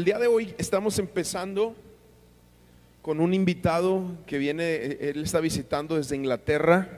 el 0.00 0.06
día 0.06 0.18
de 0.18 0.28
hoy 0.28 0.54
estamos 0.56 0.98
empezando 0.98 1.76
con 3.02 3.20
un 3.20 3.34
invitado 3.34 4.02
que 4.26 4.38
viene, 4.38 4.76
él 4.98 5.22
está 5.22 5.40
visitando 5.40 5.96
desde 5.96 6.16
Inglaterra. 6.16 6.88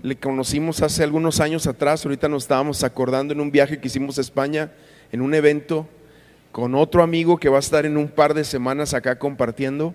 Le 0.00 0.14
conocimos 0.14 0.80
hace 0.80 1.02
algunos 1.02 1.40
años 1.40 1.66
atrás, 1.66 2.04
ahorita 2.04 2.28
nos 2.28 2.44
estábamos 2.44 2.84
acordando 2.84 3.34
en 3.34 3.40
un 3.40 3.50
viaje 3.50 3.80
que 3.80 3.88
hicimos 3.88 4.18
a 4.18 4.20
España, 4.20 4.70
en 5.10 5.22
un 5.22 5.34
evento, 5.34 5.88
con 6.52 6.76
otro 6.76 7.02
amigo 7.02 7.36
que 7.36 7.48
va 7.48 7.56
a 7.56 7.58
estar 7.58 7.84
en 7.84 7.96
un 7.96 8.06
par 8.06 8.32
de 8.32 8.44
semanas 8.44 8.94
acá 8.94 9.18
compartiendo. 9.18 9.92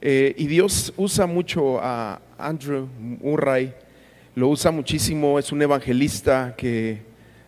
Eh, 0.00 0.36
y 0.38 0.46
Dios 0.46 0.92
usa 0.96 1.26
mucho 1.26 1.80
a 1.80 2.20
Andrew 2.38 2.86
Murray, 3.00 3.74
lo 4.36 4.50
usa 4.50 4.70
muchísimo, 4.70 5.36
es 5.40 5.50
un 5.50 5.62
evangelista 5.62 6.54
que 6.56 7.02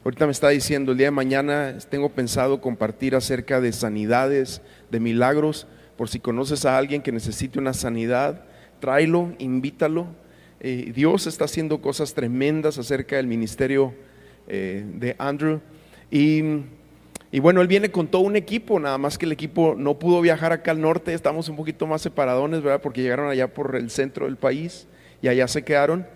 ahorita 0.09 0.25
me 0.25 0.33
está 0.33 0.48
diciendo, 0.48 0.93
el 0.93 0.98
día 0.98 1.09
de 1.09 1.11
mañana 1.11 1.77
tengo 1.91 2.09
pensado 2.09 2.62
compartir 2.62 3.15
acerca 3.15 3.61
de 3.61 3.73
sanidades, 3.73 4.62
de 4.91 5.01
milagros, 5.01 5.66
por 5.99 6.09
si 6.09 6.19
conoces 6.19 6.65
a 6.65 6.79
alguien 6.79 7.03
que 7.03 7.12
necesite 7.12 7.59
una 7.59 7.75
sanidad, 7.75 8.43
tráelo, 8.80 9.35
invítalo. 9.37 10.07
Eh, 10.61 10.93
Dios 10.95 11.27
está 11.27 11.45
haciendo 11.45 11.83
cosas 11.83 12.15
tremendas 12.15 12.79
acerca 12.79 13.16
del 13.16 13.27
ministerio 13.27 13.93
eh, 14.47 14.83
de 14.95 15.15
Andrew. 15.19 15.61
Y, 16.11 16.43
y 17.30 17.41
bueno, 17.41 17.61
él 17.61 17.69
viene 17.69 17.91
con 17.91 18.07
todo 18.07 18.23
un 18.23 18.37
equipo, 18.37 18.80
nada 18.80 18.97
más 18.97 19.19
que 19.19 19.27
el 19.27 19.33
equipo 19.33 19.75
no 19.77 19.99
pudo 19.99 20.23
viajar 20.23 20.52
acá 20.52 20.71
al 20.71 20.80
norte, 20.80 21.13
estamos 21.13 21.51
un 21.51 21.57
poquito 21.57 21.87
más 21.87 22.01
separadones, 22.01 22.63
¿verdad? 22.63 22.80
Porque 22.80 23.02
llegaron 23.02 23.29
allá 23.29 23.52
por 23.52 23.77
el 23.77 23.91
centro 23.91 24.25
del 24.25 24.37
país 24.37 24.87
y 25.21 25.29
allá 25.29 25.47
se 25.49 25.65
quedaron. 25.65 26.07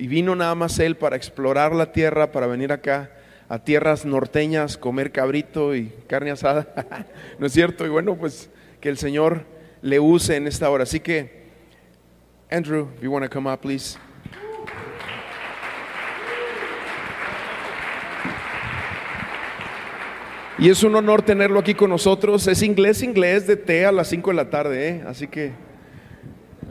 Y 0.00 0.08
vino 0.08 0.34
nada 0.34 0.56
más 0.56 0.80
él 0.80 0.96
para 0.96 1.14
explorar 1.14 1.72
la 1.76 1.92
tierra, 1.92 2.32
para 2.32 2.48
venir 2.48 2.72
acá 2.72 3.12
a 3.48 3.58
tierras 3.60 4.04
norteñas, 4.04 4.76
comer 4.76 5.12
cabrito 5.12 5.74
y 5.74 5.92
carne 6.08 6.30
asada. 6.30 7.06
¿No 7.38 7.46
es 7.46 7.52
cierto? 7.52 7.86
Y 7.86 7.88
bueno, 7.88 8.16
pues 8.16 8.50
que 8.80 8.88
el 8.88 8.98
Señor 8.98 9.44
le 9.82 10.00
use 10.00 10.36
en 10.36 10.46
esta 10.46 10.68
hora. 10.70 10.82
Así 10.82 11.00
que, 11.00 11.46
Andrew, 12.50 12.88
if 12.96 13.02
you 13.02 13.10
want 13.10 13.24
to 13.24 13.30
come 13.30 13.50
up, 13.50 13.60
please. 13.60 13.98
Y 20.58 20.70
es 20.70 20.82
un 20.82 20.94
honor 20.94 21.20
tenerlo 21.20 21.60
aquí 21.60 21.74
con 21.74 21.90
nosotros. 21.90 22.46
Es 22.46 22.62
inglés, 22.62 23.02
inglés 23.02 23.46
de 23.46 23.56
té 23.56 23.84
a 23.84 23.92
las 23.92 24.08
5 24.08 24.30
de 24.30 24.36
la 24.36 24.48
tarde, 24.48 24.88
¿eh? 24.88 25.04
así 25.06 25.28
que 25.28 25.52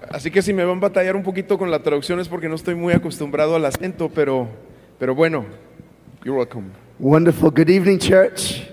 así 0.09 0.31
que 0.31 0.41
si 0.41 0.53
me 0.53 0.65
van 0.65 0.77
a 0.77 0.81
batallar 0.81 1.15
un 1.15 1.23
poquito 1.23 1.57
con 1.57 1.69
la 1.69 1.79
traducción 1.79 2.19
es 2.19 2.27
porque 2.27 2.47
no 2.49 2.55
estoy 2.55 2.73
muy 2.75 2.93
acostumbrado 2.93 3.55
al 3.55 3.65
acento, 3.65 4.09
pero 4.09 4.47
pero 4.97 5.13
bueno, 5.13 5.45
you're 6.25 6.35
welcome. 6.35 6.73
Wonderful. 6.99 7.51
Good 7.51 7.69
evening, 7.69 7.99
church. 7.99 8.67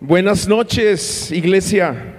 Buenas 0.00 0.46
noches, 0.46 1.32
iglesia. 1.32 2.14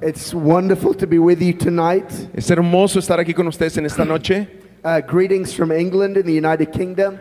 It's 0.00 0.34
wonderful 0.34 0.94
to 0.94 1.06
be 1.06 1.18
with 1.18 1.40
you 1.40 1.52
tonight. 1.52 2.10
Es 2.34 2.48
hermoso 2.50 2.98
estar 3.00 3.18
aquí 3.18 3.34
con 3.34 3.46
ustedes 3.48 3.76
en 3.78 3.86
esta 3.86 4.04
noche. 4.04 4.48
Uh, 4.84 5.00
greetings 5.00 5.54
from 5.54 5.70
England 5.70 6.16
in 6.16 6.26
the 6.26 6.32
United 6.32 6.72
Kingdom. 6.72 7.16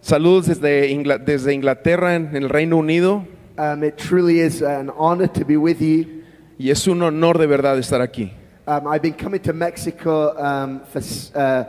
Saludos 0.00 0.46
desde, 0.46 0.88
Ingla- 0.92 1.18
desde 1.18 1.52
Inglaterra 1.52 2.14
en 2.14 2.36
el 2.36 2.48
Reino 2.48 2.76
Unido 2.76 3.26
Um, 3.58 3.82
it 3.82 3.98
truly 3.98 4.38
is 4.38 4.62
an 4.62 4.90
honor 4.90 5.26
to 5.26 5.44
be 5.44 5.56
with 5.56 5.80
you. 5.80 6.22
y 6.56 6.70
es 6.70 6.86
un 6.86 7.02
honor 7.02 7.36
de 7.36 7.48
verdad 7.48 7.76
estar 7.78 8.00
aquí. 8.00 8.30
Um, 8.68 8.86
I've 8.86 9.02
been 9.02 9.14
coming 9.14 9.40
to 9.40 9.52
Mexico 9.52 10.36
um, 10.40 10.82
for 10.86 11.00
uh, 11.34 11.64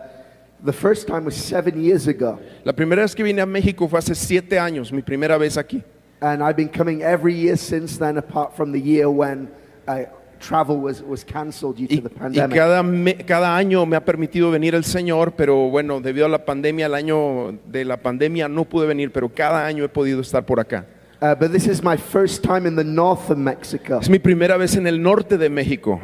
the 0.66 0.74
first 0.74 1.08
time 1.08 1.26
was 1.26 1.36
seven 1.36 1.82
years 1.82 2.08
ago, 2.08 2.40
La 2.64 2.74
primera 2.74 3.02
vez 3.04 3.14
que 3.16 3.24
vine 3.24 3.42
a 3.42 3.46
México 3.46 3.88
fue 3.88 4.00
hace 4.00 4.16
siete 4.16 4.60
años, 4.60 4.92
mi 4.92 5.02
primera 5.02 5.38
vez 5.38 5.58
aquí. 5.58 5.84
and 6.22 6.42
I've 6.42 6.56
been 6.58 6.70
coming 6.70 7.02
every 7.04 7.34
year 7.36 7.56
since 7.58 7.98
then, 7.98 8.18
apart 8.18 8.56
from 8.56 8.72
the 8.72 8.80
year 8.80 9.10
when 9.10 9.48
uh, 9.88 10.06
travel 10.40 10.78
was, 10.80 11.02
was 11.04 11.24
cancelled 11.24 11.78
due 11.78 11.88
to 11.88 11.94
Y, 11.96 12.00
the 12.02 12.10
y 12.10 12.18
pandemic. 12.20 12.56
cada, 12.58 12.82
me- 12.84 13.14
cada 13.26 13.56
año 13.56 13.86
me 13.86 13.96
ha 13.96 14.04
permitido 14.04 14.50
venir 14.52 14.74
el 14.76 14.84
Señor, 14.84 15.34
pero 15.36 15.70
bueno, 15.70 16.00
debido 16.02 16.26
a 16.26 16.30
la 16.30 16.44
pandemia, 16.46 16.88
el 16.88 16.96
año 16.96 17.60
de 17.66 17.86
la 17.86 17.98
pandemia 17.98 18.48
no 18.48 18.66
pude 18.66 18.88
venir, 18.88 19.12
pero 19.12 19.30
cada 19.30 19.66
año 19.66 19.84
he 19.84 19.90
podido 19.90 20.22
estar 20.22 20.46
por 20.46 20.60
acá. 20.60 20.86
Uh, 21.22 21.34
but 21.36 21.52
this 21.52 21.68
is 21.68 21.82
my 21.84 21.96
first 21.98 22.44
time 22.44 22.66
in 22.68 22.76
the 22.76 22.84
north 22.84 23.30
of 23.30 23.38
Mexico. 23.38 24.00
Es 24.02 24.10
mi 24.10 24.20
primera 24.20 24.58
vez 24.58 24.76
en 24.76 24.86
el 24.88 25.02
norte 25.02 25.38
de 25.38 25.50
México. 25.50 26.00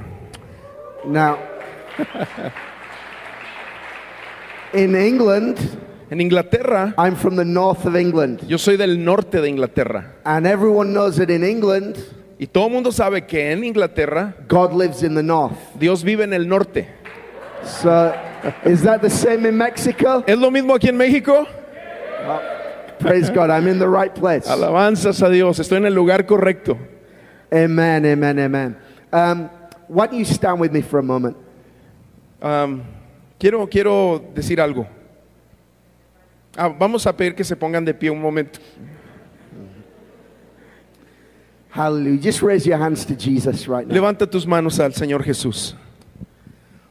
Now, 1.06 1.38
in 4.74 4.96
England, 4.96 5.58
En 6.10 6.20
Inglaterra, 6.20 6.94
I'm 6.98 7.16
from 7.16 7.38
the 7.38 7.46
north 7.46 7.86
of 7.86 7.96
England, 7.96 8.42
yo 8.46 8.58
soy 8.58 8.76
del 8.76 8.98
norte 9.04 9.40
de 9.40 9.48
Inglaterra. 9.48 10.16
and 10.26 10.46
everyone 10.46 10.92
knows 10.94 11.16
that 11.18 11.30
in 11.30 11.44
England, 11.44 11.98
Y 12.38 12.48
todo 12.48 12.66
el 12.68 12.74
mundo 12.74 12.92
sabe 12.92 13.26
que 13.28 13.52
en 13.52 13.64
Inglaterra 13.64 14.34
God 14.48 14.74
lives 14.74 15.04
in 15.04 15.14
the 15.14 15.22
north. 15.24 15.58
Dios 15.80 16.04
vive 16.04 16.24
en 16.24 16.34
el 16.34 16.48
norte. 16.48 16.88
So, 17.64 18.14
is 18.66 18.82
that 18.82 19.02
the 19.02 19.10
same 19.12 19.46
in 19.46 19.56
Mexico? 19.56 20.24
¿Es 20.26 20.38
lo 20.40 20.50
mismo 20.50 20.74
aquí 20.74 20.90
en 20.90 20.98
México? 20.98 21.46
Praise 23.00 23.30
God, 23.30 23.50
I'm 23.52 23.68
in 23.68 23.80
the 23.80 23.88
right 23.88 24.14
place. 24.14 24.48
Alabanzas 24.48 25.22
a 25.22 25.30
Dios, 25.30 25.60
estoy 25.60 25.78
en 25.78 25.86
el 25.86 25.94
lugar 25.94 26.26
correcto. 26.26 26.78
Amen, 27.54 28.06
amen, 28.06 28.40
amen. 28.40 28.78
Um, 29.14 29.50
why 29.88 30.08
don't 30.08 30.18
you 30.20 30.26
stand 30.26 30.60
with 30.60 30.72
me 30.72 30.82
for 30.82 31.00
a 31.00 31.04
moment? 31.04 31.36
Am, 32.42 32.84
quiero, 33.42 33.68
quiero 33.68 34.22
decir 34.36 34.62
algo. 34.62 34.86
Ah, 36.56 36.68
vamos 36.68 37.08
a 37.08 37.16
pedir 37.16 37.34
que 37.34 37.44
se 37.44 37.56
pongan 37.56 37.84
de 37.84 37.94
pie 37.94 38.12
un 38.12 38.22
momento. 38.22 38.60
Hallelujah. 41.72 42.22
Just 42.22 42.42
raise 42.42 42.68
your 42.68 42.78
hands 42.78 43.06
to 43.06 43.16
Jesus 43.16 43.68
right 43.68 43.88
now. 43.88 43.96
Levanta 43.96 44.30
tus 44.30 44.46
manos 44.46 44.80
al 44.80 44.92
Señor 44.92 45.24
Jesús. 45.24 45.74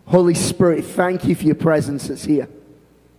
Holy 0.06 0.34
Spirit, 0.34 0.84
thank 0.84 1.24
you 1.24 1.36
for 1.36 1.44
your 1.44 1.54
presence 1.54 2.08
that's 2.08 2.24
here. 2.24 2.48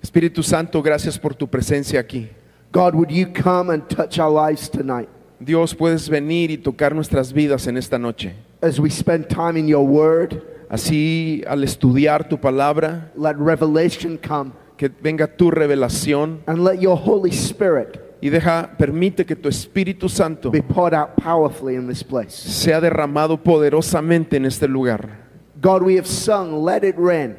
Espíritu 0.03 0.43
Santo, 0.43 0.81
gracias 0.81 1.17
por 1.17 1.33
tu 1.35 1.47
presencia 1.47 1.99
aquí. 1.99 2.27
God, 2.71 2.95
would 2.95 3.11
you 3.11 3.27
come 3.27 3.69
and 3.69 3.87
touch 3.87 4.17
our 4.19 4.31
lives 4.31 4.67
tonight 4.67 5.07
Dios, 5.39 5.73
puedes 5.73 6.07
venir 6.09 6.51
y 6.51 6.57
tocar 6.57 6.93
nuestras 6.93 7.31
vidas 7.31 7.67
en 7.67 7.77
esta 7.77 7.97
noche. 7.97 8.33
as 8.61 8.79
we 8.79 8.89
spend 8.89 9.29
time 9.29 9.55
in 9.55 9.67
your 9.67 9.85
word? 9.85 10.41
Así, 10.71 11.43
al 11.49 11.65
estudiar 11.65 12.29
tu 12.29 12.39
palabra, 12.39 13.11
Let 13.17 13.35
revelation 13.37 14.17
come 14.17 14.53
que 14.77 14.87
venga 14.89 15.27
tu 15.27 15.51
revelación 15.51 16.39
and 16.47 16.63
let 16.63 16.79
your 16.79 16.97
Holy 16.97 17.31
Spirit 17.31 17.99
y 18.21 18.29
deja, 18.29 18.71
permite 18.77 19.25
que 19.25 19.35
tu 19.35 19.49
Espíritu 19.49 20.07
Santo 20.07 20.49
be 20.49 20.61
poured 20.61 20.93
out 20.93 21.09
powerfully 21.21 21.75
in 21.75 21.87
this 21.89 22.01
place. 22.01 22.31
sea 22.31 22.79
derramado 22.79 23.35
poderosamente 23.43 24.37
en 24.37 24.45
este 24.45 24.65
lugar. 24.69 25.27
God, 25.61 25.83
we 25.83 25.97
have 25.97 26.07
sung, 26.07 26.63
Let 26.63 26.85
It 26.85 26.95
Rain. 26.97 27.35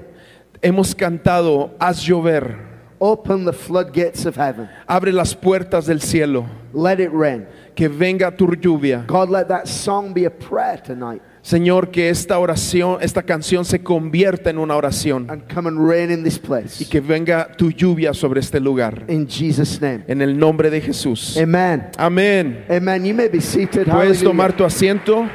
Hemos 0.60 0.94
cantado, 0.94 1.70
haz 1.80 2.04
llover, 2.06 2.70
Open 3.00 3.46
the 3.46 3.52
floodgates 3.52 4.26
of 4.26 4.36
heaven. 4.36 4.68
abre 4.86 5.10
las 5.10 5.34
puertas 5.34 5.86
del 5.86 6.00
cielo, 6.02 6.44
Let 6.74 7.00
it 7.00 7.10
rain. 7.12 7.46
que 7.74 7.88
venga 7.88 8.30
tu 8.36 8.46
lluvia. 8.48 9.06
God, 9.06 9.30
let 9.30 9.48
that 9.48 9.66
song 9.66 10.12
be 10.12 10.26
a 10.26 10.30
prayer 10.30 10.76
tonight 10.76 11.22
Señor, 11.42 11.90
que 11.90 12.08
esta 12.08 12.38
oración, 12.38 12.98
esta 13.00 13.24
canción 13.24 13.64
se 13.64 13.82
convierta 13.82 14.48
en 14.50 14.58
una 14.58 14.76
oración 14.76 15.28
and 15.28 15.42
come 15.52 15.68
and 15.68 15.78
rain 15.88 16.10
in 16.12 16.22
this 16.22 16.36
y 16.36 16.40
place. 16.40 16.84
que 16.88 17.00
venga 17.00 17.48
tu 17.56 17.70
lluvia 17.72 18.14
sobre 18.14 18.38
este 18.40 18.60
lugar. 18.60 19.04
In 19.08 19.26
Jesus' 19.26 19.80
name. 19.80 20.04
En 20.06 20.22
el 20.22 20.38
nombre 20.38 20.70
de 20.70 20.80
Jesús. 20.80 21.36
Amen. 21.36 21.88
Amén. 21.98 22.64
Amen. 22.70 23.04
You 23.04 23.12
may 23.14 23.28
be 23.28 23.40
seated. 23.40 23.88
Puedes 23.88 24.22
tomar 24.22 24.52
tu 24.56 24.64
asiento. 24.64 25.28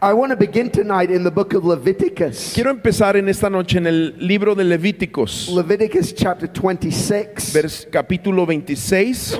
I 0.00 0.12
want 0.12 0.30
to 0.30 0.36
begin 0.36 0.70
tonight 0.70 1.10
in 1.10 1.24
the 1.24 1.30
book 1.30 1.54
of 1.54 1.64
Leviticus. 1.64 2.52
Quiero 2.54 2.70
empezar 2.70 3.16
en 3.16 3.28
esta 3.30 3.48
noche 3.48 3.78
en 3.78 3.86
el 3.86 4.14
libro 4.18 4.54
de 4.54 4.62
Levíticos, 4.62 5.48
Leviticus 5.48 6.12
chapter 6.14 6.48
26. 6.48 7.52
vers- 7.54 7.86
capítulo 7.90 8.46
26. 8.46 9.38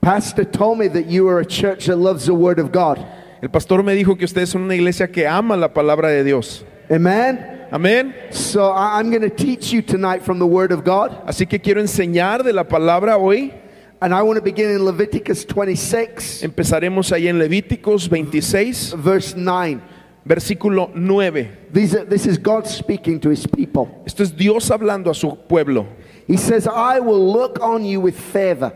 Pastor 0.00 0.44
told 0.46 0.78
me 0.78 0.88
that 0.88 1.06
you 1.10 1.28
are 1.28 1.40
a 1.40 1.44
church 1.46 1.86
that 1.86 1.96
loves 1.98 2.24
the 2.26 2.34
word 2.34 2.58
of 2.58 2.72
God. 2.72 2.98
El 3.42 3.50
pastor 3.50 3.82
me 3.82 3.94
dijo 3.94 4.16
que 4.16 4.24
ustedes 4.24 4.48
son 4.48 4.62
una 4.62 4.74
iglesia 4.74 5.08
que 5.08 5.26
ama 5.26 5.56
la 5.56 5.72
palabra 5.72 6.08
de 6.08 6.24
Dios. 6.24 6.64
Amen. 6.90 7.66
Amén. 7.70 8.14
So 8.30 8.72
I'm 8.72 9.10
going 9.10 9.22
to 9.22 9.34
teach 9.34 9.72
you 9.72 9.82
tonight 9.82 10.22
from 10.22 10.38
the 10.38 10.46
word 10.46 10.72
of 10.72 10.84
God. 10.84 11.12
Así 11.26 11.46
que 11.46 11.60
quiero 11.60 11.80
enseñar 11.80 12.42
de 12.44 12.52
la 12.52 12.64
palabra 12.64 13.18
hoy. 13.18 13.52
And 14.00 14.14
I 14.14 14.22
want 14.22 14.36
to 14.36 14.42
begin 14.42 14.70
in 14.70 14.84
Leviticus 14.84 15.44
26, 15.46 16.42
Empezaremos 16.42 17.12
ahí 17.12 17.28
en 17.28 17.38
Levíticos 17.38 18.08
26, 18.08 18.94
verse 18.96 19.34
9. 19.36 19.80
versículo 20.24 20.90
9. 20.94 21.70
These 21.72 21.94
are, 21.94 22.04
this 22.04 22.26
is 22.26 22.36
God 22.38 22.66
speaking 22.66 23.20
to 23.20 23.30
his 23.30 23.46
people. 23.46 24.02
Esto 24.04 24.22
es 24.22 24.36
Dios 24.36 24.70
hablando 24.70 25.10
a 25.10 25.14
su 25.14 25.36
pueblo. 25.48 25.86
He 26.26 26.36
says, 26.36 26.66
I 26.66 27.00
will 27.00 27.32
look 27.32 27.58
on 27.60 27.84
you 27.84 28.00
with 28.00 28.16
favor 28.16 28.72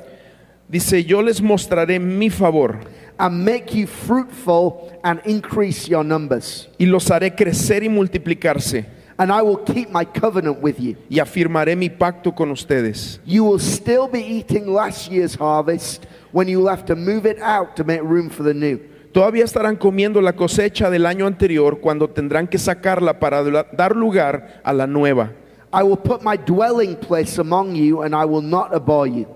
Dice, 0.71 1.05
yo 1.05 1.21
les 1.21 1.41
mostraré 1.43 1.99
mi 1.99 2.31
favor 2.31 2.79
and 3.21 3.45
make 3.45 3.75
you 3.75 3.87
fruitful 3.87 4.99
and 5.05 5.21
increase 5.25 5.89
your 5.89 6.03
numbers. 6.03 6.69
y 6.79 6.87
los 6.87 7.11
haré 7.11 7.35
crecer 7.37 7.83
y 7.83 7.89
multiplicarse 7.89 8.87
and 9.19 9.31
I 9.31 9.43
will 9.43 9.59
keep 9.59 9.91
my 9.91 10.05
covenant 10.05 10.63
with 10.63 10.81
you. 10.81 10.97
y 11.11 11.19
afirmaré 11.19 11.77
mi 11.77 11.91
pacto 11.91 12.35
con 12.35 12.51
ustedes. 12.51 13.21
You 13.27 13.45
will 13.45 13.59
still 13.59 14.09
be 14.09 14.21
eating 14.21 14.67
last 14.67 15.11
year's 15.11 15.35
harvest 15.35 16.07
when 16.33 16.49
you 16.49 16.61
will 16.61 16.69
have 16.69 16.87
to 16.87 16.97
move 16.97 17.27
it 17.27 17.39
out 17.41 17.77
to 17.77 17.85
make 17.85 18.01
room 18.03 18.31
for 18.31 18.43
the 18.43 18.55
new. 18.55 18.81
Todavía 19.13 19.45
estarán 19.45 19.77
comiendo 19.77 20.23
la 20.23 20.33
cosecha 20.33 20.89
del 20.89 21.05
año 21.05 21.27
anterior 21.27 21.81
cuando 21.81 22.09
tendrán 22.09 22.47
que 22.47 22.59
sacarla 22.59 23.19
para 23.19 23.43
dar 23.43 23.95
lugar 23.95 24.63
a 24.65 24.73
la 24.73 24.87
nueva. 24.87 25.33
I 25.73 25.83
will 25.83 25.99
put 25.99 26.23
my 26.23 26.37
dwelling 26.37 26.97
place 26.97 27.39
among 27.39 27.77
you, 27.77 28.03
and 28.03 28.15
I 28.15 28.25
will 28.25 28.43
not 28.43 28.73
abhor 28.75 29.07
you. 29.07 29.27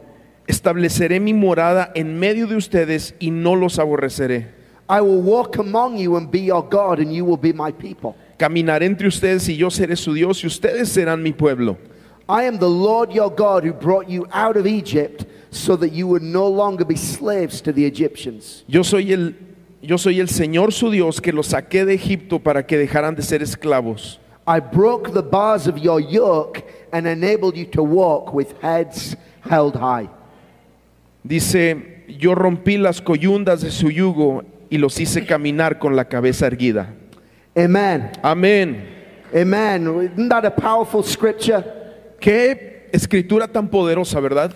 Estableceré 0.46 1.20
mi 1.20 1.32
morada 1.32 1.90
en 1.94 2.18
medio 2.18 2.46
de 2.46 2.56
ustedes 2.56 3.14
y 3.18 3.30
no 3.30 3.56
los 3.56 3.78
aborreceré. 3.78 4.52
I 4.88 5.00
will 5.00 5.22
walk 5.22 5.56
among 5.58 5.96
you 5.96 6.16
and 6.16 6.30
be 6.30 6.40
your 6.40 6.62
God, 6.62 6.98
and 6.98 7.10
you 7.10 7.24
will 7.24 7.38
be 7.38 7.52
my 7.54 7.72
people. 7.72 8.14
Caminaré 8.36 8.84
entre 8.84 9.08
ustedes 9.08 9.48
y 9.48 9.56
yo 9.56 9.70
seré 9.70 9.96
su 9.96 10.12
Dios 10.12 10.42
y 10.44 10.46
ustedes 10.46 10.90
serán 10.90 11.22
mi 11.22 11.32
pueblo. 11.32 11.78
I 12.28 12.44
am 12.44 12.58
the 12.58 12.68
Lord 12.68 13.12
your 13.12 13.30
God 13.30 13.64
who 13.64 13.72
brought 13.72 14.08
you 14.08 14.26
out 14.32 14.56
of 14.56 14.66
Egypt 14.66 15.24
so 15.50 15.76
that 15.76 15.92
you 15.92 16.06
would 16.06 16.22
no 16.22 16.46
longer 16.46 16.84
be 16.84 16.96
slaves 16.96 17.62
to 17.62 17.72
the 17.72 17.86
Egyptians. 17.86 18.64
Yo 18.66 18.82
soy 18.82 19.12
el 19.12 19.34
yo 19.80 19.96
soy 19.98 20.20
el 20.20 20.28
Señor 20.28 20.72
su 20.72 20.90
Dios 20.90 21.20
que 21.20 21.32
los 21.32 21.48
saqué 21.48 21.84
de 21.84 21.94
Egipto 21.94 22.38
para 22.38 22.66
que 22.66 22.78
dejaran 22.78 23.14
de 23.14 23.22
ser 23.22 23.42
esclavos. 23.42 24.18
I 24.46 24.60
broke 24.60 25.12
the 25.12 25.22
bars 25.22 25.66
of 25.66 25.78
your 25.78 26.00
yoke 26.00 26.62
and 26.92 27.06
enabled 27.06 27.56
you 27.56 27.66
to 27.66 27.82
walk 27.82 28.34
with 28.34 28.54
heads 28.60 29.16
held 29.42 29.76
high. 29.76 30.08
Dice, 31.24 32.04
yo 32.18 32.34
rompí 32.34 32.76
las 32.76 33.00
coyundas 33.00 33.62
de 33.62 33.70
su 33.70 33.90
yugo 33.90 34.44
y 34.70 34.78
los 34.78 35.00
hice 35.00 35.24
caminar 35.26 35.78
con 35.78 35.96
la 35.96 36.04
cabeza 36.04 36.46
erguida. 36.46 36.94
Amen. 37.56 38.12
Amén. 38.22 38.84
Amen. 39.34 40.10
Isn't 40.12 40.28
that 40.28 40.44
a 40.44 40.50
powerful 40.50 41.02
scripture? 41.02 41.64
Qué 42.20 42.88
escritura 42.92 43.48
tan 43.48 43.68
poderosa, 43.68 44.20
¿verdad? 44.20 44.54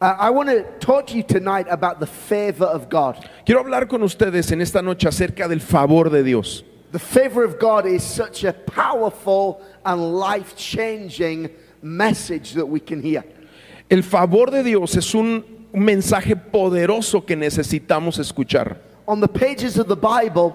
Uh, 0.00 0.14
I 0.18 0.30
want 0.30 0.48
to 0.48 0.62
talk 0.78 1.08
to 1.08 1.16
you 1.16 1.24
tonight 1.24 1.66
about 1.68 2.00
the 2.00 2.06
favor 2.06 2.66
of 2.66 2.88
God. 2.88 3.16
Quiero 3.44 3.62
hablar 3.62 3.88
con 3.88 4.02
ustedes 4.02 4.50
en 4.52 4.60
esta 4.60 4.80
noche 4.80 5.08
acerca 5.08 5.48
del 5.48 5.60
favor 5.60 6.08
de 6.08 6.22
Dios. 6.22 6.64
The 6.92 6.98
favor 6.98 7.44
of 7.44 7.58
God 7.58 7.84
is 7.84 8.02
such 8.02 8.44
a 8.44 8.52
powerful 8.52 9.60
and 9.84 10.16
life 10.16 10.56
changing 10.56 11.50
message 11.82 12.54
that 12.54 12.66
we 12.66 12.80
can 12.80 13.02
hear. 13.02 13.24
El 13.90 14.02
favor 14.02 14.46
de 14.50 14.62
Dios 14.62 14.96
es 14.96 15.14
un, 15.14 15.44
un 15.72 15.84
mensaje 15.84 16.36
poderoso 16.36 17.24
que 17.24 17.36
necesitamos 17.36 18.18
escuchar. 18.18 18.76
On 19.06 19.20
the 19.20 19.28
pages 19.28 19.78
of 19.78 19.88
the 19.88 19.96
Bible, 19.96 20.54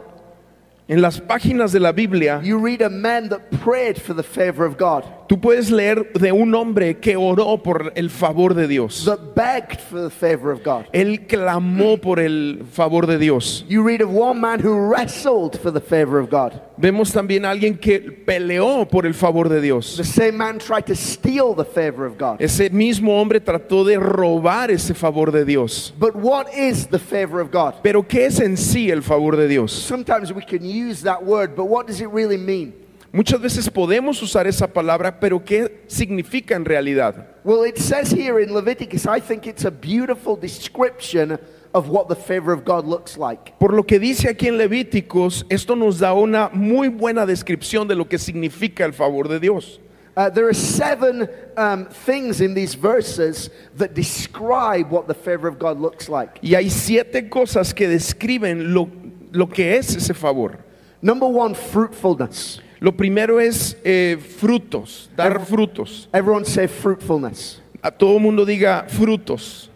En 0.88 1.02
las 1.02 1.20
páginas 1.20 1.72
de 1.72 1.80
la 1.80 1.94
Biblia, 1.94 2.42
you 2.44 2.60
read 2.60 2.82
of 2.82 2.92
men 2.92 3.30
that 3.30 3.50
prayed 3.64 3.98
for 3.98 4.14
the 4.14 4.24
favor 4.24 4.66
of 4.66 4.78
God, 4.78 5.06
tú 5.28 5.40
puedes 5.40 5.72
leer 5.72 6.12
de 6.14 6.32
un 6.32 6.54
hombre 6.56 7.00
que 7.00 7.16
oró 7.16 7.62
por 7.62 7.92
el 7.96 8.10
favor 8.10 8.54
de 8.54 8.68
Dios. 8.68 9.06
that 9.06 9.36
begged 9.36 9.80
for 9.80 10.02
the 10.02 10.10
favor 10.10 10.52
of 10.52 10.64
God. 10.64 10.86
Él 10.94 11.28
clamó 11.28 12.00
por 12.00 12.20
el 12.20 12.66
favor 12.72 13.06
de 13.08 13.18
Dios. 13.18 13.66
You 13.68 13.84
read 13.84 14.02
of 14.02 14.10
one 14.10 14.40
man 14.40 14.60
who 14.60 14.90
wrestled 14.90 15.60
for 15.60 15.72
the 15.72 15.82
favor 15.82 16.20
of 16.20 16.30
God. 16.30 16.60
Vemos 16.78 17.12
también 17.12 17.46
a 17.46 17.52
alguien 17.52 17.78
que 17.80 18.00
peleó 18.00 18.90
por 18.90 19.06
el 19.06 19.14
favor 19.14 19.50
de 19.50 19.62
Dios. 19.62 19.98
The 19.98 20.04
same 20.04 20.38
man 20.38 20.60
tried 20.60 20.86
to 20.88 20.96
steal 20.96 21.54
the 21.56 21.66
favor 21.66 22.06
of 22.06 22.18
God. 22.18 22.42
Ese 22.42 22.70
mismo 22.72 23.20
hombre 23.20 23.40
trató 23.40 23.86
de 23.86 23.98
robar 23.98 24.72
ese 24.72 24.94
favor 24.94 25.32
de 25.32 25.46
Dios. 25.46 25.94
But 25.98 26.16
what 26.16 26.54
is 26.54 26.88
the 26.88 27.00
favor 27.00 27.40
of 27.40 27.52
God? 27.52 27.76
Pero 27.84 28.04
¿qué 28.04 28.26
es 28.26 28.40
en 28.40 28.58
sí 28.58 28.90
el 28.92 29.02
favor 29.02 29.36
de 29.36 29.48
Dios? 29.48 29.72
Sometimes 29.72 30.34
we 30.34 30.42
can 30.44 30.64
use 30.64 31.04
that 31.04 31.24
word, 31.24 31.56
but 31.56 31.66
what 31.66 31.88
does 31.88 32.02
it 32.02 32.10
really 32.10 32.38
mean? 32.38 32.74
Muchas 33.16 33.40
veces 33.40 33.70
podemos 33.70 34.20
usar 34.24 34.48
esa 34.48 34.66
palabra, 34.66 35.20
pero 35.20 35.46
¿qué 35.46 35.84
significa 35.86 36.56
en 36.56 36.66
realidad? 36.66 37.28
Well, 37.44 37.64
it 37.64 37.78
says 37.78 38.12
here 38.12 38.42
in 38.42 38.52
Leviticus, 38.52 39.06
I 39.06 39.22
think 39.22 39.46
it's 39.46 39.66
a 39.66 39.70
beautiful 39.70 40.36
description 40.36 41.38
of 41.76 41.90
what 41.90 42.08
the 42.08 42.16
favor 42.16 42.52
of 42.52 42.66
God 42.66 42.88
looks 42.88 43.16
like. 43.16 43.54
Por 43.60 43.74
lo 43.74 43.84
que 43.84 44.00
dice 44.00 44.28
aquí 44.30 44.48
en 44.48 44.58
Levíticos, 44.58 45.46
esto 45.52 45.76
nos 45.76 46.00
da 46.00 46.16
una 46.16 46.50
muy 46.54 46.88
buena 46.88 47.28
descripción 47.28 47.88
de 47.88 47.94
lo 47.94 48.06
que 48.06 48.18
significa 48.18 48.84
el 48.84 48.94
favor 48.94 49.28
de 49.28 49.40
Dios. 49.40 49.80
Uh, 50.18 50.32
there 50.32 50.48
are 50.48 50.54
seven 50.56 51.30
um, 51.56 51.86
things 51.86 52.42
in 52.42 52.56
these 52.56 52.74
verses 52.74 53.52
that 53.76 53.94
describe 53.94 54.90
what 54.90 55.06
the 55.08 55.14
favor 55.14 55.48
of 55.48 55.60
God 55.60 55.80
looks 55.80 56.10
like. 56.10 56.40
Y 56.42 56.56
hay 56.56 56.68
siete 56.70 57.30
cosas 57.30 57.76
que 57.76 57.88
describen 57.88 58.74
lo, 58.74 58.90
lo 59.32 59.46
que 59.46 59.78
es 59.78 59.96
ese 59.96 60.16
favor. 60.16 60.58
Number 61.04 61.28
one, 61.28 61.54
fruitfulness. 61.54 62.60
Lo 62.84 62.92
primero 62.92 63.40
es 63.40 63.78
eh, 63.86 64.18
frutos, 64.40 65.10
dar 65.16 65.40
frutos. 65.46 66.10
Everyone 66.12 66.44
say 66.44 66.68
fruitfulness. 66.68 67.62
A 67.82 67.90
todo 67.90 68.20
mundo 68.20 68.44
diga 68.46 68.84
frutos. 68.90 69.70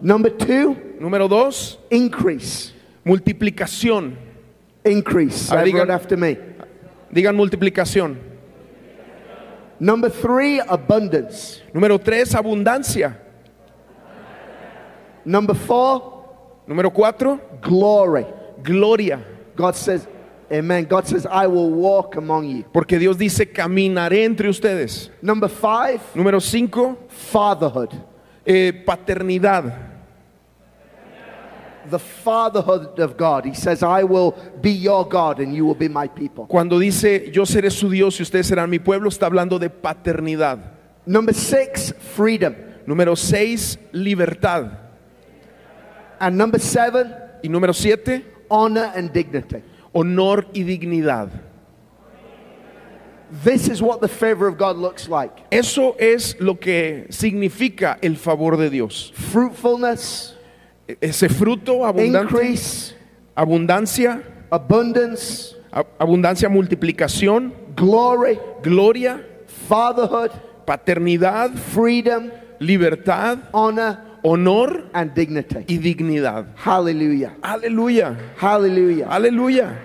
Number 0.00 0.32
two, 0.32 0.74
Número 0.98 1.28
dos, 1.28 1.78
increase. 1.90 2.72
multiplicación. 3.04 4.16
Increase. 4.82 5.50
Ah, 5.52 5.60
Everyone 5.60 5.84
digan- 5.84 5.94
after 5.94 6.16
me. 6.16 6.38
Digan 7.12 7.36
multiplicación. 7.36 8.16
Number 9.78 10.08
three, 10.10 10.60
abundance. 10.60 11.62
Número 11.74 11.98
tres, 12.02 12.34
abundancia. 12.34 13.18
Number 15.26 15.54
four, 15.54 16.12
Número 16.66 16.90
cuatro, 16.90 17.38
glory. 17.60 18.24
gloria. 18.62 19.20
God 19.54 19.74
says, 19.74 20.08
Amen. 20.52 20.84
God 20.84 21.06
says, 21.06 21.26
I 21.26 21.46
will 21.46 21.70
walk 21.70 22.16
among 22.16 22.44
you. 22.48 22.64
Porque 22.72 22.98
Dios 22.98 23.16
dice, 23.16 23.50
caminaré 23.50 24.24
entre 24.24 24.48
ustedes. 24.48 25.10
Number 25.22 25.48
five, 25.48 26.00
Número 26.14 26.40
cinco, 26.40 26.98
fatherhood. 27.08 27.90
eh, 28.46 28.72
paternidad. 28.84 29.92
The 31.90 31.98
fatherhood 31.98 32.98
of 32.98 33.16
God. 33.16 33.44
He 33.44 33.54
says, 33.54 33.82
I 33.82 34.04
will 34.04 34.34
be 34.62 34.70
your 34.70 35.06
God 35.06 35.38
and 35.40 35.54
you 35.54 35.66
will 35.66 35.74
be 35.74 35.88
my 35.88 36.08
people. 36.08 36.46
Cuando 36.46 36.78
dice, 36.78 37.30
yo 37.30 37.44
seré 37.44 37.70
su 37.70 37.90
Dios 37.90 38.18
y 38.18 38.22
ustedes 38.22 38.46
serán 38.46 38.70
mi 38.70 38.78
pueblo, 38.78 39.08
está 39.10 39.26
hablando 39.26 39.58
de 39.58 39.68
paternidad. 39.68 40.58
Number 41.04 41.34
six, 41.34 41.92
freedom. 42.14 42.54
Número 42.86 43.16
seis, 43.16 43.78
libertad. 43.92 44.78
And 46.18 46.36
number 46.38 46.60
seven, 46.60 47.14
Y 47.42 47.48
número 47.48 47.74
siete, 47.74 48.24
honor 48.48 48.90
and 48.94 49.12
dignity. 49.12 49.62
Honor 49.94 50.46
y 50.52 50.62
dignidad. 50.64 51.28
This 53.42 53.68
is 53.68 53.80
what 53.82 54.00
the 54.00 54.08
favor 54.08 54.46
of 54.46 54.56
God 54.58 54.76
looks 54.76 55.08
like 55.08 55.32
Eso 55.50 55.96
es 55.98 56.36
lo 56.38 56.54
que 56.54 57.06
significa 57.10 57.98
el 58.02 58.16
favor 58.16 58.56
de 58.56 58.70
Dios. 58.70 59.12
fruitfulness, 59.14 60.36
Ese 61.00 61.28
fruto 61.30 61.84
abundante, 61.86 62.30
increase, 62.30 62.94
abundancia, 63.34 64.22
abundance, 64.52 65.56
abundancia, 65.98 66.48
multiplicación, 66.48 67.52
glory, 67.74 68.38
gloria, 68.62 69.24
fatherhood, 69.46 70.30
paternidad, 70.66 71.54
freedom, 71.56 72.30
libertad, 72.60 73.38
honor, 73.52 74.03
honor 74.24 74.84
and 74.94 75.14
dignity. 75.14 75.64
y 75.68 75.76
dignidad. 75.78 76.46
Hallelujah. 76.56 77.34
Aleluya, 77.42 78.16
Hallelujah. 78.36 79.06
aleluya. 79.06 79.76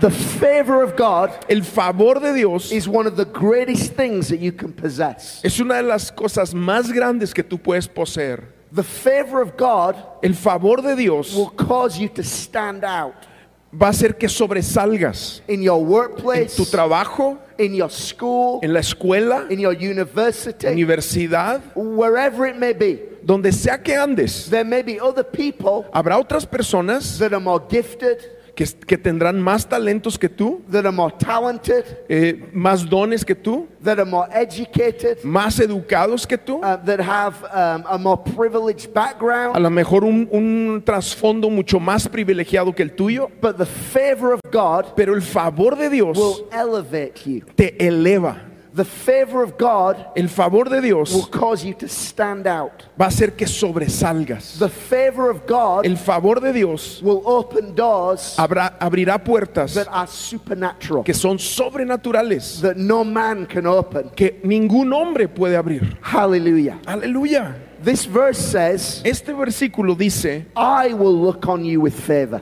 The 0.00 0.10
favor 0.10 0.82
of 0.82 0.96
God 0.96 1.30
El 1.50 1.60
favor 1.62 2.14
de 2.20 2.32
Dios 2.32 2.72
is 2.72 2.88
one 2.88 3.06
of 3.06 3.16
the 3.16 3.26
greatest 3.26 3.92
things 3.94 4.28
that 4.28 4.38
you 4.40 4.52
can 4.52 4.72
possess. 4.72 5.42
es 5.44 5.58
una 5.60 5.74
de 5.82 5.88
las 5.88 6.10
cosas 6.10 6.54
más 6.54 6.90
grandes 6.92 7.34
que 7.34 7.42
tú 7.42 7.58
puedes 7.60 7.86
poseer. 7.86 8.44
The 8.72 8.84
favor 8.84 9.42
of 9.42 9.56
God 9.56 9.96
El 10.22 10.32
favor 10.34 10.76
de 10.80 10.94
Dios 10.96 11.34
will 11.34 11.50
cause 11.50 11.98
you 11.98 12.08
to 12.10 12.22
stand 12.22 12.84
out 12.84 13.26
va 13.72 13.86
a 13.86 13.90
hacer 13.90 14.16
que 14.16 14.28
sobresalgas 14.28 15.42
in 15.46 15.62
your 15.62 15.80
en 15.80 15.88
workplace, 15.88 16.56
tu 16.56 16.64
trabajo, 16.64 17.38
in 17.58 17.74
your 17.74 17.90
school, 17.90 18.58
en 18.62 18.72
la 18.72 18.80
escuela, 18.80 19.46
in 19.50 19.60
your 19.60 19.74
university, 19.74 20.66
universidad, 20.66 21.60
wherever 21.74 22.46
it 22.48 22.56
may 22.56 22.72
be. 22.72 23.10
donde 23.22 23.52
sea 23.52 23.78
que 23.82 23.94
andes. 23.94 24.48
There 24.48 24.64
may 24.64 24.82
be 24.82 24.98
other 24.98 25.24
people 25.24 25.84
Habrá 25.92 26.18
otras 26.18 26.46
personas 26.46 27.18
that 27.18 27.32
are 27.32 27.40
more 27.40 27.62
gifted, 27.68 28.18
que, 28.60 28.86
que 28.86 28.98
tendrán 28.98 29.40
más 29.40 29.66
talentos 29.66 30.18
que 30.18 30.28
tú, 30.28 30.60
that 30.70 30.84
are 30.84 30.92
more 30.92 31.14
talented, 31.18 31.82
eh, 32.10 32.50
más 32.52 32.86
dones 32.88 33.24
que 33.24 33.34
tú, 33.34 33.66
that 33.82 33.98
are 33.98 34.04
more 34.04 34.28
educated, 34.34 35.16
más 35.24 35.58
educados 35.60 36.26
que 36.26 36.36
tú, 36.36 36.58
uh, 36.58 36.76
that 36.84 37.00
have 37.00 37.36
um, 37.54 37.84
a 37.88 37.96
more 37.96 38.20
privileged 38.36 38.90
a 38.90 38.92
background. 38.92 39.56
lo 39.58 39.70
mejor 39.70 40.04
un, 40.04 40.28
un 40.30 40.82
trasfondo 40.84 41.48
mucho 41.48 41.80
más 41.80 42.06
privilegiado 42.06 42.74
que 42.74 42.82
el 42.82 42.92
tuyo, 42.92 43.30
But 43.40 43.56
the 43.56 43.64
favor 43.64 44.34
of 44.34 44.40
God 44.52 44.94
pero 44.94 45.14
el 45.14 45.22
favor 45.22 45.74
de 45.76 45.88
Dios 45.88 46.18
will 46.18 46.46
elevate 46.52 47.14
you. 47.24 47.40
te 47.56 47.74
eleva. 47.86 48.42
The 48.80 48.84
favor 48.86 49.42
of 49.42 49.58
God 49.58 49.96
el 50.16 50.28
favor 50.30 50.64
de 50.70 50.76
will 50.76 51.04
Dios 51.04 51.28
cause 51.30 51.62
you 51.66 51.74
to 51.74 51.86
stand 51.86 52.46
out. 52.46 52.84
va 52.98 53.04
a 53.04 53.08
hacer 53.08 53.32
que 53.36 53.46
sobresalgas. 53.46 54.58
The 54.58 54.70
favor 54.70 55.28
of 55.28 55.46
God 55.46 55.84
El 55.84 55.98
favor 55.98 56.40
de 56.40 56.50
Dios 56.54 57.02
will 57.02 57.20
open 57.26 57.74
doors 57.74 58.36
habrá- 58.38 58.78
abrirá 58.80 59.22
puertas 59.22 59.74
that 59.74 59.86
are 59.90 60.06
supernatural, 60.06 61.04
que 61.04 61.12
son 61.12 61.36
sobrenaturales, 61.38 62.62
that 62.62 62.78
no 62.78 63.04
man 63.04 63.44
can 63.44 63.66
open. 63.66 64.10
que 64.16 64.40
ningún 64.44 64.94
hombre 64.94 65.28
puede 65.28 65.56
abrir. 65.56 65.98
Hallelujah. 66.00 66.78
Aleluya. 66.86 67.54
This 67.84 68.06
verse 68.06 68.38
says, 68.38 69.02
Este 69.04 69.34
versículo 69.34 69.94
dice 69.94 70.46
I 70.56 70.94
will 70.94 71.14
look 71.20 71.46
on 71.48 71.66
you 71.66 71.82
with 71.82 71.92
favor. 71.92 72.40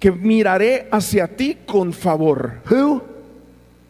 que 0.00 0.10
miraré 0.10 0.88
hacia 0.92 1.28
ti 1.28 1.58
con 1.64 1.92
favor. 1.92 2.60
Who? 2.70 3.02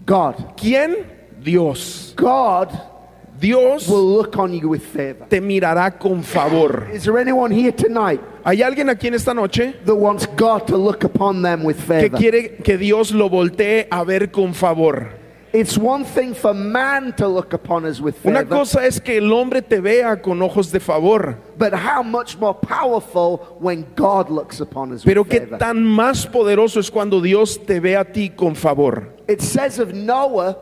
God. 0.04 0.34
¿Quién? 0.58 1.15
Dios. 1.46 2.12
God 2.16 2.68
Dios 3.38 3.86
will 3.88 4.04
look 4.16 4.36
on 4.38 4.52
you 4.52 4.68
with 4.68 4.82
favor. 4.82 5.26
te 5.28 5.40
mirará 5.40 5.98
con 5.98 6.22
favor. 6.22 6.88
Is 6.92 7.04
there 7.04 7.18
anyone 7.18 7.50
here 7.52 7.70
tonight 7.72 8.20
¿Hay 8.44 8.62
alguien 8.62 8.88
aquí 8.88 9.06
en 9.08 9.14
esta 9.14 9.32
noche 9.34 9.74
that 9.84 9.94
wants 9.94 10.26
God 10.36 10.66
to 10.66 10.76
look 10.76 11.04
upon 11.04 11.42
them 11.42 11.62
with 11.64 11.76
que 11.76 11.84
favor? 12.08 12.18
quiere 12.18 12.48
que 12.64 12.76
Dios 12.78 13.12
lo 13.12 13.28
voltee 13.28 13.86
a 13.90 14.04
ver 14.04 14.28
con 14.30 14.52
favor? 14.54 15.10
It's 15.52 15.78
one 15.78 16.04
thing 16.04 16.34
for 16.34 16.52
man 16.52 17.14
to 17.16 17.26
look 17.28 17.52
upon 17.54 17.84
us 17.86 18.00
with 18.00 18.16
Una 18.26 18.40
favor, 18.40 18.58
cosa 18.58 18.84
es 18.86 19.00
que 19.00 19.16
el 19.18 19.30
hombre 19.32 19.62
te 19.62 19.80
vea 19.80 20.20
con 20.20 20.42
ojos 20.42 20.70
de 20.70 20.80
favor, 20.80 21.38
but 21.56 21.72
how 21.72 22.02
much 22.02 22.36
more 22.38 22.54
powerful 22.54 23.38
when 23.60 23.86
God 23.94 24.28
looks 24.30 24.60
upon 24.60 24.92
us 24.92 25.02
pero 25.04 25.22
with 25.22 25.30
qué 25.30 25.40
favor. 25.46 25.58
tan 25.58 25.82
más 25.84 26.26
poderoso 26.26 26.80
es 26.80 26.90
cuando 26.90 27.20
Dios 27.20 27.58
te 27.64 27.80
ve 27.80 27.96
a 27.96 28.04
ti 28.04 28.30
con 28.30 28.54
favor. 28.54 29.14
It 29.28 29.40
says 29.40 29.78
of 29.78 29.92
Noah 29.94 30.56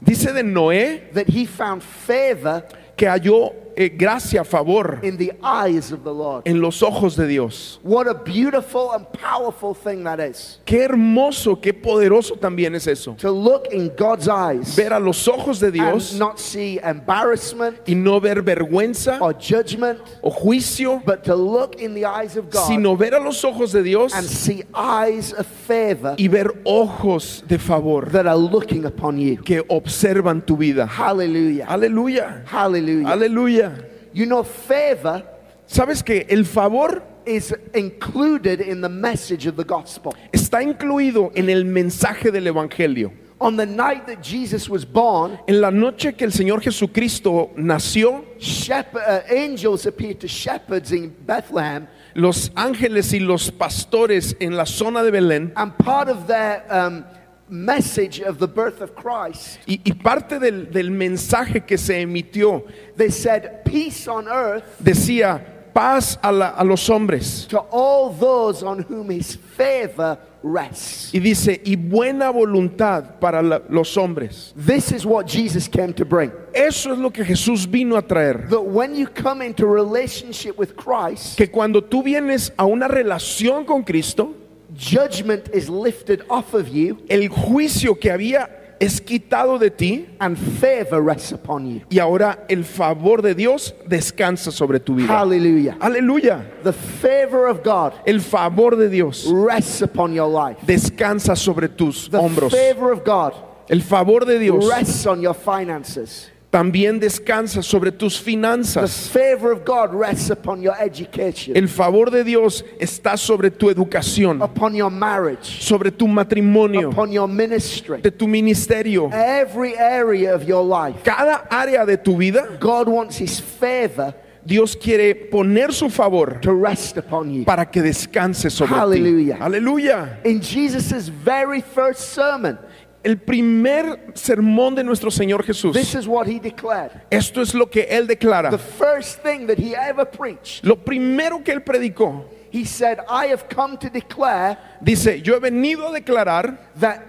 Dice 0.00 0.32
de 0.32 0.42
Noé 0.42 1.12
that 1.12 1.28
he 1.28 1.46
found 1.46 1.82
favor 1.82 2.64
que 2.96 3.06
halló 3.06 3.52
eh, 3.78 3.88
gracia, 3.88 4.44
favor 4.44 4.98
in 5.02 5.16
the 5.16 5.32
eyes 5.42 5.92
of 5.92 6.02
the 6.02 6.12
Lord. 6.12 6.42
en 6.46 6.60
los 6.60 6.82
ojos 6.82 7.14
de 7.16 7.26
Dios. 7.26 7.78
What 7.82 8.08
a 8.08 8.14
beautiful 8.14 8.92
and 8.92 9.06
powerful 9.12 9.74
thing 9.74 10.04
that 10.04 10.18
is. 10.18 10.58
Qué 10.66 10.82
hermoso, 10.82 11.60
qué 11.60 11.72
poderoso 11.72 12.36
también 12.36 12.74
es 12.74 12.86
eso. 12.86 13.14
To 13.18 13.30
look 13.30 13.68
in 13.72 13.92
God's 13.96 14.28
eyes 14.28 14.74
Ver 14.74 14.92
a 14.92 14.98
los 14.98 15.26
ojos 15.28 15.60
de 15.60 15.70
Dios 15.70 16.10
and 16.10 16.18
not 16.18 16.38
see 16.38 16.80
embarrassment 16.82 17.88
y 17.88 17.94
no 17.94 18.18
ver 18.18 18.42
vergüenza 18.42 19.20
or 19.20 19.32
judgment, 19.32 20.00
o 20.22 20.30
juicio, 20.30 21.02
but 21.04 21.22
to 21.22 21.34
look 21.34 21.76
in 21.76 21.94
the 21.94 22.04
eyes 22.04 22.36
of 22.36 22.50
God 22.50 22.66
sino 22.66 22.96
ver 22.96 23.14
a 23.14 23.20
los 23.20 23.44
ojos 23.44 23.72
de 23.72 23.82
Dios 23.82 24.12
and 24.14 24.26
see 24.26 24.64
eyes 24.74 25.32
of 25.32 25.46
favor 25.46 26.16
y 26.18 26.26
ver 26.26 26.48
ojos 26.64 27.44
de 27.46 27.58
favor 27.58 28.10
that 28.10 28.26
are 28.26 28.36
looking 28.36 28.84
upon 28.84 29.18
you. 29.18 29.36
que 29.36 29.62
observan 29.68 30.44
tu 30.44 30.56
vida. 30.56 30.86
Hallelujah. 30.86 31.66
Aleluya, 31.68 32.42
Hallelujah. 32.46 33.67
You 34.12 34.26
know, 34.26 34.44
favor 34.44 35.22
¿Sabes 35.68 36.02
que 36.02 36.26
el 36.30 36.46
favor 36.46 37.02
is 37.26 37.54
included 37.74 38.62
in 38.62 38.80
the 38.80 38.88
message 38.88 39.46
of 39.46 39.56
the 39.56 39.64
gospel. 39.64 40.14
está 40.32 40.62
incluido 40.62 41.30
en 41.34 41.50
el 41.50 41.66
mensaje 41.66 42.30
del 42.32 42.46
Evangelio? 42.46 43.12
On 43.40 43.56
the 43.56 43.66
night 43.66 44.06
that 44.06 44.22
Jesus 44.22 44.68
was 44.68 44.84
born, 44.84 45.38
En 45.46 45.60
la 45.60 45.70
noche 45.70 46.14
que 46.16 46.24
el 46.24 46.32
Señor 46.32 46.62
Jesucristo 46.62 47.50
nació, 47.56 48.24
shepherd, 48.38 49.02
uh, 49.06 49.20
angels 49.32 49.86
appeared 49.86 50.18
to 50.18 50.26
shepherds 50.26 50.90
in 50.90 51.14
Bethlehem, 51.26 51.86
los 52.14 52.50
ángeles 52.56 53.12
y 53.12 53.18
los 53.20 53.50
pastores 53.50 54.34
en 54.40 54.56
la 54.56 54.64
zona 54.64 55.02
de 55.04 55.10
Belén 55.10 55.52
and 55.54 55.76
part 55.76 56.08
of 56.08 56.26
their 56.26 56.64
um, 56.70 57.04
message 57.50 58.20
of 58.20 58.38
the 58.38 58.46
birth 58.48 58.80
of 58.80 58.94
Christ, 58.94 59.58
y, 59.66 59.80
y 59.84 59.92
parte 59.92 60.38
del, 60.38 60.66
del 60.70 60.90
mensaje 60.90 61.64
que 61.66 61.76
se 61.78 62.00
emitió 62.02 62.64
they 62.96 63.10
said, 63.10 63.64
Peace 63.64 64.06
on 64.08 64.28
earth 64.28 64.64
decía 64.82 65.40
paz 65.74 66.18
a, 66.22 66.32
la- 66.32 66.54
a 66.56 66.64
los 66.64 66.88
hombres 66.88 67.46
to 67.48 67.58
all 67.70 68.10
those 68.10 68.62
on 68.62 68.80
whom 68.80 69.10
his 69.10 69.36
favor 69.36 70.18
rests. 70.42 71.12
y 71.12 71.18
dice 71.20 71.60
y 71.64 71.76
buena 71.76 72.30
voluntad 72.30 73.18
para 73.20 73.42
la- 73.42 73.60
los 73.68 73.96
hombres. 73.96 74.52
This 74.56 74.92
is 74.92 75.04
what 75.06 75.26
Jesus 75.26 75.68
came 75.68 75.92
to 75.94 76.04
bring. 76.04 76.30
Eso 76.54 76.92
es 76.92 76.98
lo 76.98 77.10
que 77.10 77.24
Jesús 77.24 77.66
vino 77.70 77.96
a 77.96 78.02
traer. 78.02 78.48
That 78.48 78.62
when 78.64 78.94
you 78.94 79.06
come 79.08 79.42
into 79.42 79.66
relationship 79.66 80.56
with 80.58 80.76
Christ, 80.76 81.36
Que 81.36 81.48
cuando 81.50 81.80
tú 81.82 82.02
vienes 82.02 82.52
a 82.56 82.64
una 82.66 82.88
relación 82.88 83.64
con 83.66 83.82
Cristo, 83.84 84.34
judgment 84.78 85.48
is 85.52 85.68
lifted 85.68 86.22
off 86.30 86.54
of 86.54 86.68
you 86.68 86.98
el 87.08 87.28
juicio 87.28 87.98
que 87.98 88.10
había 88.10 88.48
es 88.80 89.00
quitado 89.00 89.58
de 89.58 89.70
ti 89.70 90.06
and 90.20 90.38
favor 90.38 91.02
rests 91.02 91.32
upon 91.32 91.66
you. 91.66 91.80
y 91.90 91.98
ahora 91.98 92.44
el 92.48 92.62
favor 92.64 93.20
de 93.22 93.34
Dios 93.34 93.74
descansa 93.88 94.52
sobre 94.52 94.78
tu 94.78 94.94
vida. 94.94 95.08
Hallelujah. 95.08 95.76
Aleluya. 95.80 96.44
The 96.62 96.72
favor 96.72 97.48
of 97.48 97.64
God 97.64 97.92
El 98.06 98.20
favor 98.20 98.76
de 98.76 98.88
Dios 98.88 99.26
rests 99.26 99.82
upon 99.82 100.12
your 100.14 100.28
life. 100.28 100.58
descansa 100.64 101.34
sobre 101.36 101.68
tus 101.68 102.08
The 102.08 102.18
hombros. 102.18 102.52
favor 102.52 102.92
of 102.92 103.02
God 103.04 103.34
El 103.68 103.80
favor 103.82 104.24
de 104.24 104.38
Dios 104.38 104.64
rests 104.70 105.04
on 105.06 105.20
your 105.20 105.34
finances. 105.34 106.30
También 106.50 106.98
descansa 106.98 107.62
sobre 107.62 107.92
tus 107.92 108.18
The 108.18 108.24
finanzas. 108.24 109.10
favor 109.10 109.52
of 109.52 109.64
God 109.64 109.92
rests 109.92 110.30
upon 110.30 110.62
your 110.62 110.74
education, 110.80 111.54
El 111.56 111.68
favor 111.68 112.10
de 112.10 112.24
Dios 112.24 112.64
está 112.80 113.16
sobre 113.18 113.50
tu 113.50 113.68
educación, 113.70 114.40
upon 114.42 114.74
your 114.74 114.90
marriage, 114.90 115.62
sobre 115.62 115.90
tu 115.90 116.06
matrimonio, 116.08 116.88
upon 116.90 117.12
your 117.12 117.28
ministry. 117.28 118.00
de 118.00 118.10
tu 118.10 118.26
ministerio. 118.26 119.10
Every 119.12 119.76
area 119.76 120.34
of 120.34 120.44
your 120.48 120.64
life, 120.64 121.02
Cada 121.04 121.46
área 121.50 121.84
de 121.84 121.96
tu 121.98 122.16
vida, 122.16 122.56
God 122.58 122.88
wants 122.88 123.18
His 123.18 123.40
favor 123.40 124.14
Dios 124.46 124.74
quiere 124.74 125.14
poner 125.30 125.74
su 125.74 125.90
favor 125.90 126.40
to 126.40 126.54
rest 126.54 126.96
upon 126.96 127.30
you. 127.30 127.44
para 127.44 127.66
que 127.66 127.82
descanse 127.82 128.48
sobre 128.50 128.74
Hallelujah. 128.78 129.36
ti. 129.36 129.42
Aleluya. 129.42 130.20
In 130.24 130.40
Jesus' 130.40 131.08
very 131.10 131.60
first 131.60 132.14
sermon, 132.14 132.58
El 133.04 133.16
primer 133.18 134.10
sermón 134.14 134.74
de 134.74 134.82
nuestro 134.82 135.10
Señor 135.10 135.44
Jesús. 135.44 135.72
this 135.72 135.94
is 135.94 136.06
what 136.08 136.26
He 136.26 136.38
declared. 136.40 136.90
Esto 137.10 137.40
es 137.40 137.54
lo 137.54 137.66
que 137.70 137.86
él 137.88 138.06
declara. 138.06 138.50
The 138.50 138.58
first 138.58 139.22
thing 139.22 139.46
that 139.46 139.58
He 139.58 139.74
ever 139.74 140.04
preached, 140.04 140.64
Lo 140.64 140.76
primero 140.76 141.42
que 141.44 141.52
él 141.54 141.62
predicó, 141.62 142.24
He 142.50 142.64
said, 142.64 142.98
I 143.08 143.26
have 143.26 143.48
come 143.48 143.76
to 143.78 143.88
declare 143.90 144.56
dice, 144.82 145.20
yo 145.22 145.34
he 145.36 145.38
venido 145.40 145.88
a 145.88 145.92
declarar 146.00 146.58
that 146.80 147.00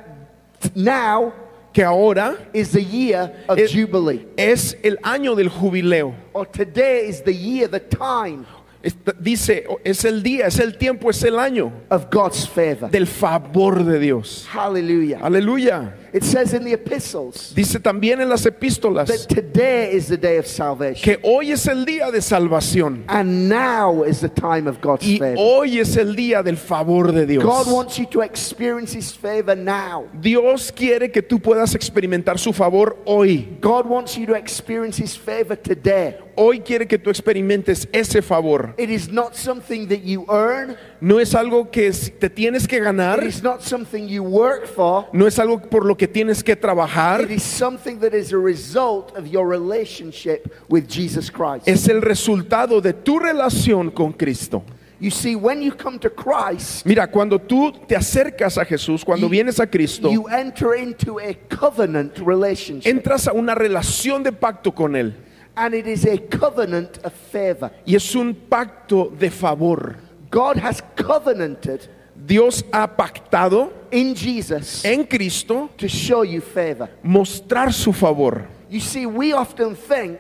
now 0.76 1.34
que 1.74 1.84
ahora 1.84 2.38
is 2.54 2.72
the 2.72 2.84
year 2.84 3.46
of 3.48 3.58
Es- 3.58 3.72
Jubilee. 3.72 4.26
es 4.38 4.76
el 4.84 4.98
año 5.04 5.36
del 5.36 5.50
jubileo. 5.50 6.14
Or 6.34 6.46
today 6.46 7.08
is 7.08 7.22
the 7.24 7.34
year, 7.34 7.68
the 7.70 7.80
time 7.80 8.46
Esta- 8.82 9.14
Dice, 9.20 9.66
es 9.84 10.06
el 10.06 10.24
día, 10.24 10.48
es 10.48 10.58
el 10.60 10.78
tiempo, 10.78 11.10
es 11.10 11.22
el 11.24 11.38
año 11.38 11.72
of 11.90 12.06
God's 12.12 12.48
favor. 12.48 12.90
del 12.90 13.08
favor 13.08 13.84
de 13.84 14.00
Dios. 14.00 14.48
Hallelujah. 14.54 15.20
Aleluya. 15.22 15.96
It 16.14 16.24
says 16.24 16.54
in 16.54 16.64
the 16.64 16.74
epistles 16.74 17.54
Dice 17.56 17.80
también 17.80 18.22
en 18.22 18.30
las 18.30 18.46
epístolas 18.46 19.08
that 19.08 19.28
today 19.28 19.92
is 19.94 20.08
the 20.08 20.18
day 20.18 20.38
of 20.38 20.46
salvation. 20.48 21.02
que 21.04 21.20
hoy 21.24 21.52
es 21.52 21.68
el 21.68 21.86
día 21.86 22.12
de 22.12 22.22
salvación 22.22 23.04
And 23.08 23.48
now 23.50 24.04
is 24.04 24.20
the 24.22 24.30
time 24.30 24.68
of 24.68 24.82
God's 24.82 25.06
y 25.06 25.18
favor. 25.20 25.36
hoy 25.38 25.80
es 25.80 25.96
el 25.98 26.16
día 26.16 26.44
del 26.44 26.58
favor 26.58 27.12
de 27.12 27.26
Dios. 27.26 27.44
God 27.44 27.72
wants 27.72 27.98
you 27.98 28.06
to 28.08 28.22
experience 28.22 28.94
His 28.94 29.12
favor 29.12 29.56
now. 29.56 30.08
Dios 30.20 30.72
quiere 30.72 31.12
que 31.12 31.22
tú 31.22 31.40
puedas 31.40 31.76
experimentar 31.76 32.40
su 32.40 32.54
favor 32.54 32.98
hoy. 33.06 33.58
God 33.62 33.86
wants 33.88 34.18
you 34.18 34.26
to 34.26 34.34
experience 34.34 34.98
His 34.98 35.16
favor 35.18 35.56
today. 35.56 36.16
Hoy 36.36 36.62
quiere 36.62 36.88
que 36.88 36.98
tú 36.98 37.10
experimentes 37.10 37.88
ese 37.92 38.22
favor. 38.22 38.74
It 38.78 38.90
is 38.90 39.12
not 39.12 39.36
something 39.36 39.88
that 39.90 40.04
you 40.04 40.26
earn, 40.30 40.78
No 41.02 41.20
es 41.20 41.34
algo 41.34 41.72
que 41.72 41.92
te 41.92 42.30
tienes 42.30 42.68
que 42.68 42.80
ganar, 42.80 43.20
it 43.24 43.30
is 43.30 43.42
not 43.42 43.62
something 43.62 44.08
you 44.08 44.22
work 44.22 44.66
for. 44.68 45.06
no 45.14 45.28
es 45.28 45.40
algo 45.40 45.62
por 45.62 45.86
lo 45.86 45.96
que 45.96 46.08
tienes 46.08 46.44
que 46.44 46.56
trabajar, 46.58 47.22
It 47.22 47.32
is 47.32 47.44
something 47.44 48.00
that 48.00 48.14
is 48.14 48.34
a 48.34 48.38
result 48.38 49.16
of 49.18 49.26
your 49.26 49.48
relationship 49.48 50.52
with 50.68 50.88
Jesus 50.90 51.30
Christ. 51.32 51.68
es 51.68 51.88
el 51.88 52.02
resultado 52.02 52.82
de 52.82 52.92
tu 52.94 53.18
relación 53.20 53.92
con 53.92 54.12
Cristo. 54.14 54.64
You 55.02 55.12
see, 55.12 55.34
when 55.38 55.62
you 55.62 55.72
come 55.72 55.98
to 56.00 56.10
Christ, 56.10 56.86
Mira, 56.86 57.08
cuando 57.08 57.40
tú 57.40 57.72
te 57.88 57.96
acercas 57.96 58.58
a 58.58 58.66
Jesús, 58.66 59.06
cuando 59.06 59.28
You- 59.28 59.32
vienes 59.32 59.58
a 59.62 59.68
Cristo, 59.68 60.12
you 60.12 60.28
enter 60.28 60.76
into 60.76 61.18
a 61.20 61.34
covenant 61.48 62.18
relationship. 62.20 62.86
entras 62.90 63.26
a 63.26 63.32
una 63.32 63.56
relación 63.56 64.22
de 64.24 64.34
pacto 64.34 64.74
con 64.76 64.98
Él. 64.98 65.14
And 65.56 65.74
it 65.74 65.88
is 65.88 66.06
a 66.06 66.18
covenant 66.18 66.98
of 67.06 67.14
favor. 67.32 67.72
Y 67.86 67.96
es 67.96 68.14
un 68.14 68.34
pacto 68.34 69.10
de 69.18 69.30
favor. 69.32 69.96
God 70.30 70.58
has 70.58 70.82
covenanted 70.96 71.88
Dios 72.16 72.64
ha 72.74 72.86
pactado 72.96 73.72
in 73.92 74.14
Jesus 74.14 74.84
en 74.84 75.06
Cristo 75.06 75.70
to 75.78 75.88
show 75.88 76.24
you 76.24 76.42
favor. 76.42 76.90
mostrar 77.04 77.72
su 77.74 77.94
favor. 77.94 78.46
You 78.70 78.80
see, 78.82 79.06
we 79.06 79.34
often 79.34 79.76
think 79.76 80.20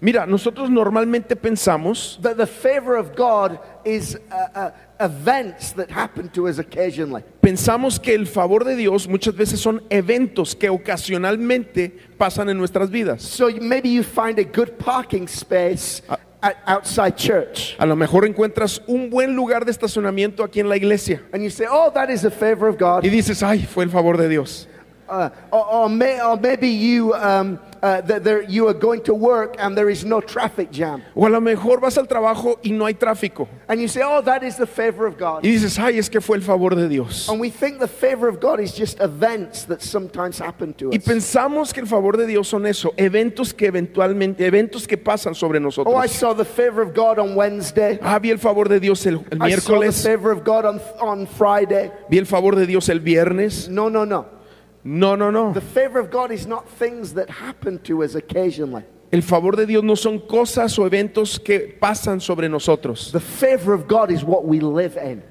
Mira, 0.00 0.26
nosotros 0.26 0.70
normalmente 0.70 1.34
pensamos 1.34 2.20
that 2.22 2.36
the 2.36 2.46
favor 2.46 2.96
of 2.96 3.16
God 3.16 3.58
is 3.84 4.14
uh, 4.30 4.46
uh, 4.54 4.70
events 5.00 5.72
that 5.72 5.90
happen 5.90 6.28
to 6.28 6.46
us 6.46 6.60
occasionally. 6.60 7.24
pensamos 7.42 8.00
que 8.00 8.14
el 8.14 8.26
favor 8.26 8.62
de 8.64 8.76
Dios 8.76 9.08
muchas 9.08 9.34
veces 9.34 9.58
son 9.60 9.82
eventos 9.90 10.54
que 10.54 10.68
ocasionalmente 10.70 11.90
pasan 12.16 12.48
en 12.48 12.58
nuestras 12.58 12.90
vidas. 12.90 13.22
So 13.22 13.50
maybe 13.60 13.88
you 13.88 14.04
find 14.04 14.38
a 14.38 14.44
good 14.44 14.78
parking 14.78 15.26
space 15.26 16.00
Ah. 16.08 16.18
Outside 16.66 17.16
church. 17.16 17.76
A 17.78 17.86
lo 17.86 17.96
mejor 17.96 18.24
encuentras 18.24 18.80
un 18.86 19.10
buen 19.10 19.34
lugar 19.34 19.64
de 19.64 19.72
estacionamiento 19.72 20.44
aquí 20.44 20.60
en 20.60 20.68
la 20.68 20.76
iglesia 20.76 21.20
And 21.32 21.42
you 21.42 21.50
say, 21.50 21.66
oh, 21.68 21.90
that 21.94 22.10
is 22.10 22.24
a 22.24 22.30
favor 22.30 22.68
of 22.68 22.78
God. 22.78 23.04
y 23.04 23.08
dices, 23.10 23.42
ay, 23.42 23.64
fue 23.64 23.84
el 23.84 23.90
favor 23.90 24.16
de 24.16 24.28
Dios. 24.28 24.68
Uh, 25.08 25.30
or, 25.50 25.66
or, 25.72 25.88
may, 25.88 26.20
or 26.20 26.36
maybe 26.36 26.68
you, 26.68 27.14
um, 27.14 27.58
uh, 27.82 28.00
that 28.02 28.24
there, 28.24 28.42
you 28.42 28.66
are 28.68 28.74
going 28.74 29.00
to 29.02 29.14
work 29.14 29.56
and 29.58 29.76
there 29.76 29.88
is 29.90 30.04
no 30.04 30.20
traffic 30.20 30.70
jam. 30.70 31.02
O 31.16 31.26
a 31.26 31.28
lo 31.28 31.40
mejor 31.40 31.80
vas 31.80 31.96
al 31.98 32.06
trabajo 32.06 32.58
y 32.64 32.70
no 32.70 32.86
hay 32.86 32.94
tráfico 32.94 33.48
And 33.68 33.80
you 33.80 33.88
say, 33.88 34.02
oh, 34.04 34.20
that 34.22 34.42
is 34.42 34.56
the 34.56 34.66
favor 34.66 35.06
of 35.06 35.18
God. 35.18 35.44
y 35.44 35.50
dices, 35.50 35.78
ay, 35.78 35.98
es 35.98 36.08
que 36.08 36.20
fue 36.20 36.36
el 36.36 36.42
favor 36.42 36.74
de 36.74 36.88
Dios. 36.88 37.28
And 37.28 37.40
we 37.40 37.50
think 37.50 37.78
the 37.78 37.88
favor 37.88 38.28
of 38.28 38.40
God 38.40 38.60
is 38.60 38.72
just 38.74 39.00
events 39.00 39.64
that 39.66 39.82
sometimes 39.82 40.38
happen 40.38 40.74
to 40.74 40.90
Y 40.92 40.96
us. 40.98 41.04
pensamos 41.04 41.72
que 41.72 41.80
el 41.82 41.86
favor 41.88 42.16
de 42.16 42.26
Dios 42.26 42.48
son 42.48 42.66
eso, 42.66 42.92
eventos 42.96 43.52
que 43.54 43.66
eventualmente, 43.66 44.46
eventos 44.46 44.86
que 44.86 44.96
pasan 44.96 45.34
sobre 45.34 45.58
Oh, 45.58 45.60
I 45.60 45.64
nosotros. 45.64 46.10
saw 46.12 46.32
the 46.34 46.44
favor 46.44 46.82
of 46.82 46.94
God 46.94 47.18
on 47.18 47.34
Wednesday. 47.34 47.98
Ah, 48.02 48.18
vi 48.18 48.30
el 48.30 48.38
favor 48.38 48.68
de 48.68 48.80
Dios 48.80 49.04
el, 49.06 49.16
el 49.30 49.42
I 49.42 49.50
saw 49.56 49.78
the 49.78 49.78
miércoles, 49.84 50.02
favor 50.02 50.30
of 50.32 50.44
God 50.44 50.64
on, 50.64 50.80
on 51.00 51.26
Friday. 51.26 51.90
vi 52.08 52.18
el 52.18 52.26
favor 52.26 52.54
de 52.56 52.66
Dios 52.66 52.88
el 52.88 53.00
viernes. 53.00 53.68
No, 53.68 53.88
no, 53.88 54.04
no. 54.04 54.37
No, 54.84 55.16
no, 55.16 55.30
no. 55.30 55.52
The 55.52 55.60
favor 55.60 55.98
of 55.98 56.10
God 56.10 56.30
is 56.30 56.46
not 56.46 56.68
things 56.68 57.14
that 57.14 57.28
happen 57.28 57.78
to 57.80 58.02
us 58.02 58.14
occasionally. 58.14 58.84
El 59.10 59.22
favor 59.22 59.56
de 59.56 59.66
Dios 59.66 59.82
no 59.82 59.94
son 59.94 60.20
cosas 60.20 60.78
o 60.78 60.88
eventos 60.88 61.42
que 61.42 61.76
pasan 61.80 62.20
sobre 62.20 62.48
nosotros. 62.48 63.10
The 63.10 63.20
favor 63.20 63.72
of 63.72 63.88
God 63.88 64.10
is 64.10 64.22
what 64.22 64.44
we 64.44 64.60
live 64.60 64.96
in. 64.96 65.22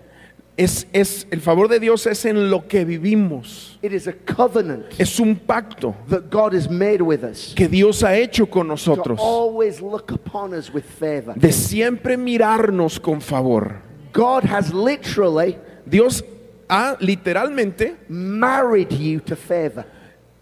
Es, 0.57 0.87
es, 0.91 1.27
el 1.31 1.39
favor 1.39 1.67
de 1.67 1.79
Dios 1.79 2.07
es 2.07 2.25
en 2.25 2.49
lo 2.49 2.61
que 2.67 2.83
vivimos. 2.83 3.77
It 3.83 3.93
is 3.93 4.07
a 4.07 4.13
covenant 4.13 4.85
Es 4.99 5.19
un 5.19 5.35
pacto 5.35 5.95
that 6.07 6.31
God 6.31 6.53
has 6.53 6.67
made 6.67 6.99
with 7.03 7.23
us 7.23 7.53
que 7.55 7.67
Dios 7.67 8.01
ha 8.01 8.15
hecho 8.15 8.47
con 8.47 8.63
to 8.65 8.69
nosotros. 8.69 9.19
always 9.19 9.79
look 9.81 10.09
upon 10.11 10.55
us 10.55 10.73
with 10.73 10.83
favor. 10.83 11.35
De 11.35 11.51
siempre 11.51 12.17
mirarnos 12.17 12.99
con 12.99 13.21
favor. 13.21 13.83
God 14.11 14.45
has 14.45 14.73
literally 14.73 15.59
Dios 15.87 16.23
ha 16.69 16.95
literalmente 16.99 17.95
married 18.09 18.89
you 18.91 19.19
to 19.21 19.35
favor. 19.35 19.85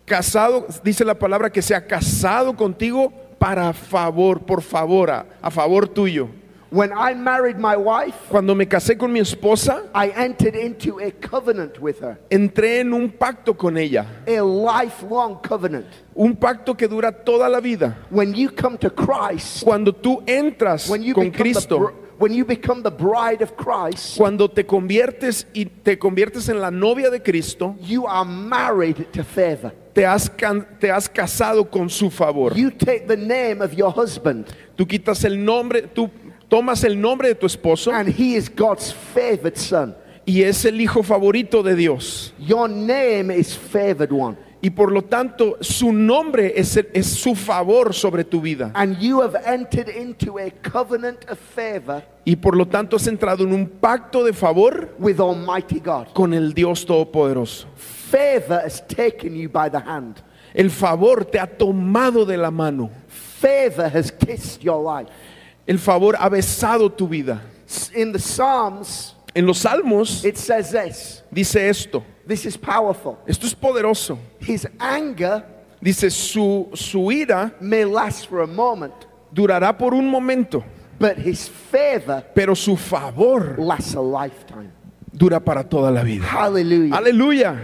casado, 0.05 0.67
dice 0.84 1.03
la 1.03 1.15
palabra 1.15 1.50
que 1.50 1.62
se 1.62 1.74
ha 1.75 1.86
casado 1.86 2.55
contigo 2.55 3.12
para 3.39 3.74
favor, 3.74 4.39
por 4.46 4.62
favor, 4.62 5.10
a, 5.10 5.25
a 5.41 5.50
favor 5.51 5.88
tuyo. 5.88 6.29
When 6.72 6.91
I 6.91 7.13
married 7.13 7.58
my 7.58 7.75
wife, 7.77 8.15
Cuando 8.29 8.53
me 8.53 8.65
casé 8.67 8.98
con 8.98 9.13
mi 9.13 9.20
esposa, 9.20 9.84
I 9.94 10.12
entered 10.15 10.55
into 10.55 11.00
a 11.00 11.12
covenant 11.12 11.79
with 11.79 12.01
her, 12.01 12.17
entré 12.29 12.79
en 12.82 12.91
un 12.94 13.10
pacto 13.12 13.55
con 13.55 13.77
ella, 13.77 14.05
a 14.27 14.41
lifelong 14.41 15.39
covenant. 15.41 15.86
un 16.15 16.36
pacto 16.36 16.75
que 16.75 16.88
dura 16.88 17.12
toda 17.12 17.48
la 17.48 17.62
vida. 17.62 17.96
When 18.10 18.34
you 18.34 18.50
come 18.50 18.77
to 18.79 18.89
Christ, 18.89 19.63
Cuando 19.63 19.94
tú 19.94 20.22
entras 20.27 20.89
when 20.89 21.01
you 21.03 21.13
con 21.13 21.32
Cristo, 21.32 21.94
when 22.17 22.34
you 22.34 22.45
become 22.45 22.81
the 22.84 22.91
bride 22.91 23.41
of 23.41 23.55
Christ, 23.55 24.17
cuando 24.17 24.48
te 24.48 24.63
conviertes 24.63 25.45
y 25.53 25.65
te 25.84 25.98
conviertes 25.98 26.50
en 26.50 26.60
la 26.60 26.72
novia 26.72 27.10
de 27.10 27.19
Cristo, 27.19 27.75
you 27.81 28.05
are 28.05 28.25
married 28.25 29.12
to 29.13 29.24
favor. 29.24 29.72
te 29.93 30.05
has, 30.05 30.29
te 30.79 30.91
has 30.91 31.07
casado 31.10 31.69
con 31.69 31.89
su 31.89 32.10
favor. 32.10 32.53
You 32.55 32.72
take 32.72 33.07
the 33.07 33.17
name 33.17 33.62
of 33.62 33.74
your 33.74 33.91
husband, 33.91 34.48
Tú 34.77 34.86
quitas 34.86 35.24
el 35.24 35.38
nombre, 35.38 35.84
tú 35.93 36.10
tomas 36.50 36.84
el 36.84 37.00
nombre 37.00 37.29
de 37.29 37.36
tu 37.36 37.45
esposo 37.45 37.91
and 37.93 38.10
he 38.10 38.36
is 38.36 38.50
God's 38.50 38.91
favored 38.91 39.57
son. 39.57 39.95
y 40.25 40.41
es 40.41 40.65
el 40.65 40.81
hijo 40.81 41.03
favorito 41.03 41.63
de 41.63 41.75
Dios. 41.75 42.34
Your 42.39 42.67
name 42.67 43.31
is 43.31 43.55
favored 43.55 44.12
one. 44.12 44.38
Y 44.65 44.72
por 44.72 44.91
lo 44.91 45.03
tanto, 45.03 45.57
su 45.62 45.93
nombre 45.93 46.53
es, 46.55 46.75
es 46.91 47.05
su 47.05 47.36
favor 47.36 47.93
sobre 47.93 48.24
tu 48.24 48.41
vida. 48.41 48.72
And 48.74 48.98
you 48.98 49.22
have 49.22 49.36
entered 49.45 49.89
into 49.89 50.39
a 50.39 50.50
covenant 50.50 51.24
of 51.29 51.38
favor 51.38 52.01
Y 52.25 52.36
por 52.38 52.55
lo 52.57 52.65
tanto 52.65 52.95
has 52.95 53.05
entrado 53.05 53.43
en 53.43 53.53
un 53.53 53.67
pacto 53.67 54.24
de 54.24 54.34
favor 54.34 54.89
with 54.98 55.19
Almighty 55.19 55.79
God. 55.79 56.07
con 56.15 56.34
el 56.34 56.51
Dios 56.51 56.84
Todopoderoso. 56.84 57.67
Favor 57.75 58.60
has 58.63 58.81
taken 58.88 59.36
you 59.36 59.50
by 59.50 59.69
the 59.69 59.79
hand. 59.79 60.24
El 60.55 60.72
favor 60.72 61.25
te 61.25 61.38
ha 61.38 61.45
tomado 61.45 62.25
de 62.25 62.36
la 62.36 62.50
mano. 62.50 62.89
Favor 63.07 63.88
has 63.88 64.10
kissed 64.10 64.63
your 64.63 64.81
life. 64.81 65.10
El 65.67 65.77
favor 65.77 66.15
ha 66.15 66.27
besado 66.27 66.89
tu 66.91 67.08
vida. 67.08 67.39
In 67.93 68.12
the 68.12 68.19
Psalms, 68.19 69.13
En 69.36 69.45
los 69.45 69.60
salmos 69.62 70.25
it 70.25 70.38
says 70.38 70.71
this. 70.71 71.21
dice 71.32 71.69
esto. 71.69 72.04
This 72.28 72.46
is 72.46 72.58
powerful. 72.58 73.18
Esto 73.28 73.46
es 73.46 73.54
poderoso. 73.54 74.18
His 74.40 74.68
anger 74.80 75.44
Dice, 75.82 76.10
su, 76.10 76.70
su 76.74 77.12
ira 77.12 77.54
may 77.60 77.84
last 77.86 78.28
for 78.28 78.42
a 78.42 78.48
moment, 78.48 78.94
durará 79.32 79.78
por 79.78 79.94
un 79.94 80.08
momento, 80.10 80.64
but 80.98 81.16
his 81.18 81.48
favor 81.48 82.24
pero 82.34 82.56
su 82.56 82.76
favor 82.76 83.56
lasts 83.60 83.94
a 83.94 84.02
lifetime. 84.02 84.72
dura 85.14 85.40
para 85.40 85.64
toda 85.64 85.92
la 85.92 86.02
vida. 86.02 86.26
Hallelujah. 86.26 86.96
Aleluya. 86.96 87.62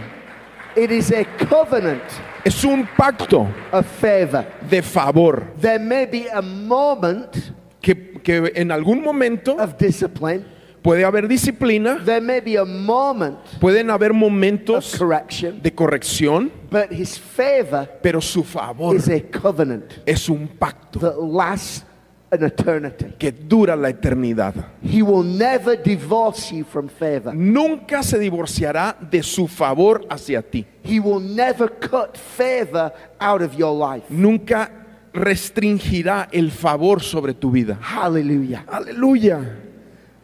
It 0.76 0.90
is 0.92 1.10
a 1.10 1.24
covenant 1.24 2.02
Es 2.44 2.62
un 2.64 2.86
pacto 2.96 3.46
of 3.72 3.86
favor. 4.00 4.46
de 4.70 4.82
favor 4.82 5.52
There 5.60 5.78
may 5.80 6.06
be 6.06 6.28
a 6.28 6.40
moment 6.42 7.34
que, 7.80 8.20
que 8.22 8.52
en 8.54 8.70
algún 8.70 9.02
momento 9.02 9.56
of 9.58 9.76
discipline. 9.78 10.44
Puede 10.82 11.04
haber 11.04 11.28
disciplina, 11.28 11.98
There 12.04 12.20
may 12.20 12.40
be 12.40 12.56
a 12.58 12.64
moment 12.64 13.38
pueden 13.60 13.90
haber 13.90 14.10
of 14.10 14.16
momentos 14.16 14.96
correction, 14.98 15.60
de 15.62 15.72
corrección, 15.72 16.50
but 16.70 16.90
his 16.90 17.18
favor 17.18 17.88
pero 18.02 18.20
su 18.20 18.42
favor 18.42 18.94
is 18.96 19.08
a 19.08 19.20
covenant 19.20 19.92
es 20.04 20.28
un 20.28 20.48
pacto 20.48 20.98
that 21.00 21.16
lasts 21.18 21.84
an 22.30 22.44
eternity. 22.44 23.14
que 23.18 23.30
dura 23.30 23.76
la 23.76 23.90
eternidad. 23.90 24.54
He 24.82 25.02
will 25.02 25.22
never 25.22 25.76
divorce 25.76 26.50
you 26.50 26.64
from 26.64 26.88
favor. 26.88 27.34
Nunca 27.34 28.02
se 28.02 28.18
divorciará 28.18 28.96
de 28.98 29.22
su 29.22 29.46
favor 29.46 30.06
hacia 30.08 30.42
ti. 30.42 30.66
He 30.82 30.98
will 30.98 31.20
never 31.20 31.68
cut 31.68 32.16
favor 32.16 32.92
out 33.20 33.42
of 33.42 33.54
your 33.54 33.72
life. 33.74 34.06
Nunca 34.08 34.70
restringirá 35.12 36.28
el 36.32 36.50
favor 36.50 37.02
sobre 37.02 37.34
tu 37.34 37.50
vida. 37.50 37.78
Hallelujah. 37.82 38.64
Aleluya. 38.66 39.71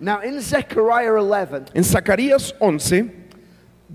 Now, 0.00 0.20
in 0.20 0.40
Zechariah 0.40 1.14
11, 1.20 1.66
En 1.74 1.82
Zacarías 1.82 2.52
11, 2.60 3.10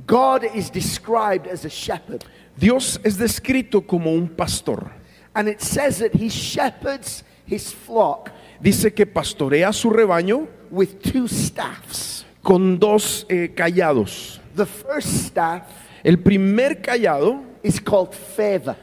God 0.06 0.44
is 0.44 0.70
described 0.70 1.48
as 1.48 1.64
a 1.66 1.70
shepherd. 1.70 2.26
Dios 2.58 3.00
es 3.04 3.18
descrito 3.18 3.86
como 3.88 4.12
un 4.12 4.28
pastor. 4.28 4.92
And 5.36 5.48
it 5.48 5.62
says 5.62 6.00
that 6.00 6.14
he 6.14 6.30
shepherds 6.30 7.24
his 7.46 7.72
flock 7.72 8.30
Dice 8.62 8.94
que 8.94 9.06
pastorea 9.06 9.74
su 9.74 9.90
rebaño 9.90 10.48
with 10.70 11.02
two 11.02 11.28
staffs. 11.28 12.24
con 12.44 12.78
dos 12.78 13.26
eh, 13.30 13.50
callados. 13.56 14.40
The 14.56 14.66
first 14.66 15.08
staff 15.26 15.64
El 16.04 16.18
primer 16.18 16.76
callado 16.82 17.44
is 17.64 17.80
called 17.80 18.14
favor. 18.14 18.76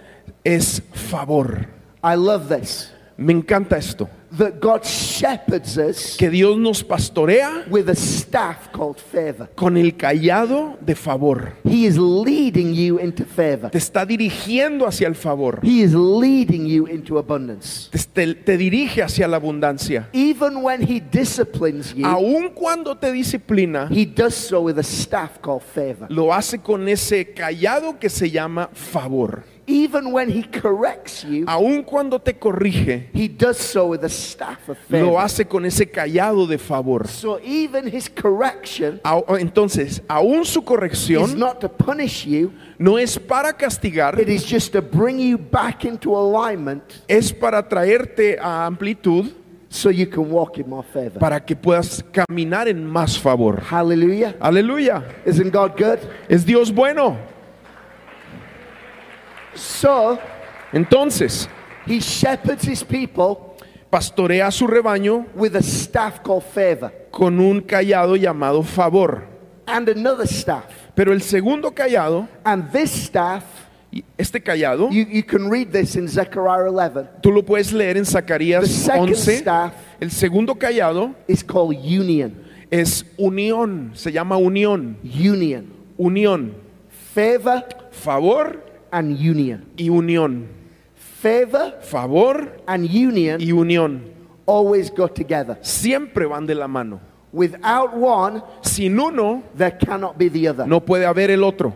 es 0.45 0.81
favor. 0.93 1.67
I 2.03 2.15
love 2.15 2.49
this. 2.49 2.91
Me 3.21 3.33
encanta 3.35 3.77
esto. 3.77 4.09
That 4.39 4.61
God 4.61 4.85
shepherds 4.85 5.77
us 5.77 6.17
Que 6.17 6.31
Dios 6.31 6.57
nos 6.57 6.85
pastorea 6.85 7.65
with 7.69 7.89
a 7.91 7.97
staff 7.97 8.71
called 8.73 8.97
favor. 8.99 9.49
con 9.57 9.77
el 9.77 9.97
callado 9.97 10.79
de 10.81 10.95
favor. 10.95 11.55
He 11.65 11.85
is 11.85 11.99
leading 11.99 12.73
you 12.73 12.99
into 12.99 13.25
favor. 13.25 13.71
Te 13.71 13.79
está 13.79 14.07
dirigiendo 14.07 14.87
hacia 14.87 15.09
el 15.09 15.17
favor. 15.17 15.59
He 15.65 15.83
is 15.83 15.93
leading 15.95 16.65
you 16.67 16.87
into 16.87 17.19
abundance. 17.19 17.91
Te, 18.15 18.57
dirige 18.57 19.03
hacia 19.03 19.27
la 19.29 19.37
abundancia. 19.37 20.09
Even 20.13 20.63
when 20.63 20.81
he 20.81 21.01
disciplines 21.01 21.93
you, 21.93 22.07
Aun 22.07 22.51
cuando 22.55 22.97
te 22.97 23.11
disciplina, 23.13 23.89
he 23.91 24.07
does 24.07 24.35
so 24.35 24.63
with 24.63 24.79
a 24.79 24.83
staff 24.85 25.41
called 25.43 25.63
favor. 25.63 26.07
lo 26.09 26.33
hace 26.33 26.59
con 26.63 26.89
ese 26.89 27.35
callado 27.35 27.99
que 27.99 28.09
se 28.09 28.31
llama 28.31 28.71
favor. 28.73 29.43
Even 29.71 30.13
when 30.13 30.29
he 30.29 30.43
corrects 30.43 31.25
you, 31.25 31.45
Aun 31.47 31.83
cuando 31.85 32.19
te 32.19 32.33
corrige, 32.35 33.09
he 33.15 33.29
does 33.29 33.57
so 33.59 33.87
with 33.87 34.03
a 34.05 34.09
staff 34.09 34.69
of 34.69 34.77
lo 34.89 34.99
favor. 34.99 35.21
hace 35.21 35.45
con 35.47 35.65
ese 35.65 35.91
callado 35.91 36.47
de 36.49 36.59
favor. 36.59 37.07
So 37.07 37.39
even 37.45 37.87
his 37.87 38.09
correction 38.09 39.01
Au- 39.05 39.25
Entonces, 39.39 40.03
aún 40.09 40.45
su 40.45 40.61
is 40.61 40.65
corrección 40.67 41.39
not 41.39 41.61
to 41.61 41.69
punish 41.69 42.27
you, 42.27 42.53
no 42.79 42.99
es 42.99 43.19
para 43.19 43.53
castigar, 43.53 44.19
it 44.19 44.29
is 44.29 44.45
just 44.45 44.73
to 44.73 44.83
bring 44.83 45.19
you 45.21 45.39
back 45.39 45.85
into 45.85 46.17
alignment 46.17 46.83
es 47.09 47.33
para 47.33 47.63
traerte 47.69 48.39
a 48.41 48.67
amplitud 48.67 49.27
so 49.69 49.89
you 49.91 50.07
can 50.07 50.29
walk 50.31 50.59
in 50.59 50.69
more 50.69 50.83
favor. 50.93 51.19
para 51.21 51.39
que 51.39 51.55
puedas 51.55 52.03
caminar 52.13 52.67
en 52.67 52.85
más 52.85 53.17
favor. 53.17 53.61
Hallelujah. 53.61 54.35
Aleluya. 54.41 55.05
Isn't 55.25 55.53
God 55.53 55.77
good? 55.79 55.99
Es 56.29 56.45
Dios 56.45 56.73
bueno. 56.73 57.17
So 59.55 60.19
Entonces, 60.73 61.49
he 61.87 62.01
shepherds 62.01 62.65
his 62.65 62.85
people 62.85 63.57
pastorea 63.91 64.47
a 64.47 64.53
su 64.53 64.67
rebaño 64.69 65.27
with 65.35 65.57
a 65.57 65.63
staff 65.63 66.23
called 66.23 66.45
favor 66.45 66.93
con 67.11 67.41
un 67.41 67.61
callado 67.63 68.17
llamado 68.17 68.63
favor. 68.63 69.27
and 69.67 69.89
another 69.89 70.27
staff. 70.27 70.65
Pero 70.95 71.13
el 71.13 71.21
segundo 71.23 71.71
callado, 71.73 72.29
And 72.45 72.71
this 72.73 72.93
staff, 72.93 73.45
y 73.93 74.05
este 74.19 74.41
callado, 74.43 74.91
you, 74.91 75.05
you 75.11 75.23
can 75.25 75.49
read 75.51 75.73
this 75.73 75.97
in 75.97 76.07
Zechariah 76.09 76.71
11, 76.71 77.09
tú 77.23 77.33
lo 77.33 77.43
puedes 77.43 77.73
leer 77.73 77.97
en 77.97 78.05
the 78.05 78.11
Zacarías 78.11 78.67
second 78.69 79.09
11. 79.11 79.39
staff 79.39 79.73
El 80.01 80.11
segundo 80.13 80.55
callado 80.55 81.15
is 81.27 81.43
called 81.43 81.77
union. 81.77 82.45
es 82.71 83.05
unión, 83.19 83.91
se 83.95 84.13
llama 84.13 84.37
unión, 84.37 84.97
Union. 85.03 85.73
unión, 85.99 86.55
Favor 87.15 87.65
favor 87.91 88.70
and 88.93 89.19
union. 89.19 89.65
y 89.77 89.89
unión, 89.89 90.47
Favor 91.21 91.75
favor 91.83 92.61
and 92.67 92.89
union 92.89 93.41
y 93.41 93.53
unión. 93.53 94.03
always 94.47 94.91
go 94.91 95.07
together. 95.09 95.59
Siempre 95.63 96.27
van 96.27 96.47
de 96.47 96.55
la 96.55 96.67
mano. 96.67 97.01
Without 97.33 97.95
one, 97.95 98.43
Sin 98.63 98.99
uno, 98.99 99.43
there 99.57 99.71
cannot 99.79 100.17
be 100.19 100.29
the 100.29 100.49
other. 100.49 100.67
no 100.67 100.81
puede 100.81 101.05
haber 101.07 101.31
el 101.31 101.45
otro. 101.45 101.75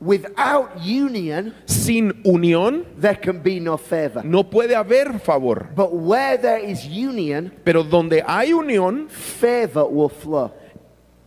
Without 0.00 0.80
union, 0.84 1.54
Sin 1.64 2.12
unión, 2.24 2.84
there 3.00 3.14
can 3.14 3.40
be 3.40 3.60
no 3.60 3.76
favor. 3.78 4.24
no 4.24 4.42
puede 4.42 4.74
haber 4.74 5.18
favor. 5.20 5.68
But 5.76 5.92
where 5.94 6.36
there 6.36 6.58
is 6.58 6.84
union, 6.86 7.52
Pero 7.64 7.84
donde 7.84 8.20
hay 8.26 8.52
unión, 8.52 9.08
favor 9.08 9.88
will 9.88 10.08
flow. 10.10 10.50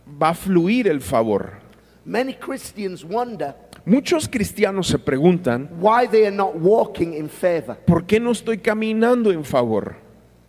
va 0.06 0.28
a 0.30 0.34
fluir 0.34 0.86
el 0.88 1.00
favor. 1.00 1.54
Many 2.04 2.34
Christians 2.34 3.02
wonder 3.02 3.54
Muchos 3.86 4.28
cristianos 4.28 4.88
se 4.88 4.98
preguntan, 4.98 5.70
why 5.80 6.08
they 6.10 6.26
are 6.26 6.34
not 6.34 6.56
walking 6.56 7.12
in 7.14 7.28
favor. 7.28 7.76
¿por 7.86 8.04
qué 8.04 8.18
no 8.18 8.32
estoy 8.32 8.58
caminando 8.58 9.30
en 9.30 9.44
favor? 9.44 9.94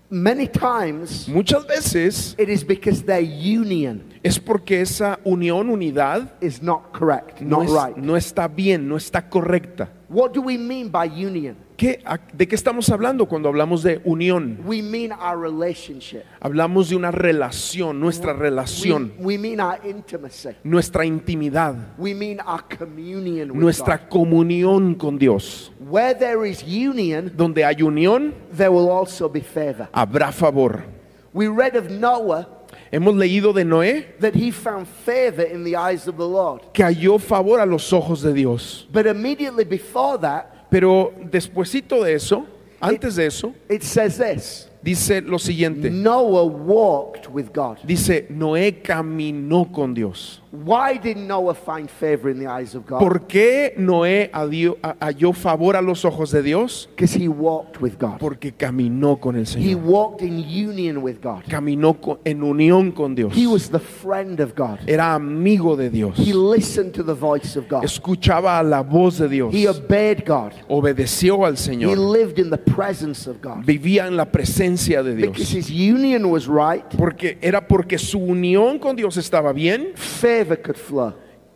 Many 0.10 0.48
times 0.48 1.28
Muchas 1.28 1.68
veces 1.68 2.34
it 2.40 2.50
is 2.50 2.66
because 2.66 3.04
their 3.04 3.22
union 3.24 4.04
es 4.24 4.40
porque 4.40 4.82
esa 4.82 5.20
unión, 5.26 5.70
unidad, 5.70 6.32
is 6.42 6.64
not 6.64 6.92
correct, 6.94 7.42
no, 7.42 7.58
not 7.58 7.66
es- 7.66 7.72
right. 7.72 7.98
no 7.98 8.16
está 8.18 8.48
bien, 8.48 8.88
no 8.88 8.96
está 8.98 9.30
correcta. 9.30 9.90
What 10.10 10.32
do 10.34 10.42
we 10.42 10.58
mean 10.58 10.90
by 10.90 11.06
union? 11.08 11.58
¿Qué- 11.78 12.02
a- 12.06 12.18
¿De 12.34 12.48
qué 12.48 12.56
estamos 12.56 12.90
hablando 12.90 13.28
cuando 13.28 13.50
hablamos 13.50 13.84
de 13.84 14.02
unión? 14.04 14.58
We 14.66 14.82
mean 14.82 15.12
our 15.12 15.40
relationship. 15.40 16.24
Hablamos 16.42 16.90
de 16.90 16.96
una 16.96 17.12
relación, 17.12 18.00
nuestra 18.00 18.34
We, 18.34 18.40
relación, 18.40 19.14
we 19.20 19.38
mean 19.38 19.60
our 19.60 19.78
intimacy. 19.88 20.50
nuestra 20.64 21.06
intimidad, 21.06 21.76
We 22.00 22.16
mean 22.16 22.40
our 22.40 22.64
communion 22.80 23.52
with 23.52 23.60
nuestra 23.62 23.98
God. 23.98 24.10
comunión 24.10 24.96
con 24.96 25.20
Dios. 25.20 25.72
Where 25.80 26.16
there 26.16 26.50
is 26.50 26.64
union, 26.64 27.32
Donde 27.38 27.64
hay 27.64 27.84
unión, 27.84 28.34
there 28.52 28.70
will 28.70 28.90
also 28.90 29.30
be 29.30 29.42
favor. 29.42 29.88
habrá 29.94 30.32
favor. 30.32 30.84
We 31.32 31.48
read 31.48 31.76
of 31.76 31.92
Noah 31.92 32.48
Hemos 32.92 33.16
leído 33.16 33.54
de 33.54 33.66
Noé 33.66 34.16
that 34.20 34.34
he 34.34 34.50
found 34.52 34.88
favor 34.88 35.44
in 35.46 35.64
the 35.66 35.76
eyes 35.76 36.08
of 36.08 36.16
the 36.16 36.26
Lord. 36.28 36.62
que 36.74 36.84
halló 36.84 37.20
favor 37.20 37.60
a 37.60 37.66
los 37.66 37.92
ojos 37.94 38.22
de 38.22 38.34
Dios. 38.34 38.88
But 38.92 39.06
immediately 39.06 39.66
before 39.66 40.18
that, 40.22 40.57
Pero 40.70 41.14
despuesito 41.32 42.04
de 42.04 42.14
eso, 42.14 42.46
antes 42.80 43.16
de 43.16 43.26
eso, 43.26 43.54
it 43.70 43.82
says 43.82 44.18
this 44.18 44.70
dice 44.82 45.22
lo 45.22 45.38
siguiente. 45.40 45.90
Noah 45.90 46.46
walked 46.46 47.30
with 47.30 47.52
God. 47.54 47.78
Dice, 47.86 48.28
Noé 48.30 48.82
caminó 48.82 49.72
con 49.72 49.94
Dios. 49.94 50.42
Why 50.52 50.98
did 50.98 51.18
Noah 51.18 51.54
find 51.54 51.90
favor 51.90 52.30
in 52.30 52.40
the 52.40 52.48
eyes 52.48 52.74
of 52.74 52.86
God? 52.88 53.00
¿Por 53.00 53.28
qué 53.28 53.74
Noé 53.78 54.32
halló 54.34 55.34
favor 55.34 55.76
a 55.76 55.82
los 55.82 56.04
ojos 56.06 56.32
de 56.32 56.42
Dios? 56.42 56.88
Because 56.96 57.14
he 57.14 57.28
walked 57.28 57.82
with 57.82 58.00
God. 58.00 58.18
Porque 58.20 58.54
caminó 58.54 59.20
con 59.20 59.36
el 59.36 59.42
He 59.42 59.46
Señor. 59.76 59.82
walked 59.84 60.22
in 60.24 60.40
union 60.40 61.02
with 61.04 61.22
God. 61.22 61.44
Caminó 61.48 62.00
co- 62.02 62.20
en 62.24 62.42
unión 62.44 62.92
con 62.94 63.14
Dios. 63.14 63.34
He 63.36 63.46
was 63.46 63.70
the 63.70 63.80
friend 63.80 64.40
of 64.40 64.56
God. 64.56 64.80
Era 64.88 65.14
amigo 65.16 65.76
de 65.76 65.90
Dios. 65.90 66.18
He 66.18 66.34
listened 66.34 66.94
to 66.94 67.04
the 67.04 67.14
voice 67.14 67.56
of 67.58 67.68
God. 67.68 67.84
Escuchaba 67.84 68.58
a 68.60 68.64
la 68.64 68.82
voz 68.82 69.18
de 69.20 69.28
Dios. 69.28 69.54
He 69.54 69.68
obeyed 69.68 70.26
God. 70.26 70.54
Obedeció 70.70 71.46
al 71.46 71.54
He 71.54 71.58
Señor. 71.58 71.98
lived 71.98 72.40
in 72.40 72.50
the 72.50 72.58
presence 72.58 73.28
of 73.30 73.42
God. 73.42 73.64
Vivía 73.66 74.08
en 74.08 74.16
la 74.16 74.26
presencia 74.26 74.67
de 74.76 75.14
Because 75.16 75.52
his 75.52 75.70
union 75.70 76.26
was 76.30 76.48
right, 76.48 76.84
Porque 76.98 77.38
era 77.42 77.68
porque 77.68 77.98
su 77.98 78.20
unión 78.20 78.80
con 78.80 78.96
Dios 78.96 79.18
estaba 79.18 79.54
bien 79.54 79.94
favor 79.96 80.62
could 80.62 80.78
flow. 80.78 81.14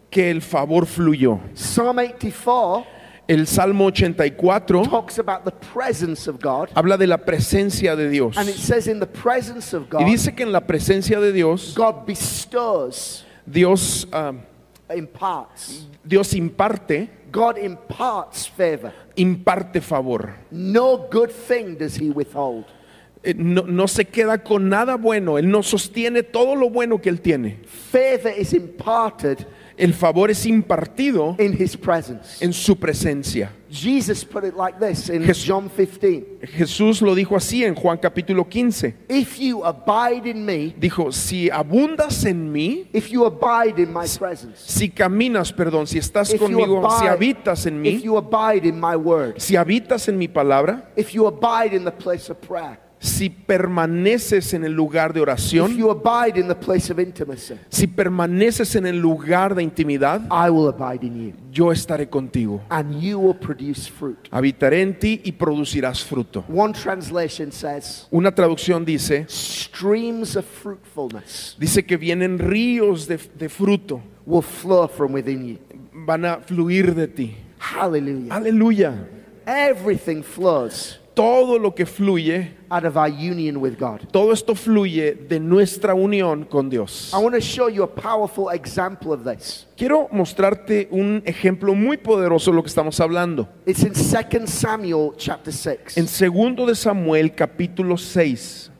que 0.09 0.29
el 0.29 0.41
favor 0.41 0.85
fluyó. 0.85 1.39
Psalm 1.53 1.97
84 1.99 2.85
El 3.27 3.47
Salmo 3.47 3.85
84 3.85 4.83
talks 4.83 5.17
about 5.19 5.45
the 5.45 5.51
presence 5.73 6.27
of 6.27 6.37
God. 6.41 6.69
habla 6.75 6.97
de 6.97 7.07
la 7.07 7.17
presencia 7.17 7.95
de 7.95 8.09
Dios. 8.09 8.35
And 8.37 8.49
it 8.49 8.55
says, 8.55 8.87
in 8.87 8.99
the 8.99 9.07
presence 9.07 9.73
of 9.73 9.83
Y 9.83 9.87
God, 9.89 10.05
dice 10.05 10.35
que 10.35 10.43
en 10.43 10.51
la 10.51 10.61
presencia 10.61 11.17
de 11.21 11.31
Dios, 11.31 11.73
God 11.73 12.05
bestows, 12.05 13.23
Dios, 13.45 14.05
ah, 14.11 14.33
imparts. 14.93 15.87
Dios 16.03 16.33
imparte, 16.33 17.09
God 17.31 17.57
imparts 17.57 18.49
favor. 18.49 18.91
imparte 19.15 19.79
favor. 19.81 20.35
No 20.51 21.07
good 21.09 21.29
thing 21.29 21.77
does 21.77 21.95
he 21.95 22.09
withhold. 22.09 22.65
Eh, 23.23 23.33
No, 23.37 23.63
no 23.67 23.87
se 23.87 24.05
queda 24.05 24.43
con 24.43 24.67
nada 24.69 24.95
bueno. 24.95 25.37
Él 25.37 25.49
no 25.49 25.61
sostiene 25.63 26.23
todo 26.23 26.55
lo 26.55 26.69
bueno 26.69 26.99
que 27.01 27.09
Él 27.09 27.21
tiene. 27.21 27.59
Favor 27.65 28.33
is 28.37 28.53
imparted 28.53 29.45
El 29.77 29.93
favor 29.95 30.29
es 30.29 30.45
impartido 30.45 31.35
in 31.39 31.53
his 31.59 31.75
presence. 31.75 32.43
en 32.43 32.53
su 32.53 32.75
presencia. 32.75 33.51
Jesus 33.69 34.23
put 34.23 34.43
it 34.43 34.53
like 34.55 34.77
this 34.79 35.09
in 35.09 35.23
Jes- 35.23 35.43
John 35.47 35.69
15. 35.69 36.23
Jesús 36.43 37.01
lo 37.01 37.15
dijo 37.15 37.35
así 37.35 37.63
en 37.63 37.73
Juan 37.73 37.97
capítulo 37.97 38.47
15. 38.47 38.93
If 39.09 39.39
you 39.39 39.63
abide 39.65 40.27
in 40.29 40.45
me, 40.45 40.75
Dijo, 40.79 41.11
si 41.11 41.49
abundas 41.49 42.25
en 42.25 42.51
mí, 42.51 42.89
if 42.93 43.09
you 43.09 43.25
abide 43.25 43.79
in 43.81 43.91
my 43.91 44.05
presence, 44.19 44.59
si 44.67 44.89
caminas, 44.89 45.51
perdón, 45.51 45.87
si 45.87 45.97
estás 45.97 46.31
if 46.33 46.39
you, 46.41 46.47
conmigo, 46.47 46.87
si 46.99 47.07
abide, 47.07 47.09
habitas 47.37 47.65
en 47.65 47.83
if 47.85 47.93
mí, 47.95 48.01
you 48.03 48.17
abide 48.17 48.65
in 48.67 48.79
my 48.79 48.95
word, 48.95 49.39
si 49.39 49.55
habitas 49.55 50.07
en 50.09 50.17
mi 50.17 50.27
palabra, 50.27 50.91
if 50.95 51.11
you 51.13 51.25
abide 51.25 51.73
in 51.75 51.85
the 51.85 51.91
place 51.91 52.29
of 52.29 52.39
prayer, 52.41 52.77
si 53.03 53.31
permaneces 53.31 54.53
en 54.53 54.63
el 54.63 54.73
lugar 54.73 55.11
de 55.11 55.19
if 55.19 55.23
oración, 55.23 55.75
you 55.75 55.89
abide 55.89 56.39
in 56.39 56.47
the 56.47 56.53
place 56.55 56.91
of 56.91 56.99
intimacy, 56.99 57.55
si 57.69 57.87
permaneces 57.87 58.75
en 58.75 58.85
el 58.85 58.97
lugar 58.99 59.55
de 59.55 59.63
intimidad, 59.63 60.21
I 60.29 60.51
will 60.51 60.67
abide 60.69 61.03
in 61.07 61.15
you, 61.29 61.33
yo 61.51 61.71
estaré 61.71 62.07
contigo. 62.07 62.61
and 62.69 63.01
you 63.01 63.17
will 63.19 63.33
produce 63.33 63.87
fruit. 63.89 64.17
Habitaré 64.29 64.81
en 64.83 64.99
ti 64.99 65.19
y 65.23 65.31
producirás 65.31 66.03
fruto. 66.03 66.43
One 66.47 66.73
translation 66.73 67.51
says, 67.51 68.07
Una 68.11 68.31
traducción 68.31 68.85
dice, 68.85 69.25
streams 69.27 70.35
of 70.35 70.45
fruitfulness 70.45 71.55
dice 71.57 71.83
que 71.83 71.97
vienen 71.97 72.37
ríos 72.37 73.07
de, 73.07 73.17
de 73.17 73.49
fruto, 73.49 73.99
will 74.27 74.43
flow 74.43 74.87
from 74.87 75.13
within 75.13 75.43
you. 75.47 75.57
van 76.05 76.23
a 76.25 76.37
fluir 76.37 76.93
de 76.93 77.07
ti. 77.07 77.35
Hallelujah. 77.57 78.33
Aleluya. 78.35 79.07
Everything 79.47 80.21
flows 80.23 80.99
Todo 81.13 81.59
lo 81.59 81.75
que 81.75 81.85
fluye, 81.85 82.55
out 82.69 82.85
of 82.85 82.95
our 82.95 83.09
union 83.09 83.57
with 83.57 83.77
God. 83.77 83.99
todo 84.11 84.31
esto 84.31 84.55
fluye 84.55 85.13
de 85.13 85.39
nuestra 85.39 85.93
unión 85.93 86.45
con 86.45 86.69
Dios. 86.69 87.11
I 87.13 87.17
want 87.17 87.35
to 87.35 87.41
show 87.41 87.67
you 87.67 87.83
a 87.83 87.87
powerful 87.87 88.49
example 88.49 89.11
of 89.11 89.25
this. 89.25 89.67
Quiero 89.75 90.07
mostrarte 90.11 90.87
un 90.89 91.21
ejemplo 91.25 91.75
muy 91.75 91.97
poderoso 91.97 92.51
de 92.51 92.55
lo 92.55 92.63
que 92.63 92.69
estamos 92.69 92.99
hablando. 93.01 93.49
It's 93.65 93.83
in 93.83 93.91
2 93.91 94.49
Samuel 94.49 95.13
chapter 95.17 95.51
6. 95.51 95.97
En 95.97 96.07
segundo 96.07 96.65
de 96.65 96.75
Samuel 96.75 97.35
capítulo 97.35 97.97
6. 97.97 98.71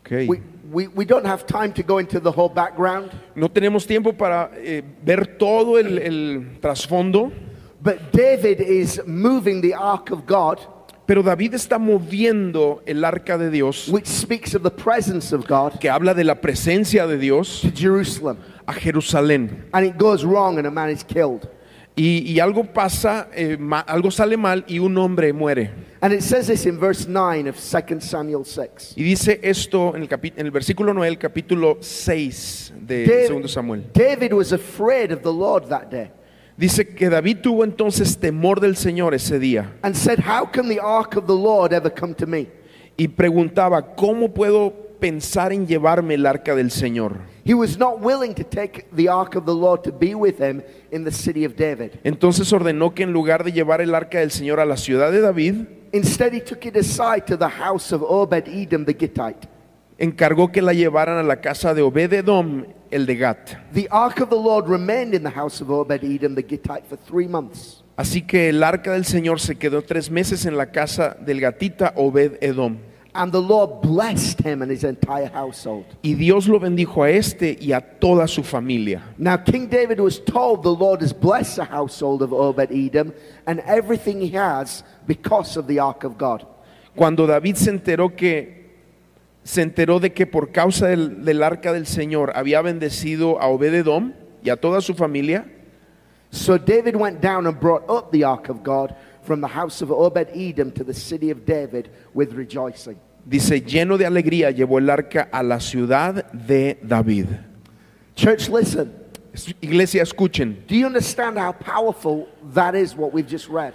Ok. 0.00 0.26
We, 0.26 0.40
we, 0.70 0.88
we 0.88 1.04
don't 1.04 1.26
have 1.26 1.46
time 1.46 1.72
to 1.72 1.82
go 1.82 1.98
into 1.98 2.20
the 2.20 2.30
whole 2.30 2.48
background, 2.48 3.10
No 3.34 3.48
tenemos 3.48 3.86
tiempo 3.86 4.12
para 4.12 4.50
eh, 4.54 4.82
ver 5.04 5.38
todo 5.38 5.78
el, 5.78 5.98
el 5.98 6.58
trasfondo, 6.60 7.32
but 7.80 8.12
David 8.12 8.60
is 8.60 9.00
moving 9.06 9.60
the 9.60 9.74
ark 9.74 10.10
of 10.10 10.26
God, 10.26 10.58
pero 11.06 11.22
David 11.22 11.54
está 11.54 11.78
moviendo 11.78 12.82
el 12.86 13.04
arca 13.04 13.38
de 13.38 13.50
Dios, 13.50 13.88
which 13.88 14.06
speaks 14.06 14.54
of 14.54 14.62
the 14.62 14.70
presence 14.70 15.32
of 15.32 15.46
God, 15.46 15.80
que 15.80 15.88
habla 15.88 16.14
de 16.14 16.24
la 16.24 16.34
presencia 16.34 17.06
de 17.06 17.16
Dios, 17.16 17.62
to 17.62 17.70
Jerusalem. 17.70 18.38
a 18.66 18.72
Jerusalén. 18.74 19.70
And 19.72 19.86
it 19.86 19.96
goes 19.96 20.24
wrong 20.24 20.58
and 20.58 20.66
a 20.66 20.70
man 20.70 20.90
is 20.90 21.02
killed. 21.02 21.48
Y, 21.98 22.32
y 22.32 22.38
algo 22.40 22.64
pasa, 22.64 23.28
eh, 23.34 23.56
ma- 23.58 23.80
algo 23.80 24.10
sale 24.10 24.36
mal 24.36 24.64
y 24.68 24.78
un 24.78 24.96
hombre 24.98 25.32
muere. 25.32 25.70
And 26.00 26.12
it 26.14 26.22
says 26.22 26.46
this 26.46 26.64
in 26.64 26.78
verse 26.78 27.08
9 27.08 27.48
of 27.48 27.56
2 27.56 28.00
Samuel 28.00 28.44
6. 28.44 28.94
Y 28.96 29.02
dice 29.02 29.40
esto 29.42 29.96
en 29.96 30.02
el, 30.02 30.08
capi- 30.08 30.32
en 30.36 30.46
el 30.46 30.52
versículo 30.52 30.94
9, 30.94 31.08
el 31.08 31.18
capítulo 31.18 31.78
6 31.80 32.72
de 32.82 33.04
David, 33.04 33.42
2 33.42 33.50
Samuel. 33.50 33.84
David 33.92 34.32
was 34.32 34.52
afraid 34.52 35.10
of 35.10 35.22
the 35.22 35.32
Lord 35.32 35.68
that 35.68 35.90
day 35.90 36.10
Dice 36.56 36.88
que 36.94 37.08
David 37.08 37.38
tuvo 37.42 37.62
entonces 37.64 38.16
temor 38.18 38.60
del 38.60 38.76
Señor 38.76 39.14
ese 39.14 39.38
día 39.38 39.74
and 39.82 39.94
said, 39.94 40.18
How 40.20 40.44
can 40.50 40.68
the 40.68 40.80
ark 40.80 41.16
of 41.16 41.26
the 41.26 41.34
Lord 41.34 41.72
ever 41.72 41.90
come 41.92 42.14
to 42.14 42.26
me? 42.26 42.48
y 42.96 43.06
preguntaba, 43.08 43.94
¿cómo 43.94 44.34
puedo 44.34 44.72
pensar 44.98 45.52
en 45.52 45.66
llevarme 45.68 46.14
el 46.14 46.26
arca 46.26 46.56
del 46.56 46.72
Señor? 46.72 47.18
He 47.48 47.54
was 47.54 47.78
not 47.78 48.00
willing 48.00 48.34
to 48.34 48.44
take 48.44 48.94
the 48.94 49.08
ark 49.08 49.34
of 49.34 49.46
the 49.46 49.54
Lord 49.54 49.82
to 49.84 49.90
be 49.90 50.14
with 50.14 50.36
him 50.38 50.62
in 50.92 51.04
the 51.04 51.10
city 51.10 51.46
of 51.46 51.56
David. 51.56 51.98
Entonces 52.04 52.52
ordenó 52.52 52.94
que 52.94 53.04
en 53.04 53.12
lugar 53.14 53.42
de 53.42 53.52
llevar 53.52 53.80
el 53.80 53.94
arca 53.94 54.18
del 54.18 54.30
Señor 54.30 54.60
a 54.60 54.66
la 54.66 54.76
ciudad 54.76 55.10
de 55.10 55.22
David, 55.22 55.54
Instead, 55.94 56.34
he 56.34 56.40
took 56.40 56.66
it 56.66 56.76
aside 56.76 57.26
to 57.26 57.38
the 57.38 57.48
house 57.48 57.90
of 57.94 58.02
Obed 58.02 58.46
Edom 58.46 58.84
the 58.84 58.92
Gittite. 58.92 59.48
encargó 59.96 60.52
que 60.52 60.60
la 60.60 60.74
llevaran 60.74 61.16
a 61.16 61.22
la 61.22 61.40
casa 61.40 61.72
de 61.72 61.80
Obed-edom, 61.80 62.66
el 62.90 63.06
de 63.06 63.16
Gat. 63.16 63.72
The 63.72 63.88
ark 63.90 64.20
of 64.20 64.28
the 64.28 64.36
Lord 64.36 64.68
remained 64.68 65.14
in 65.14 65.22
the 65.22 65.30
house 65.30 65.62
of 65.62 65.70
Obed 65.70 66.04
Edom 66.04 66.34
the 66.34 66.42
Gittite 66.42 66.84
for 66.86 66.98
three 66.98 67.26
months. 67.26 67.82
Así 67.96 68.26
que 68.26 68.50
el 68.50 68.62
arca 68.62 68.92
del 68.92 69.06
Señor 69.06 69.40
se 69.40 69.56
quedó 69.56 69.82
tres 69.82 70.10
meses 70.10 70.44
en 70.44 70.58
la 70.58 70.66
casa 70.66 71.16
del 71.18 71.40
gatita 71.40 71.94
Obed-edom. 71.96 72.76
And 73.14 73.32
the 73.32 73.40
Lord 73.40 73.80
blessed 73.80 74.40
him 74.40 74.62
and 74.62 74.70
his 74.70 74.84
entire 74.84 75.28
household. 75.28 75.86
Y 76.02 76.14
Dios 76.14 76.46
lo 76.46 76.60
bendijo 76.60 77.04
a 77.04 77.10
este 77.10 77.56
y 77.60 77.72
a 77.72 77.80
toda 77.80 78.28
su 78.28 78.42
familia. 78.42 79.02
Now, 79.16 79.38
King 79.38 79.66
David 79.68 79.98
was 79.98 80.20
told 80.20 80.62
the 80.62 80.74
Lord 80.74 81.00
has 81.00 81.12
blessed 81.12 81.56
the 81.56 81.64
household 81.64 82.22
of 82.22 82.32
Obed 82.32 82.70
Edom 82.70 83.12
and 83.46 83.60
everything 83.60 84.20
he 84.20 84.30
has 84.36 84.84
because 85.06 85.56
of 85.56 85.66
the 85.66 85.78
ark 85.78 86.04
of 86.04 86.18
God. 86.18 86.46
Cuando 86.94 87.26
David 87.26 87.56
se 87.56 87.70
enteró 87.70 88.14
que 88.14 88.58
se 89.42 89.62
enteró 89.62 89.98
de 89.98 90.12
que 90.12 90.26
por 90.26 90.52
causa 90.52 90.88
del, 90.88 91.24
del 91.24 91.42
arca 91.42 91.72
del 91.72 91.86
Señor 91.86 92.32
había 92.34 92.60
bendecido 92.60 93.40
a 93.40 93.48
Obed-edom 93.48 94.12
y 94.44 94.50
a 94.50 94.56
toda 94.56 94.82
su 94.82 94.94
familia, 94.94 95.46
So 96.30 96.58
David 96.58 96.94
went 96.94 97.20
down 97.20 97.46
and 97.46 97.58
brought 97.58 97.88
up 97.88 98.12
the 98.12 98.24
ark 98.24 98.48
of 98.48 98.62
God 98.62 98.94
from 99.28 99.42
the 99.42 99.46
house 99.48 99.82
of 99.82 99.90
Obed 99.90 100.28
Edom 100.34 100.72
to 100.72 100.82
the 100.82 100.94
city 100.94 101.30
of 101.30 101.44
David 101.44 101.90
with 102.14 102.32
rejoicing. 102.32 102.96
dice, 103.28 103.60
lleno 103.60 103.98
de 103.98 104.06
alegría 104.06 104.50
llevó 104.50 104.78
el 104.78 104.88
arca 104.88 105.28
a 105.30 105.42
la 105.42 105.58
ciudad 105.60 106.32
de 106.32 106.78
David. 106.82 107.26
Church, 108.16 108.48
listen. 108.48 108.90
Es- 109.34 109.54
Iglesia, 109.60 110.02
escuchen. 110.02 110.64
Do 110.66 110.74
you 110.74 110.86
understand 110.86 111.36
how 111.38 111.52
powerful 111.52 112.26
that 112.54 112.74
is, 112.74 112.96
what 112.96 113.12
we've 113.12 113.28
just 113.30 113.48
read? 113.50 113.74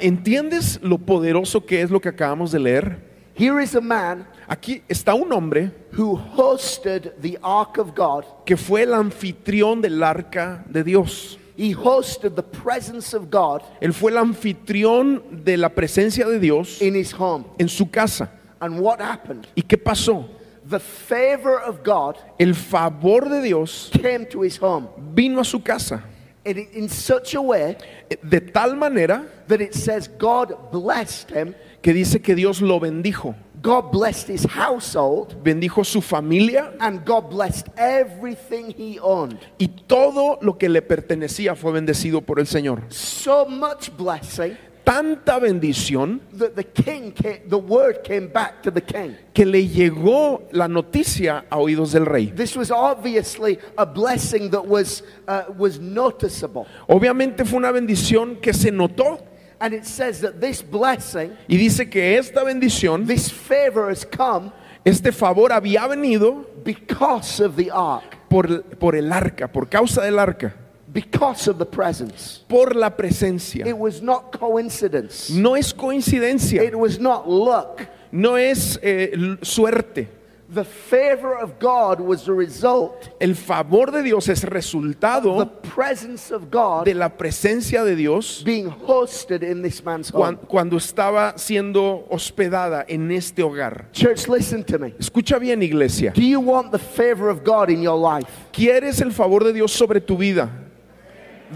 ¿Entiendes 0.00 0.78
lo 0.82 0.98
poderoso 0.98 1.66
que 1.66 1.82
es 1.82 1.90
lo 1.90 1.98
que 2.00 2.08
acabamos 2.10 2.52
de 2.52 2.60
leer? 2.60 2.98
Here 3.36 3.58
is 3.60 3.74
a 3.74 3.80
man 3.80 4.28
Aquí 4.48 4.82
está 4.88 5.14
un 5.14 5.32
hombre 5.32 5.72
who 5.98 6.14
hosted 6.16 7.14
the 7.20 7.36
ark 7.42 7.78
of 7.78 7.92
God. 7.96 8.24
que 8.46 8.56
fue 8.56 8.82
el 8.84 8.94
anfitrión 8.94 9.80
del 9.82 10.00
arca 10.04 10.64
de 10.70 10.84
Dios. 10.84 11.36
He 11.56 11.72
hosted 11.74 12.34
the 12.34 12.42
presence 12.42 13.14
of 13.14 13.30
God 13.30 13.62
Él 13.80 13.92
fue 13.92 14.10
el 14.10 14.18
anfitrión 14.18 15.44
de 15.44 15.56
la 15.56 15.68
presencia 15.68 16.26
de 16.26 16.38
Dios 16.38 16.80
in 16.82 16.94
his 16.94 17.12
home. 17.12 17.44
en 17.58 17.68
su 17.68 17.86
casa. 17.90 18.30
And 18.60 18.80
what 18.80 19.00
happened? 19.00 19.46
¿Y 19.56 19.62
qué 19.62 19.76
pasó? 19.76 20.26
The 20.66 20.80
favor 20.80 21.60
of 21.60 21.84
God 21.84 22.16
El 22.38 22.54
favor 22.54 23.28
de 23.28 23.42
Dios 23.42 23.90
came 23.92 24.26
to 24.26 24.42
his 24.42 24.56
home 24.56 24.88
vino 25.14 25.40
a 25.40 25.44
su 25.44 25.60
casa 25.60 26.02
in, 26.44 26.68
in 26.72 26.88
such 26.88 27.34
a 27.34 27.40
way 27.40 27.76
de 28.22 28.40
tal 28.40 28.74
manera 28.76 29.26
that 29.48 29.60
it 29.60 29.74
says 29.74 30.08
God 30.08 30.70
blessed 30.70 31.30
him, 31.30 31.54
que 31.82 31.92
dice 31.92 32.22
que 32.22 32.34
Dios 32.34 32.60
lo 32.60 32.80
bendijo. 32.80 33.34
God 33.64 33.90
blessed 33.90 34.28
his 34.28 34.44
household, 34.44 35.42
Bendijo 35.42 35.84
su 35.86 36.02
familia 36.02 36.74
and 36.80 37.02
God 37.02 37.30
blessed 37.30 37.68
everything 37.78 38.70
he 38.70 38.98
owned. 39.00 39.38
y 39.58 39.68
todo 39.88 40.38
lo 40.42 40.58
que 40.58 40.68
le 40.68 40.82
pertenecía 40.82 41.56
fue 41.56 41.72
bendecido 41.72 42.20
por 42.20 42.38
el 42.38 42.46
Señor. 42.46 42.82
So 42.90 43.46
much 43.46 43.90
blessing 43.96 44.54
Tanta 44.84 45.38
bendición 45.38 46.20
that 46.34 46.54
the 46.56 46.62
king 46.62 47.10
came, 47.12 47.48
the 47.48 47.56
word 47.56 48.04
came 48.04 48.26
back 48.28 48.62
to 48.62 48.70
the 48.70 48.82
king. 48.82 49.16
que 49.32 49.46
le 49.46 49.66
llegó 49.66 50.42
la 50.52 50.68
noticia 50.68 51.46
a 51.48 51.56
oídos 51.56 51.92
del 51.92 52.04
rey. 52.04 52.26
This 52.26 52.54
was 52.54 52.70
obviously 52.70 53.58
a 53.78 53.86
blessing 53.86 54.50
that 54.50 54.66
was, 54.66 55.02
uh, 55.26 55.44
was 55.56 55.80
noticeable. 55.80 56.66
Obviamente 56.86 57.46
fue 57.46 57.56
una 57.56 57.72
bendición 57.72 58.36
que 58.42 58.52
se 58.52 58.70
notó 58.70 59.20
And 59.60 59.72
it 59.72 59.84
says 59.86 60.20
that 60.20 60.40
this 60.40 60.62
blessing, 60.62 61.32
y 61.48 61.56
dice 61.56 61.88
que 61.88 62.18
esta 62.18 62.42
bendición, 62.44 63.06
this 63.06 63.30
favor 63.30 63.88
has 63.90 64.04
come 64.04 64.52
este 64.84 65.12
favor 65.12 65.50
había 65.52 65.86
venido 65.86 66.44
because 66.62 67.40
of 67.40 67.56
the 67.56 67.70
ark, 67.70 68.18
por, 68.28 68.62
por 68.78 68.94
el 68.94 69.10
arca, 69.12 69.48
por 69.50 69.66
causa 69.66 70.02
del 70.02 70.18
arca, 70.18 70.54
because 70.92 71.48
of 71.48 71.56
the 71.58 71.64
presence. 71.64 72.44
por 72.48 72.74
la 72.76 72.90
presencia. 72.90 73.66
It 73.66 73.78
was 73.78 74.02
not 74.02 74.38
coincidence. 74.38 75.30
No 75.30 75.54
es 75.56 75.72
coincidencia, 75.72 76.62
It 76.62 76.74
was 76.74 76.98
not 76.98 77.26
luck. 77.26 77.80
no 78.12 78.36
es 78.36 78.78
eh, 78.82 79.36
suerte. 79.40 80.08
The 80.52 80.64
favor 80.64 81.34
of 81.34 81.58
God 81.58 82.00
was 82.00 82.24
the 82.24 82.34
result 82.34 83.08
El 83.18 83.34
favor 83.34 83.90
de 83.90 84.02
Dios 84.02 84.28
es 84.28 84.44
of 84.44 84.50
the 84.50 84.54
resultado 84.54 85.46
presence 85.62 86.30
of 86.30 86.50
God 86.50 86.84
de 86.84 86.92
la 86.92 87.08
presencia 87.08 87.82
de 87.82 87.96
Dios 87.96 88.42
being 88.44 88.68
hosted 88.68 89.42
in 89.42 89.62
this 89.62 89.82
man's 89.82 90.10
home. 90.10 90.36
cuando 90.46 90.76
estaba 90.76 91.38
siendo 91.38 92.06
hospedada 92.10 92.84
en 92.86 93.10
este 93.10 93.42
hogar. 93.42 93.86
Church, 93.92 94.28
listen 94.28 94.62
to 94.64 94.78
me. 94.78 94.94
Escucha 94.98 95.38
bien, 95.38 95.62
iglesia. 95.62 96.12
Do 96.14 96.22
you 96.22 96.40
want 96.40 96.72
the 96.72 96.78
favor 96.78 97.30
of 97.30 97.42
God 97.42 97.70
in 97.70 97.80
your 97.80 97.96
life? 97.98 98.28
¿Quieres 98.52 99.00
el 99.00 99.12
favor 99.12 99.44
de 99.44 99.52
Dios 99.54 99.72
sobre 99.72 100.00
tu 100.00 100.16
vida? 100.18 100.50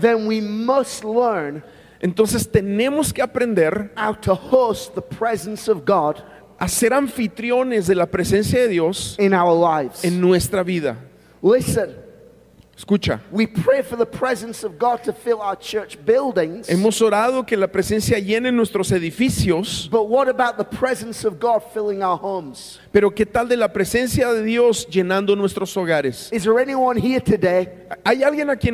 Then 0.00 0.26
we 0.26 0.40
must 0.40 1.04
learn 1.04 1.62
Entonces 2.00 2.48
tenemos 2.48 3.12
que 3.12 3.22
aprender 3.22 3.90
how 3.96 4.12
to 4.12 4.34
host 4.34 4.94
the 4.94 5.02
presence 5.02 5.68
of 5.68 5.84
God 5.84 6.22
a 6.58 6.68
ser 6.68 6.92
anfitriones 6.92 7.86
de 7.86 7.94
la 7.94 8.06
presencia 8.06 8.60
de 8.60 8.68
Dios 8.68 9.16
in 9.18 9.32
our 9.32 9.56
lives. 9.56 10.04
en 10.04 10.20
nuestra 10.20 10.62
vida. 10.62 10.96
Listen, 11.42 11.90
Escucha, 12.78 13.20
we 13.32 13.44
pray 13.44 13.82
for 13.82 13.96
the 13.96 14.06
presence 14.06 14.62
of 14.62 14.78
God 14.78 15.02
to 15.02 15.12
fill 15.12 15.40
our 15.40 15.56
church 15.56 15.98
buildings. 16.06 16.68
hemos 16.68 17.02
orado 17.02 17.44
que 17.44 17.56
la 17.56 17.66
presencia 17.66 18.20
llene 18.20 18.52
nuestros 18.52 18.92
edificios, 18.92 19.90
But 19.90 20.08
what 20.08 20.28
about 20.28 20.58
the 20.58 20.64
presence 20.64 21.24
of 21.24 21.40
God 21.40 21.64
filling 21.74 22.04
our 22.04 22.16
homes? 22.16 22.78
pero 22.92 23.10
¿qué 23.10 23.26
tal 23.26 23.48
de 23.48 23.56
la 23.56 23.68
presencia 23.68 24.32
de 24.32 24.44
Dios 24.44 24.86
llenando 24.88 25.34
nuestros 25.36 25.76
hogares? 25.76 26.32
Is 26.32 26.44
there 26.44 26.60
anyone 26.60 26.96
here 26.96 27.20
today 27.20 27.68
¿Hay 28.04 28.22
alguien 28.22 28.48
aquí 28.48 28.68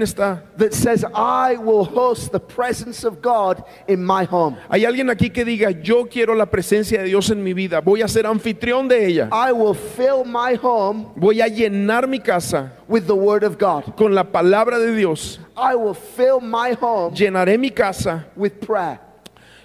that 0.58 0.74
says, 0.74 1.04
I 1.14 1.56
will 1.56 1.84
host 1.84 2.32
the 2.32 2.40
presence 2.40 3.04
of 3.04 3.22
God 3.22 3.64
in 3.88 4.04
my 4.04 4.24
home? 4.24 4.56
¿Hay 4.68 4.84
alguien 4.84 5.08
aquí 5.08 5.30
que 5.32 5.44
diga, 5.44 5.70
yo 5.70 6.04
quiero 6.06 6.34
la 6.34 6.46
presencia 6.46 7.00
de 7.00 7.08
Dios 7.08 7.30
en 7.30 7.42
mi 7.42 7.54
vida, 7.54 7.80
voy 7.80 8.02
a 8.02 8.08
ser 8.08 8.26
anfitrión 8.26 8.86
de 8.86 9.06
ella, 9.06 9.28
I 9.32 9.52
will 9.52 9.74
fill 9.74 10.24
my 10.26 10.58
home 10.60 11.06
voy 11.16 11.40
a 11.40 11.48
llenar 11.48 12.06
mi 12.06 12.20
casa 12.20 12.72
with 12.88 13.06
the 13.06 13.14
Word 13.16 13.42
of 13.44 13.58
God. 13.58 13.94
con 13.96 14.14
la 14.14 14.24
palabra 14.24 14.78
de 14.78 14.94
Dios, 14.94 15.38
I 15.56 15.74
will 15.74 15.94
fill 15.94 16.40
my 16.40 16.72
home 16.72 17.14
llenaré 17.14 17.58
mi 17.58 17.70
casa 17.70 18.26
with 18.36 18.60
prayer. 18.60 18.98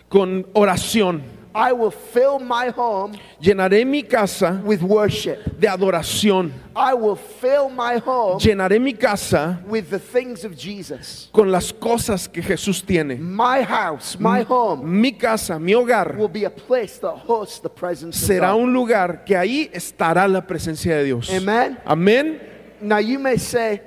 con 0.09 0.43
oración, 0.55 1.21
I 1.53 1.71
will 1.73 1.89
fill 1.91 2.37
my 2.39 2.69
home 2.69 3.15
llenaré 3.41 3.83
mi 3.85 4.03
casa 4.03 4.61
with 4.63 4.81
worship. 4.83 5.59
de 5.59 5.67
adoración, 5.67 6.51
I 6.75 6.93
will 6.93 7.15
fill 7.15 7.69
my 7.69 7.97
home 7.97 8.39
llenaré 8.39 8.79
mi 8.79 8.93
casa 8.93 9.59
with 9.67 9.89
the 9.89 9.97
things 9.99 10.45
of 10.45 10.55
Jesus. 10.55 11.27
con 11.33 11.51
las 11.51 11.71
cosas 11.73 12.27
que 12.31 12.41
Jesús 12.43 12.83
tiene. 12.85 13.17
My 13.19 13.63
house, 13.63 14.17
my 14.19 14.41
home 14.43 14.83
Mi 14.85 15.11
casa, 15.13 15.59
mi 15.59 15.73
hogar 15.73 16.15
will 16.17 16.27
be 16.29 16.45
a 16.45 16.51
place 16.51 16.99
that 16.99 17.15
hosts 17.27 17.59
the 17.59 17.69
presence 17.69 18.21
of 18.21 18.29
será 18.29 18.51
God. 18.53 18.61
un 18.61 18.73
lugar 18.73 19.23
que 19.25 19.35
ahí 19.35 19.69
estará 19.73 20.27
la 20.31 20.41
presencia 20.41 20.95
de 20.97 21.03
Dios. 21.05 21.29
Amen. 21.33 21.77
Amén. 21.83 22.39
Now 22.81 22.99
you 22.99 23.19
may 23.19 23.37
say, 23.37 23.81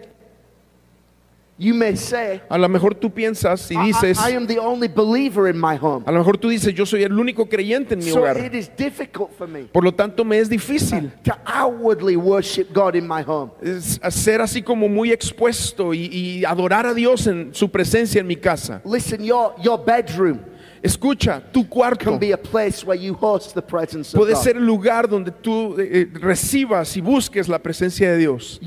you 1.58 1.74
may 1.74 1.94
say, 1.96 2.40
A 2.50 2.58
lo 2.58 2.68
mejor 2.68 2.94
tú 2.94 3.10
piensas 3.12 3.70
y 3.70 3.76
dices, 3.86 4.18
I- 4.18 4.30
I 4.32 4.36
am 4.36 4.46
the 4.46 4.58
only 4.58 4.88
believer 4.88 5.48
in 5.48 5.56
my 5.60 5.76
home. 5.76 6.02
a 6.06 6.10
lo 6.10 6.18
mejor 6.18 6.36
tú 6.38 6.48
dices, 6.48 6.74
yo 6.74 6.84
soy 6.86 7.04
el 7.04 7.12
único 7.12 7.48
creyente 7.48 7.94
en 7.94 8.00
mi 8.00 8.10
So 8.10 8.20
hogar. 8.20 8.38
it 8.38 8.54
is 8.54 8.68
difficult 8.76 9.30
for 9.36 9.46
me 9.46 9.64
Por 9.64 9.84
lo 9.84 9.92
tanto, 9.92 10.24
me 10.24 10.38
es 10.38 10.48
difícil 10.48 11.12
to 11.22 11.32
outwardly 11.46 12.16
worship 12.16 12.72
God 12.72 12.96
in 12.96 13.06
my 13.06 13.22
home. 13.22 13.52
es 13.62 14.00
ser 14.10 14.40
así 14.40 14.62
como 14.62 14.88
muy 14.88 15.12
expuesto 15.12 15.94
y, 15.94 16.06
y 16.06 16.44
adorar 16.44 16.86
a 16.86 16.94
Dios 16.94 17.26
en 17.28 17.54
su 17.54 17.70
presencia 17.70 18.20
en 18.20 18.26
mi 18.26 18.36
casa. 18.36 18.80
Listen, 18.84 19.22
your, 19.22 19.54
your 19.62 19.78
bedroom 19.84 20.40
Escucha, 20.82 21.40
tu 21.52 21.68
cuarto 21.68 22.10
can 22.10 22.18
be 22.18 22.32
a 22.32 22.36
place 22.36 22.84
where 22.84 23.00
you 23.00 23.14
host 23.14 23.54
the 23.54 23.62
presence 23.62 24.12
of 24.12 24.20
puede 24.20 24.34
God. 24.34 24.42
ser 24.42 24.56
el 24.56 24.66
lugar 24.66 25.08
donde 25.08 25.30
tú 25.30 25.76
eh, 25.78 25.88
eh, 25.92 26.10
recibas 26.12 26.96
y 26.96 27.00
busques 27.00 27.48
la 27.48 27.60
presencia 27.60 28.10
de 28.10 28.18
Dios. 28.18 28.58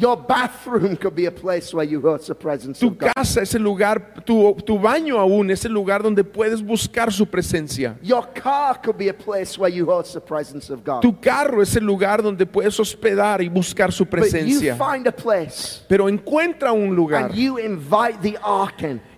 Tu 2.80 2.98
casa 2.98 3.42
es 3.42 3.54
el 3.54 3.62
lugar, 3.62 4.14
tu, 4.24 4.56
tu 4.66 4.80
baño 4.80 5.20
aún 5.20 5.52
es 5.52 5.66
el 5.66 5.74
lugar 5.74 6.02
donde 6.02 6.24
puedes 6.24 6.64
buscar 6.64 7.12
su 7.12 7.26
presencia. 7.28 7.98
Tu 11.02 11.20
carro 11.20 11.62
es 11.62 11.76
el 11.76 11.84
lugar 11.84 12.24
donde 12.24 12.46
puedes 12.46 12.80
hospedar 12.80 13.42
y 13.42 13.50
buscar 13.50 13.92
su 13.92 14.06
presencia. 14.06 14.78
find 14.78 15.06
a 15.08 15.12
place 15.12 15.82
Pero 15.90 16.08
encuentra 16.08 16.72
un 16.72 16.96
lugar 16.96 17.32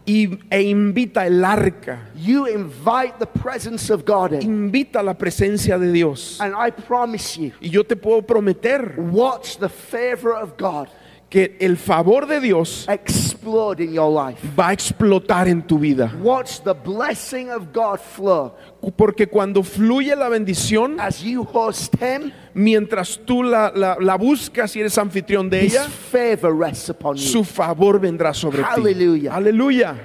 and 0.07 0.15
you 0.15 0.29
invite 0.31 0.39
the 0.39 0.47
y, 0.49 0.57
e 0.57 0.61
invita 0.69 1.25
el 1.25 1.43
arca, 1.43 1.99
You 2.15 2.47
invite 2.47 3.19
the 3.19 3.25
presence 3.27 3.89
of 3.89 4.05
God 4.05 4.33
in. 4.33 4.41
invita 4.41 5.03
la 5.03 5.13
presencia 5.13 5.77
de 5.77 5.91
Dios. 5.91 6.39
And 6.39 6.55
I 6.55 6.71
promise 6.71 7.37
you, 7.37 7.51
Y 7.61 7.69
yo 7.69 7.83
te 7.83 7.95
puedo 7.95 8.25
prometer 8.25 8.95
watch 8.97 9.57
the 9.57 9.69
favor 9.69 10.33
of 10.33 10.57
God 10.57 10.87
que 11.29 11.57
el 11.59 11.75
favor 11.77 12.25
de 12.25 12.39
Dios 12.39 12.85
explode 12.87 13.81
in 13.83 13.93
your 13.93 14.09
life. 14.09 14.39
va 14.57 14.69
a 14.69 14.73
explotar 14.73 15.47
en 15.49 15.61
tu 15.61 15.77
vida. 15.77 16.11
Watch 16.23 16.61
the 16.63 16.73
blessing 16.73 17.49
of 17.51 17.73
God 17.73 17.99
flow 17.99 18.53
Porque 18.95 19.27
cuando 19.27 19.61
fluye 19.63 20.15
la 20.15 20.29
bendición, 20.29 20.97
as 20.99 21.21
you 21.21 21.43
host 21.43 21.95
Him. 22.01 22.31
mientras 22.53 23.19
tú 23.25 23.43
la, 23.43 23.71
la- 23.75 23.97
la 23.99 24.15
buscas 24.15 24.73
y 24.75 24.79
eres 24.79 24.97
anfitrión 24.97 25.49
de 25.49 25.65
His 25.65 25.73
ella, 25.73 25.83
favor 25.89 26.57
rests 26.57 26.89
upon 26.89 27.17
you. 27.17 27.21
su 27.23 27.43
favor 27.43 27.99
vendrá 27.99 28.33
sobre 28.33 28.59
ti. 28.63 28.69
Aleluya. 28.69 29.35
Aleluya. 29.35 29.95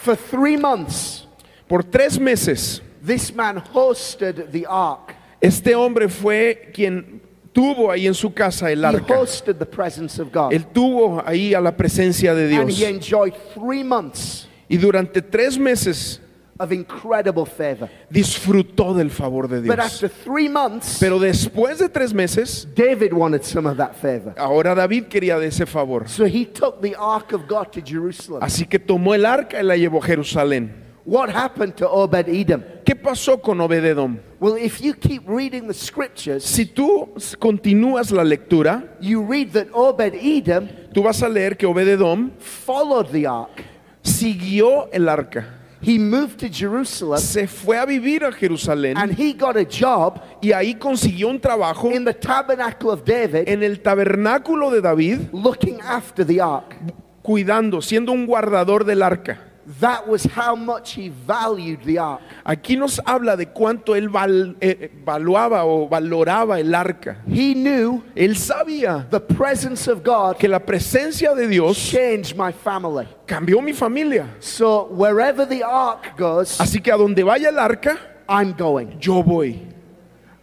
For 0.00 0.16
three 0.16 0.56
months, 0.56 1.22
Por 1.66 1.82
tres 1.82 2.18
meses, 2.20 2.82
this 3.04 3.34
man 3.34 3.56
hosted 3.72 4.50
the 4.50 4.64
ark. 4.68 5.14
este 5.40 5.74
hombre 5.74 6.08
fue 6.08 6.70
quien 6.72 7.20
tuvo 7.52 7.90
ahí 7.90 8.06
en 8.06 8.14
su 8.14 8.32
casa 8.32 8.70
el 8.70 8.82
He 8.82 8.86
arca. 8.86 9.14
hosted 9.18 9.56
the 9.58 9.66
presence 9.66 10.20
of 10.20 10.32
God. 10.32 10.52
Él 10.52 10.64
tuvo 10.72 11.22
ahí 11.24 11.54
a 11.54 11.60
la 11.60 11.76
presencia 11.76 12.34
de 12.34 12.54
And 12.56 12.68
Dios. 12.68 12.80
he 12.80 12.88
enjoyed 12.88 13.34
three 13.54 13.84
months 13.84 14.48
Y 14.68 14.76
durante 14.78 15.20
tres 15.22 15.58
meses 15.58 16.20
of 16.58 16.72
incredible 16.72 17.44
favor. 17.44 17.88
disfrutó 18.10 18.94
del 18.94 19.10
favor 19.10 19.46
de 19.48 19.60
But 19.60 19.76
Dios. 19.76 19.78
after 20.02 20.08
three 20.08 20.48
months, 20.48 20.98
Pero 20.98 21.18
después 21.18 21.78
de 21.78 21.88
tres 21.88 22.14
meses, 22.14 22.66
David 22.74 23.12
wanted 23.12 23.42
some 23.44 23.68
of 23.68 23.76
that 23.76 23.94
favor. 23.94 24.34
ahora 24.38 24.74
David 24.74 25.04
quería 25.08 25.38
de 25.38 25.48
ese 25.48 25.66
favor. 25.66 26.08
So 26.08 26.24
he 26.24 26.46
took 26.46 26.80
the 26.80 26.94
ark 26.98 27.32
of 27.34 27.46
God 27.46 27.66
to 27.72 27.80
Jerusalem. 27.84 28.42
Así 28.42 28.66
que 28.66 28.78
tomó 28.78 29.14
el 29.14 29.26
arca 29.26 29.60
y 29.60 29.64
la 29.64 29.76
llevó 29.76 29.98
a 30.02 30.06
Jerusalén. 30.06 30.83
What 31.06 31.28
happened 31.28 31.74
to 31.76 31.88
Obed 31.88 32.28
Edom? 32.28 32.62
¿Qué 32.84 32.94
pasó 32.96 33.40
con 33.42 33.60
Obededom? 33.60 34.18
Well, 34.40 34.56
if 34.56 34.80
you 34.80 34.94
keep 34.94 35.22
reading 35.28 35.66
the 35.66 35.74
scriptures, 35.74 36.44
Si 36.44 36.64
tú 36.64 37.12
continúas 37.38 38.10
la 38.10 38.22
lectura, 38.24 38.96
you 39.00 39.22
read 39.22 39.50
that 39.52 39.66
Obed 39.74 40.14
Edom 40.14 40.66
tú 40.94 41.02
vas 41.02 41.22
a 41.22 41.28
leer 41.28 41.56
que 41.58 41.66
Obededom 41.66 42.30
followed 42.38 43.08
the 43.10 43.26
ark. 43.26 43.62
siguió 44.02 44.88
el 44.92 45.08
arca. 45.08 45.60
He 45.82 45.98
moved 45.98 46.38
to 46.38 46.48
Jerusalem 46.48 47.18
Se 47.20 47.46
fue 47.46 47.76
a 47.76 47.84
vivir 47.84 48.24
a 48.24 48.32
Jerusalén 48.32 48.96
and 48.96 49.12
he 49.12 49.34
got 49.34 49.58
a 49.58 49.66
job 49.66 50.22
y 50.40 50.52
ahí 50.52 50.74
consiguió 50.78 51.28
un 51.28 51.38
trabajo 51.38 51.90
in 51.92 52.06
the 52.06 52.14
tabernacle 52.14 52.88
of 52.90 53.04
David 53.04 53.46
en 53.46 53.62
el 53.62 53.82
tabernáculo 53.82 54.70
de 54.70 54.80
David, 54.80 55.28
looking 55.32 55.78
after 55.82 56.24
the 56.26 56.40
ark. 56.40 56.74
cuidando, 57.22 57.82
siendo 57.82 58.12
un 58.12 58.24
guardador 58.26 58.86
del 58.86 59.02
arca. 59.02 59.38
That 59.80 60.06
was 60.06 60.24
how 60.24 60.54
much 60.54 60.92
he 60.94 61.08
valued 61.08 61.84
the 61.84 61.98
ark. 61.98 62.20
Aquí 62.44 62.76
nos 62.76 63.00
habla 63.06 63.34
de 63.36 63.46
cuánto 63.46 63.96
él 63.96 64.08
val- 64.10 64.56
eh, 64.60 64.90
valuaba 65.04 65.64
o 65.64 65.88
valoraba 65.88 66.60
el 66.60 66.74
arca. 66.74 67.16
He 67.26 67.54
knew 67.54 68.02
Él 68.14 68.36
sabía 68.36 69.08
the 69.10 69.20
presence 69.20 69.88
of 69.88 70.02
God 70.04 70.36
que 70.38 70.48
la 70.48 70.58
presencia 70.60 71.34
de 71.34 71.48
Dios 71.48 71.78
changed 71.78 72.36
my 72.36 72.52
family. 72.52 73.06
cambió 73.26 73.62
mi 73.62 73.72
familia. 73.72 74.26
So 74.40 74.86
wherever 74.90 75.46
the 75.46 75.62
ark 75.62 76.16
goes, 76.18 76.58
Así 76.60 76.82
que 76.82 76.92
a 76.92 76.96
donde 76.96 77.22
vaya 77.24 77.48
el 77.48 77.58
arca, 77.58 77.96
I'm 78.28 78.52
going. 78.56 78.98
yo 79.00 79.22
voy. 79.22 79.73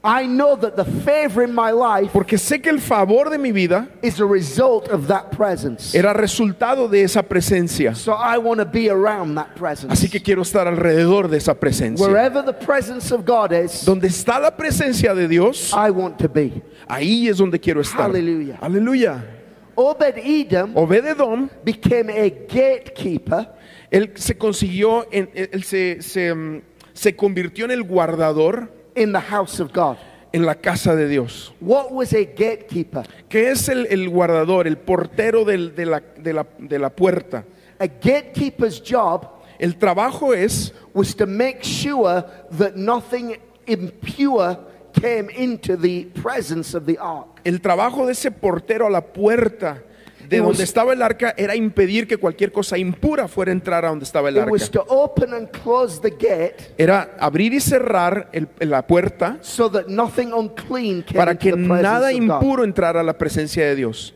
I 0.03 0.25
know 0.25 0.55
that 0.55 0.75
the 0.75 0.83
favor 0.83 1.43
in 1.43 1.53
my 1.53 1.69
life 1.71 2.11
Porque 2.11 2.37
sé 2.39 2.59
que 2.59 2.71
el 2.71 2.79
favor 2.79 3.29
de 3.29 3.37
mi 3.37 3.51
vida 3.51 3.87
is 4.01 4.19
a 4.19 4.25
result 4.25 4.87
of 4.89 5.05
that 5.07 5.29
presence. 5.29 5.93
era 5.95 6.11
resultado 6.13 6.87
de 6.87 7.03
esa 7.03 7.21
presencia. 7.21 7.93
So 7.95 8.13
I 8.13 8.39
want 8.39 8.59
to 8.59 8.65
be 8.65 8.89
around 8.89 9.35
that 9.35 9.53
presence. 9.55 9.93
Así 9.93 10.09
que 10.09 10.19
quiero 10.19 10.41
estar 10.41 10.67
alrededor 10.67 11.27
de 11.29 11.37
esa 11.37 11.53
presencia. 11.53 12.03
Wherever 12.07 12.41
the 12.43 12.53
presence 12.53 13.11
of 13.13 13.25
God 13.25 13.51
is, 13.53 13.85
Donde 13.85 14.07
está 14.07 14.39
la 14.39 14.49
presencia 14.57 15.13
de 15.13 15.27
Dios, 15.27 15.71
I 15.71 15.91
want 15.91 16.17
to 16.17 16.27
be. 16.27 16.63
ahí 16.87 17.27
es 17.27 17.37
donde 17.37 17.59
quiero 17.59 17.81
estar. 17.81 18.09
Aleluya. 18.09 18.57
Aleluya. 18.59 19.23
Obed 19.75 20.17
Edom 20.17 21.49
became 21.63 22.09
a 22.09 22.29
gatekeeper 22.29 23.47
él 23.91 24.11
se 24.15 24.37
consiguió, 24.37 25.05
en- 25.11 25.29
él 25.33 25.63
se, 25.63 26.01
se, 26.01 26.33
mm, 26.33 26.61
se 26.93 27.15
convirtió 27.15 27.65
en 27.65 27.71
el 27.71 27.83
guardador 27.83 28.71
in 28.95 29.11
the 29.11 29.19
house 29.19 29.59
of 29.59 29.71
God. 29.73 29.97
en 30.33 30.45
la 30.45 30.55
casa 30.55 30.95
de 30.95 31.07
Dios. 31.09 31.51
What 31.59 31.91
was 31.91 32.13
a 32.13 32.23
gatekeeper? 32.23 33.03
¿Qué 33.29 33.49
es 33.51 33.67
el, 33.67 33.85
el 33.87 34.07
guardador, 34.09 34.65
el 34.65 34.77
portero 34.77 35.43
del- 35.43 35.75
de, 35.75 35.85
la, 35.85 35.99
de 36.17 36.31
la- 36.33 36.47
de 36.57 36.79
la 36.79 36.89
puerta? 36.89 37.43
A 37.79 37.87
gatekeeper's 37.87 38.81
job 38.81 39.27
El 39.59 39.75
trabajo 39.77 40.33
es 40.33 40.73
was 40.93 41.13
to 41.15 41.27
make 41.27 41.63
sure 41.63 42.23
that 42.57 42.75
nothing 42.75 43.35
impure 43.67 44.57
came 44.93 45.29
into 45.29 45.77
the 45.77 46.05
presence 46.21 46.73
of 46.73 46.85
the 46.85 46.97
ark. 46.97 47.41
El 47.45 47.59
trabajo 47.59 48.05
de 48.07 48.13
ese 48.13 48.31
portero 48.31 48.87
a 48.87 48.89
la 48.89 49.01
puerta 49.01 49.83
de 50.31 50.37
It 50.37 50.41
was- 50.41 50.47
donde 50.53 50.63
estaba 50.63 50.93
el 50.93 51.01
arca 51.01 51.33
era 51.37 51.55
impedir 51.55 52.07
que 52.07 52.17
cualquier 52.17 52.51
cosa 52.51 52.77
impura 52.77 53.27
fuera 53.27 53.51
a 53.51 53.53
entrar 53.53 53.85
a 53.85 53.89
donde 53.89 54.05
estaba 54.05 54.29
el 54.29 54.39
arca. 54.39 54.67
to 54.71 54.83
open 54.87 55.33
and 55.33 55.49
close 55.51 55.99
the 56.01 56.09
gate 56.09 56.73
Era 56.77 57.15
abrir 57.19 57.53
y 57.53 57.59
cerrar 57.59 58.29
el- 58.31 58.47
la 58.61 58.87
puerta 58.87 59.37
so 59.41 59.69
that 59.69 59.87
nothing 59.87 60.31
unclean 60.33 61.03
came 61.03 61.17
para 61.19 61.35
que 61.37 61.51
nada 61.55 62.11
impuro 62.13 62.63
entrara 62.63 63.01
a 63.01 63.03
la 63.03 63.13
presencia 63.17 63.65
de 63.65 63.75
Dios. 63.75 64.13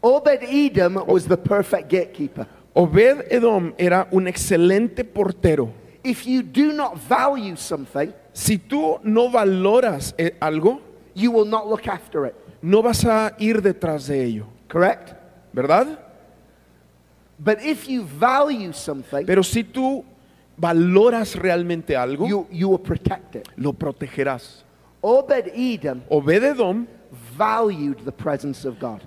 Obed 0.00 0.42
Edom 0.42 1.04
was 1.06 1.26
the 1.28 1.36
perfect 1.36 1.90
gatekeeper. 1.92 2.46
Obed 2.72 3.26
Edom 3.30 3.74
era 3.76 4.08
un 4.10 4.26
excelente 4.26 5.04
portero. 5.04 5.68
If 6.02 6.24
you 6.24 6.42
do 6.42 6.72
not 6.72 6.94
value 7.06 7.54
something, 7.56 8.10
Si 8.32 8.56
tú 8.56 8.98
no 9.02 9.28
valoras 9.30 10.14
eh, 10.16 10.34
algo, 10.40 10.80
you 11.14 11.30
will 11.30 11.46
not 11.46 11.66
look 11.68 11.86
after 11.86 12.24
it. 12.26 12.34
no 12.62 12.80
vas 12.80 13.04
a 13.04 13.34
ir 13.38 13.60
detrás 13.60 14.06
de 14.06 14.24
ello, 14.24 14.46
Correct? 14.68 15.19
¿Verdad? 15.52 15.98
But 17.38 17.58
if 17.64 17.88
you 17.88 18.04
value 18.04 18.72
something, 18.72 19.24
Pero 19.26 19.42
si 19.42 19.64
tú 19.64 20.04
valoras 20.58 21.34
realmente 21.36 21.96
algo, 21.96 22.26
you, 22.28 22.46
you 22.50 22.68
will 22.68 22.80
protect 22.80 23.36
it. 23.36 23.48
lo 23.56 23.72
protegerás. 23.72 24.64
Obed 25.02 25.48
Edom 25.54 26.02
Obed 26.10 26.44
Edom 26.44 26.86
valued 27.38 27.98
the 28.04 28.12
presence 28.12 28.66
of 28.68 28.78
God 28.78 29.00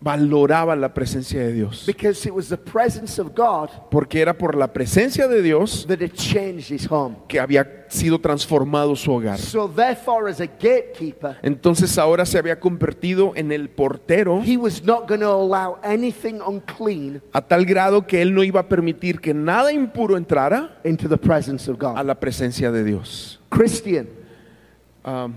valoraba 0.00 0.74
la 0.76 0.88
presencia 0.92 1.40
de 1.46 1.52
Dios. 1.52 1.84
because 1.86 2.26
it 2.26 2.34
was 2.34 2.48
the 2.48 2.56
presence 2.58 3.18
of 3.18 3.34
God 3.34 3.70
Porque 3.90 4.16
era 4.20 4.32
por 4.36 4.54
la 4.54 4.66
presencia 4.66 5.26
de 5.28 5.40
Dios 5.42 5.86
that 5.86 6.00
had 6.02 6.12
changed 6.14 6.70
his 6.70 6.86
home. 6.90 7.16
que 7.28 7.38
había 7.38 7.83
sido 7.94 8.18
transformado 8.18 8.94
su 8.96 9.10
hogar. 9.12 9.38
So, 9.38 9.68
therefore, 9.68 10.30
as 10.30 10.40
a 10.40 10.46
gatekeeper, 10.46 11.36
Entonces 11.42 11.96
ahora 11.98 12.26
se 12.26 12.38
había 12.38 12.60
convertido 12.60 13.32
en 13.36 13.50
el 13.52 13.68
portero 13.70 14.42
he 14.44 14.56
was 14.56 14.82
not 14.84 15.10
allow 15.10 15.78
anything 15.82 16.40
unclean 16.46 17.22
a 17.32 17.40
tal 17.40 17.64
grado 17.64 18.06
que 18.06 18.20
él 18.20 18.34
no 18.34 18.42
iba 18.44 18.60
a 18.60 18.68
permitir 18.68 19.20
que 19.20 19.32
nada 19.32 19.72
impuro 19.72 20.16
entrara 20.16 20.78
into 20.84 21.08
the 21.08 21.16
presence 21.16 21.70
of 21.70 21.76
a 21.82 21.94
God. 21.94 22.04
la 22.06 22.14
presencia 22.18 22.70
de 22.70 22.84
Dios. 22.84 23.40
Christian, 23.48 24.08
Ah, 25.04 25.28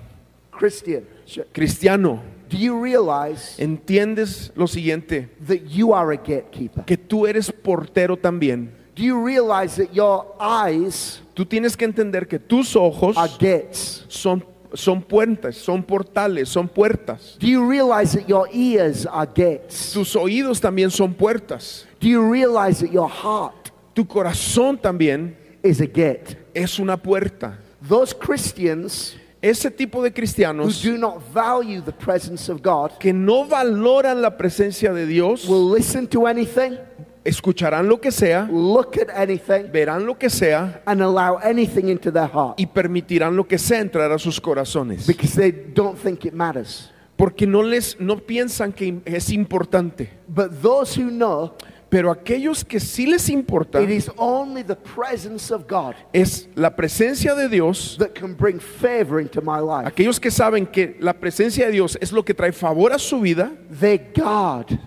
Christian, 0.52 1.04
cristiano, 1.52 2.22
do 2.50 2.58
you 2.58 2.82
realize 2.82 3.62
¿entiendes 3.62 4.52
lo 4.56 4.66
siguiente? 4.68 5.30
that 5.46 5.60
you 5.68 5.94
are 5.94 6.14
a 6.14 6.18
gatekeeper? 6.18 6.86
Que 6.86 6.98
tú 6.98 7.28
eres 7.28 7.52
portero 7.52 8.16
también. 8.18 8.72
Do 8.98 9.04
you 9.04 9.24
realize 9.24 9.76
that 9.76 9.94
your 9.94 10.26
eyes 10.40 11.22
Tú 11.36 11.46
tienes 11.46 11.78
que 11.78 11.86
entender 11.86 12.28
que 12.28 12.40
tus 12.40 12.76
ojos 12.76 13.16
are 13.16 13.30
gates? 13.40 14.04
son, 14.08 14.44
son 14.74 15.04
puertas, 15.04 15.56
son 15.56 15.84
portales, 15.84 16.50
son 16.50 16.68
puertas. 16.68 17.38
Do 17.40 17.46
you 17.46 17.70
realize 17.70 18.18
that 18.18 18.28
your 18.28 18.50
ears 18.52 19.06
are 19.06 19.28
gates? 19.28 19.94
Tus 19.94 20.16
oídos 20.16 20.60
también 20.60 20.90
son 20.90 21.14
puertas. 21.14 21.86
Do 22.00 22.08
you 22.08 22.22
realize 22.28 22.80
that 22.80 22.92
your 22.92 23.08
heart 23.08 23.72
Tu 23.94 24.04
corazón 24.04 24.80
también 24.82 25.36
is 25.62 25.80
a 25.80 25.86
gate? 25.86 26.36
es 26.56 26.80
una 26.80 26.98
puerta. 26.98 27.60
Those 27.88 28.16
Christians 28.16 29.16
Ese 29.40 29.70
tipo 29.70 30.02
de 30.02 30.10
who 30.10 30.16
cristianos 30.16 30.82
do 30.82 30.98
not 30.98 31.22
value 31.32 31.80
the 31.82 31.92
presence 31.92 32.50
of 32.50 32.64
God 32.64 32.98
que 33.00 33.14
no 33.14 33.46
valoran 33.46 34.20
la 34.24 34.36
presencia 34.36 34.92
de 34.92 35.06
Dios 35.06 35.48
will 35.48 35.70
listen 35.70 36.08
to 36.08 36.26
anything, 36.26 36.80
escucharán 37.28 37.88
lo 37.88 38.00
que 38.00 38.12
sea, 38.12 38.48
look 38.52 38.98
at 39.00 39.10
anything, 39.16 39.72
verán 39.72 40.06
lo 40.06 40.18
que 40.18 40.30
sea 40.30 40.82
and 40.86 41.02
allow 41.02 41.38
anything 41.44 41.90
into 41.90 42.12
their 42.12 42.28
heart 42.28 42.60
y 42.60 42.66
permitirán 42.66 43.36
lo 43.36 43.46
que 43.48 43.58
sea 43.58 43.80
entrar 43.80 44.12
a 44.12 44.18
sus 44.18 44.40
corazones. 44.40 45.06
because 45.06 45.36
they 45.36 45.52
don't 45.52 45.98
think 45.98 46.26
it 46.26 46.34
matters. 46.34 46.92
Porque 47.18 47.48
no 47.48 47.64
les 47.64 48.00
no 48.00 48.18
piensan 48.18 48.72
que 48.72 49.02
es 49.06 49.32
importante. 49.32 50.10
But 50.28 50.62
those 50.62 50.96
who 50.96 51.10
know 51.10 51.54
Pero 51.90 52.12
aquellos 52.12 52.66
que 52.66 52.82
sí 52.82 53.08
les 53.08 53.30
importa 53.30 53.82
it 53.82 53.90
is 53.90 54.12
only 54.18 54.62
the 54.62 54.76
presence 54.76 55.54
of 55.54 55.68
God 55.70 55.96
es 56.12 56.50
la 56.54 56.76
presencia 56.76 57.34
de 57.34 57.48
Dios. 57.48 57.96
that 57.98 58.14
can 58.14 58.36
bring 58.36 58.60
favor 58.60 59.22
into 59.22 59.42
my 59.42 59.60
life, 59.62 59.88
Aquellos 59.88 60.20
que 60.20 60.30
saben 60.30 60.68
que 60.68 60.98
la 61.00 61.14
presencia 61.14 61.66
de 61.68 61.72
Dios 61.72 61.98
es 62.02 62.12
lo 62.12 62.24
que 62.26 62.34
trae 62.34 62.52
favor 62.52 62.92
a 62.92 63.00
su 63.00 63.22
vida, 63.22 63.54
they 63.80 63.98
guard 64.14 64.78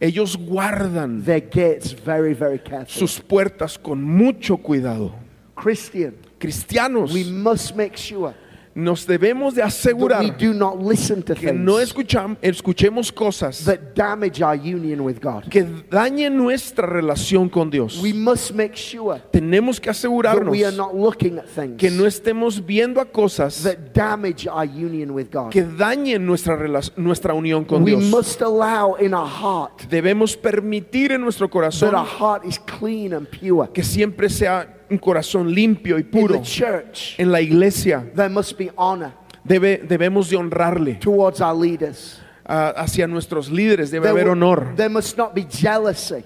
ellos 0.00 0.36
guardan 0.36 1.22
their 1.24 1.40
gates 1.40 1.92
very, 1.92 2.34
very 2.34 2.58
carefully. 2.58 2.86
sus 2.98 3.20
puertas 3.20 3.78
con 3.78 4.02
mucho 4.02 4.56
cuidado. 4.56 5.12
Christian, 5.54 6.14
Cristianos, 6.38 7.12
we 7.12 7.24
must 7.24 7.74
make 7.74 7.96
sure 7.96 8.34
nos 8.74 9.06
debemos 9.06 9.54
de 9.54 9.60
that 9.62 9.66
we 9.66 9.68
asegurar 9.68 10.36
do 10.38 10.52
not 10.54 10.80
listen 10.80 11.22
to 11.22 11.34
que 11.34 11.52
no 11.52 11.78
things 11.78 11.92
escucham- 11.94 12.36
escuchemos 12.42 13.10
cosas 13.12 13.64
that 13.64 13.78
damage 13.94 14.42
our 14.42 14.54
union 14.56 15.00
with 15.00 15.18
God. 15.20 15.44
que 15.50 15.64
dañen 15.90 16.36
nuestra 16.36 16.86
relación 16.86 17.48
con 17.48 17.70
Dios. 17.70 18.00
We 18.02 18.12
must 18.12 18.52
make 18.52 18.76
sure 18.76 19.20
Tenemos 19.32 19.80
que 19.80 19.86
that 19.86 19.96
asegurarnos 19.96 20.50
we 20.50 20.64
are 20.64 20.76
not 20.76 20.94
looking 20.94 21.38
at 21.38 21.46
things 21.46 21.76
que 21.76 21.90
no 21.90 22.06
estemos 22.06 22.64
viendo 22.64 23.00
a 23.00 23.04
cosas 23.04 23.62
that 23.62 23.92
damage 23.94 24.46
our 24.48 24.64
union 24.66 25.10
with 25.12 25.26
God. 25.32 25.50
que 25.50 25.64
dañen 25.64 26.24
nuestra, 26.24 26.56
rela- 26.56 26.92
nuestra 26.96 27.34
unión 27.34 27.64
con 27.64 27.82
We 27.82 27.90
Dios. 27.96 28.04
must 28.04 28.40
allow 28.42 28.96
in 29.00 29.12
our 29.14 29.26
heart 29.28 29.82
Debemos 29.88 30.36
permitir 30.36 31.12
en 31.12 31.20
nuestro 31.22 31.46
that 31.46 31.52
corazón 31.52 31.94
our 31.94 32.06
heart 32.06 32.44
is 32.44 32.58
clean 32.60 33.12
and 33.12 33.26
pure. 33.28 33.68
que 33.72 33.82
siempre 33.82 34.28
sea 34.28 34.74
un 34.90 34.98
corazón 34.98 35.52
limpio 35.52 35.98
y 35.98 36.02
In 36.02 36.08
puro. 36.10 36.34
the 36.36 36.42
church, 36.42 37.14
En 37.18 37.30
la 37.30 37.40
iglesia 37.40 38.04
there 38.14 38.28
must 38.28 38.56
be 38.58 38.70
honor 38.76 39.12
debe, 39.44 39.78
debemos 39.86 40.30
de 40.30 40.36
honrarle 40.36 40.94
towards 41.00 41.40
our 41.40 41.54
leaders. 41.54 42.20
a- 42.46 42.70
hacia 42.82 43.06
nuestros 43.06 43.50
líderes, 43.50 43.90
debe 43.90 44.04
There, 44.08 44.20
haber 44.22 44.28
honor, 44.30 44.74
there 44.74 44.88
must 44.88 45.18
not 45.18 45.34
be 45.34 45.44
jealousy 45.44 46.24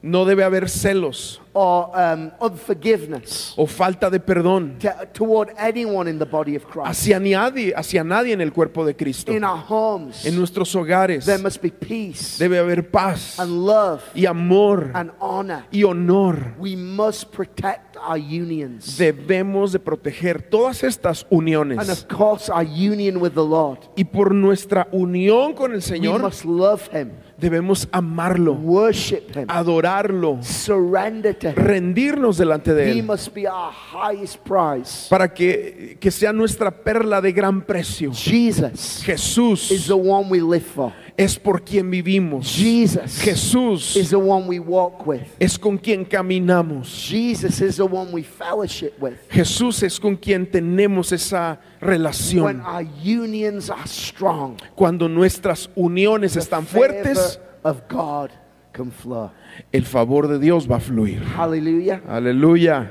no 0.00 0.24
debe 0.24 0.42
haber 0.42 0.68
celos 0.70 1.41
or 1.54 1.90
um, 1.94 2.30
unforgiveness 2.40 3.52
o 3.56 3.66
falta 3.66 4.08
de 4.10 4.18
perdón 4.20 4.78
to- 4.78 4.88
toward 5.12 5.50
anyone 5.58 6.08
in 6.10 6.18
the 6.18 6.24
body 6.24 6.56
of 6.56 6.64
Christ. 6.66 6.86
hacia 6.88 7.20
nadie, 7.20 7.72
hacia 7.76 8.02
nadie 8.02 8.32
en 8.32 8.40
el 8.40 8.52
cuerpo 8.52 8.84
de 8.84 8.94
Cristo. 8.96 9.32
In 9.32 9.44
our 9.44 9.62
homes, 9.68 10.24
En 10.24 10.36
nuestros 10.36 10.74
hogares 10.74 11.24
there 11.26 11.38
must 11.42 11.62
be 11.62 11.70
peace 11.70 12.38
debe 12.38 12.58
haber 12.58 12.90
paz 12.90 13.38
and 13.38 13.66
love 13.66 14.02
y 14.14 14.26
amor 14.26 14.90
and 14.94 15.10
honor. 15.20 15.64
y 15.70 15.82
honor. 15.84 16.54
We 16.58 16.76
must 16.76 17.30
protect 17.30 17.96
our 17.96 18.18
unions. 18.18 18.96
Debemos 18.98 19.72
de 19.72 19.78
proteger 19.78 20.42
todas 20.42 20.82
estas 20.82 21.24
And 21.30 21.38
uniones 21.42 21.88
of 21.88 22.06
course, 22.08 22.50
our 22.50 22.64
union 22.64 23.20
with 23.20 23.32
the 23.34 23.44
Lord. 23.44 23.78
y 23.96 24.04
por 24.04 24.34
nuestra 24.34 24.88
unión 24.92 25.54
con 25.54 25.72
el 25.72 25.78
We 25.78 25.82
Señor 25.82 26.20
must 26.22 26.44
love 26.44 26.88
Him, 26.92 27.10
debemos 27.42 27.86
amarlo, 27.92 28.54
worship 28.54 29.36
Him, 29.36 29.44
adorarlo, 29.48 30.38
surrender 30.42 31.34
to 31.34 31.48
Him. 31.48 31.54
rendirnos 31.56 32.38
delante 32.38 32.72
de 32.72 32.86
He 32.86 32.98
Él 33.00 33.02
must 33.02 33.34
be 33.34 33.46
our 33.46 33.72
highest 33.72 34.38
prize. 34.44 35.08
para 35.10 35.28
que, 35.34 35.98
que 36.00 36.10
sea 36.10 36.32
nuestra 36.32 36.70
perla 36.70 37.20
de 37.20 37.32
gran 37.32 37.60
precio. 37.60 38.12
Jesus 38.14 39.00
is 39.00 39.04
Jesús 39.04 39.86
the 39.86 39.92
one 39.92 40.30
we 40.30 40.40
live 40.40 40.64
for. 40.64 40.92
Es 41.16 41.38
por 41.38 41.62
quien 41.62 41.90
vivimos. 41.90 42.46
Jesus 42.56 43.20
Jesús 43.22 43.96
is 43.96 44.10
the 44.10 44.16
one 44.18 44.46
we 44.48 44.58
walk 44.58 45.06
with. 45.06 45.22
es 45.38 45.58
con 45.58 45.76
quien 45.78 46.04
caminamos. 46.04 46.86
Jesus 46.88 47.60
is 47.60 47.76
the 47.76 47.84
one 47.84 48.10
we 48.12 48.22
fellowship 48.22 48.92
with. 49.00 49.14
Jesús 49.30 49.82
es 49.82 50.00
con 50.00 50.16
quien 50.16 50.46
tenemos 50.50 51.12
esa 51.12 51.58
When 51.80 51.88
relación. 51.90 52.60
our 52.64 52.84
unions 53.04 53.68
are 53.70 53.86
strong, 53.86 54.56
Cuando 54.74 55.08
nuestras 55.08 55.68
uniones 55.76 56.36
están 56.36 56.64
favor 56.66 56.88
fuertes, 56.88 57.38
of 57.62 57.82
God 57.88 58.30
can 58.72 58.90
flow. 58.90 59.30
el 59.72 59.84
favor 59.84 60.28
de 60.28 60.38
Dios 60.38 60.66
va 60.70 60.76
a 60.76 60.80
fluir. 60.80 61.22
Hallelujah. 61.36 62.00
Aleluya. 62.08 62.90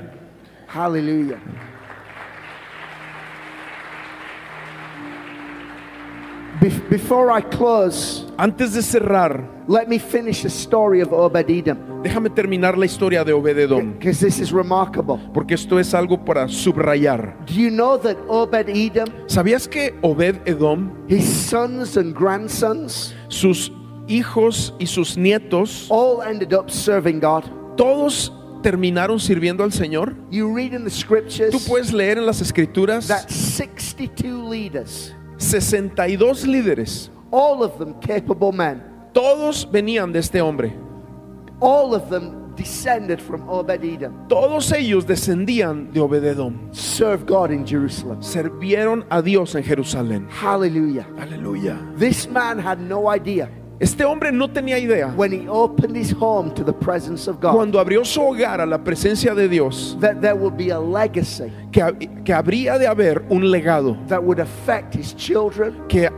Hallelujah. 0.68 1.38
Before 6.88 7.30
I 7.36 7.42
close, 7.42 8.24
Antes 8.38 8.74
de 8.74 8.82
cerrar, 8.82 9.64
let 9.66 9.88
me 9.88 9.98
finish 9.98 10.42
the 10.42 10.48
story 10.50 11.00
of 11.00 11.12
Obed 11.12 11.50
Edom 11.50 11.92
déjame 12.02 12.30
terminar 12.30 12.76
la 12.76 12.84
historia 12.84 13.24
de 13.24 13.32
Obededom, 13.32 13.92
because 13.92 14.18
this 14.20 14.40
is 14.40 14.52
remarkable. 14.52 15.18
porque 15.32 15.54
esto 15.54 15.78
es 15.78 15.94
algo 15.94 16.24
para 16.24 16.48
subrayar. 16.48 17.36
Do 17.46 17.54
you 17.54 17.70
know 17.70 17.96
that 17.98 18.16
Obed 18.28 18.68
Edom, 18.68 19.08
¿Sabías 19.26 19.68
que 19.68 19.94
Obed 20.02 20.40
Edom, 20.46 20.90
his 21.08 21.24
sons 21.24 21.96
and 21.96 22.14
grandsons, 22.14 23.14
sus 23.28 23.70
hijos 24.08 24.74
y 24.78 24.86
sus 24.86 25.16
nietos, 25.16 25.86
all 25.90 26.22
ended 26.22 26.52
up 26.52 26.70
serving 26.70 27.20
God? 27.20 27.44
todos 27.76 28.32
terminaron 28.62 29.18
sirviendo 29.18 29.62
al 29.64 29.72
Señor? 29.72 30.14
You 30.30 30.54
read 30.54 30.72
in 30.74 30.84
the 30.84 30.90
scriptures 30.90 31.50
Tú 31.50 31.60
puedes 31.66 31.92
leer 31.92 32.18
en 32.18 32.26
las 32.26 32.40
escrituras 32.40 33.06
that 33.08 33.28
62 33.28 34.48
leaders, 34.48 35.14
62 35.42 36.46
líderes, 36.46 37.10
all 37.30 37.62
of 37.62 37.78
them 37.78 37.94
capable 38.00 38.52
men, 38.52 38.82
todos 39.12 39.66
venían 39.70 40.12
de 40.12 40.20
este 40.20 40.40
hombre. 40.40 40.72
all 41.60 41.94
of 41.94 42.08
them 42.10 42.54
descended 42.56 43.20
from 43.20 43.48
Obed 43.48 43.82
Edom, 43.84 44.26
Todos 44.28 44.72
ellos 44.72 45.06
descendían 45.06 45.90
de 45.92 46.00
Obededom. 46.00 46.68
served 46.74 47.26
God 47.26 47.50
in 47.50 47.64
Jerusalem. 47.64 48.20
Servieron 48.22 49.04
a 49.10 49.22
Dios 49.22 49.54
en 49.54 49.62
Jerusalén. 49.62 50.28
Hallelujah. 50.28 51.06
Aleluya. 51.18 51.78
This 51.96 52.28
man 52.28 52.58
had 52.58 52.78
no 52.80 53.08
idea 53.08 53.48
Este 53.82 54.04
hombre 54.04 54.30
no 54.30 54.48
tenía 54.48 54.78
idea 54.78 55.08
when 55.16 55.32
he 55.32 55.48
opened 55.48 55.96
his 55.96 56.12
home 56.12 56.54
to 56.54 56.62
the 56.64 56.72
presence 56.72 57.28
of 57.28 57.40
God 57.40 57.54
cuando 57.56 57.80
abrió 57.80 58.04
su 58.04 58.20
hogar 58.22 58.60
a 58.60 58.66
la 58.66 58.78
presencia 58.78 59.34
de 59.34 59.48
Dios 59.48 59.96
that 60.00 60.20
there 60.20 60.34
would 60.34 60.56
be 60.56 60.70
a 60.70 60.78
legacy 60.78 61.50
que, 61.72 61.82
que 62.24 62.32
habría 62.32 62.78
de 62.78 62.86
haber 62.86 63.24
un 63.28 63.50
legado 63.50 63.96
that 64.06 64.22
would 64.22 64.38
affect 64.38 64.94
his 64.94 65.14
children 65.16 65.74
que 65.88 66.08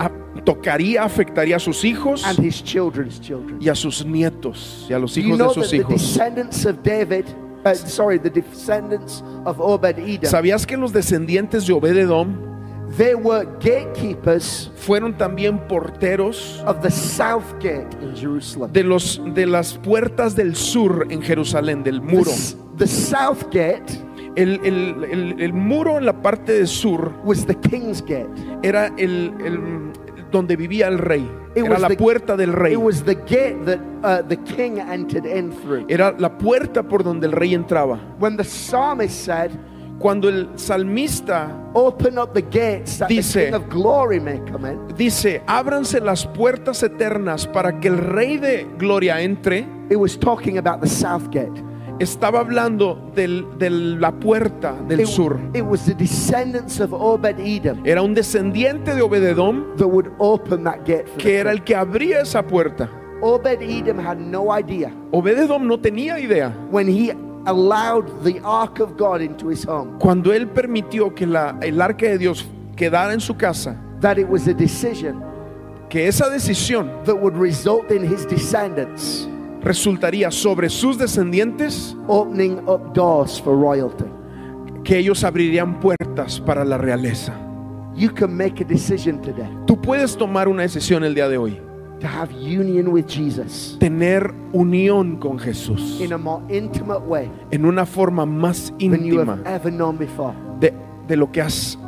tocaría, 0.45 1.03
afectaría 1.05 1.57
a 1.57 1.59
sus 1.59 1.85
hijos 1.85 2.23
and 2.27 2.39
his 2.39 2.63
children's 2.63 3.19
children. 3.19 3.59
y 3.63 3.71
a 3.71 3.75
sus 3.75 4.05
nietos 4.05 4.87
y 4.91 4.93
a 4.93 4.99
los 4.99 5.15
Do 5.15 5.23
you 5.23 5.29
hijos 5.29 5.39
know 5.39 5.49
de 5.49 5.55
that 5.55 5.63
sus 5.63 5.71
the 5.71 5.77
hijos. 5.79 5.93
descendants 5.95 6.67
of 6.67 6.83
David, 6.83 7.25
uh, 7.65 7.75
sorry, 7.75 8.19
the 8.19 8.29
descendants 8.29 9.23
of 9.47 9.59
Obed 9.59 9.99
Edom, 9.99 10.31
¿Sabías 10.31 10.67
que 10.67 10.77
los 10.77 10.93
descendientes 10.93 11.67
de 11.67 11.73
Obededom 11.73 12.54
they 12.97 13.15
were 13.15 13.45
gatekeepers 13.61 14.71
fueron 14.77 15.17
también 15.17 15.59
porteros 15.69 16.63
of 16.67 16.81
the 16.83 16.91
south 16.91 17.45
gate 17.61 17.89
in 18.01 18.15
Jerusalem? 18.15 18.73
de, 18.73 18.83
los, 18.85 19.21
de 19.35 19.47
las 19.47 19.75
puertas 19.79 20.35
del 20.37 20.55
sur 20.57 21.07
en 21.11 21.23
Jerusalén, 21.23 21.83
del 21.83 22.01
The, 22.01 22.07
muro? 22.07 22.31
s- 22.31 22.57
the 22.77 22.87
south 22.87 23.45
gate 23.51 24.01
El, 24.37 24.59
el- 24.65 25.05
el- 25.05 25.41
el 25.41 25.53
muro 25.53 25.97
en 25.97 26.07
la 26.07 26.13
parte 26.21 26.55
del 26.55 26.67
sur 26.67 27.13
was 27.25 27.47
the 27.47 27.55
king's 27.55 28.03
gate. 28.03 28.29
era 28.65 28.89
el, 28.99 29.33
el- 29.45 29.93
donde 30.33 30.57
vivía 30.57 30.89
el 30.89 30.99
rey. 30.99 31.23
It 31.55 31.65
Era 31.67 31.79
la 31.79 31.87
the- 31.87 31.97
puerta 31.97 32.37
del 32.37 32.53
rey. 32.53 32.73
It 32.73 32.81
was 32.81 33.05
the 33.05 33.15
gate 33.15 33.59
that 33.65 33.79
uh, 34.03 34.27
the 34.27 34.37
king 34.39 34.81
entered 34.81 35.25
in 35.25 35.53
through. 35.53 35.87
Era 35.89 36.13
la 36.19 36.37
puerta 36.37 36.83
por 36.83 37.05
donde 37.05 37.27
el 37.29 37.33
rey 37.33 37.55
entraba. 37.55 38.01
When 38.19 38.37
the 38.37 38.43
psalmist 38.43 39.15
said, 39.25 39.53
Cuando 39.99 40.29
el 40.29 40.49
salmista 40.57 41.61
Open 41.75 42.19
up 42.19 42.33
the 42.35 42.43
gates 42.43 42.99
that 42.99 43.09
Dice- 43.09 43.33
the 43.33 43.45
King 43.47 43.55
of 43.55 43.69
glory 43.69 44.21
may 44.21 44.39
come 44.51 44.71
in. 44.71 44.79
dice, 44.97 45.43
ábranse 45.47 46.01
las 46.01 46.27
puertas 46.27 46.83
eternas 46.83 47.47
para 47.47 47.81
que 47.81 47.89
el 47.89 47.99
rey 47.99 48.37
de 48.39 48.67
gloria 48.79 49.21
entre, 49.23 49.67
It 49.91 49.97
was 49.97 50.19
talking 50.19 50.57
about 50.59 50.81
the 50.81 50.89
south 50.89 51.29
gate. 51.31 51.53
estaba 52.01 52.41
hablando 52.41 53.11
del- 53.15 53.57
de 53.59 53.71
la 53.71 54.13
puerta 54.13 54.75
del 54.89 55.01
It, 55.01 55.07
sur. 55.07 55.39
it 55.55 55.63
was 55.65 55.85
the 55.87 55.95
descendants 55.95 56.81
of 56.81 56.93
Obed 56.93 57.39
Edom 57.41 57.81
Era 57.85 58.03
un 58.03 58.15
descendiente 58.15 58.95
de 58.95 59.03
Obededom 59.03 59.77
that 59.77 59.87
would 59.89 60.11
open 60.19 60.65
that 60.65 60.85
gate 60.85 61.07
for 61.09 61.19
que 61.19 61.29
the 61.31 61.39
era 61.39 61.51
el 61.53 61.63
que 61.65 61.75
abría 61.77 62.21
esa 62.23 62.43
puerta. 62.43 62.89
Obed 63.23 63.63
Edom 63.63 63.99
had 63.99 64.19
no 64.19 64.51
idea 64.57 64.93
Obededom 65.13 65.67
no 65.67 65.79
tenía 65.79 66.19
idea 66.19 66.53
when 66.71 66.89
he 66.89 67.13
allowed 67.47 68.23
the 68.25 68.41
ark 68.45 68.81
of 68.81 68.97
God 68.97 69.21
into 69.21 69.49
his 69.51 69.65
home 69.67 69.99
cuando 69.99 70.33
él 70.33 70.49
permitió 70.49 71.15
que 71.15 71.27
la, 71.27 71.57
el 71.63 71.81
arca 71.81 72.07
de 72.07 72.19
Dios 72.19 72.47
quedara 72.77 73.13
en 73.13 73.21
su 73.21 73.35
casa, 73.37 73.77
that 74.01 74.19
it 74.19 74.29
was 74.29 74.47
a 74.49 74.55
decision 74.55 75.23
que 75.89 76.09
esa 76.09 76.29
decisión 76.29 77.05
that 77.05 77.15
would 77.15 77.37
result 77.37 77.91
in 77.91 78.03
his 78.05 78.27
descendants 78.27 79.29
resultaría 79.63 80.31
sobre 80.31 80.69
sus 80.69 80.99
descendientes, 80.99 81.97
opening 82.09 82.59
up 82.69 82.93
doors 82.95 83.41
for 83.41 83.57
royalty. 83.57 84.05
que 84.83 84.99
ellos 84.99 85.25
abrirían 85.25 85.81
puertas 85.81 86.41
para 86.41 86.65
la 86.65 86.77
realeza. 86.77 87.33
You 87.97 88.13
can 88.13 88.37
make 88.37 88.61
a 88.61 88.67
decision 88.67 89.21
today 89.23 89.49
Tú 89.67 89.81
puedes 89.81 90.17
tomar 90.17 90.49
una 90.49 90.63
decisión 90.63 91.05
el 91.05 91.15
día 91.15 91.29
de 91.29 91.39
hoy, 91.39 91.61
to 92.01 92.07
have 92.07 92.33
union 92.33 92.89
with 92.93 93.07
Jesus 93.07 93.77
tener 93.79 94.33
unión 94.53 95.17
con 95.19 95.39
Jesús 95.39 96.01
in 96.01 96.13
a 96.13 96.19
more 96.19 96.43
intimate 96.49 97.01
way 97.07 97.31
en 97.51 97.65
una 97.65 97.87
forma 97.87 98.27
más 98.27 98.71
than 98.79 99.05
you 99.05 99.15
íntima 99.21 99.39
have 99.45 99.47
ever 99.47 99.71
known 99.73 99.97
before. 99.97 100.35
de, 100.61 100.73
de 101.09 101.17
lo 101.17 101.31
que 101.31 101.41
has 101.41 101.79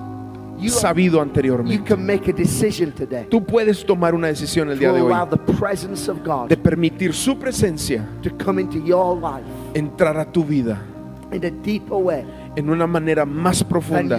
You, 0.59 0.71
sabido 0.71 1.17
you 1.17 1.21
anteriormente. 1.21 1.85
can 1.85 2.07
make 2.07 2.31
a 2.31 2.33
decision 2.33 2.91
today 2.91 3.27
Tú 3.29 3.45
puedes 3.45 3.85
tomar 3.85 4.15
una 4.15 4.29
decisión 4.29 4.71
el 4.71 4.77
to 4.79 4.81
día 4.81 4.93
de 4.95 5.03
hoy 5.03 5.13
allow 5.13 5.29
the 5.29 5.37
presence 5.53 6.11
of 6.11 6.25
God 6.25 6.49
de 6.49 6.57
permitir 6.57 7.13
su 7.13 7.37
presencia 7.39 8.09
to 8.23 8.31
come 8.43 8.63
into 8.63 8.79
your 8.79 9.15
life 9.21 9.45
entrar 9.75 10.17
a 10.17 10.25
tu 10.25 10.43
vida 10.43 10.81
in 11.31 11.45
a 11.45 11.51
deeper 11.51 11.99
way 11.99 12.25
en 12.57 12.71
una 12.71 12.87
manera 12.87 13.25
más 13.25 13.63
profunda 13.63 14.19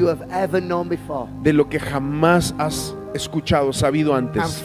de 1.43 1.53
lo 1.53 1.67
que 1.69 1.79
jamás 1.79 2.55
has 2.57 2.95
escuchado, 3.13 3.73
sabido 3.73 4.13
antes. 4.15 4.63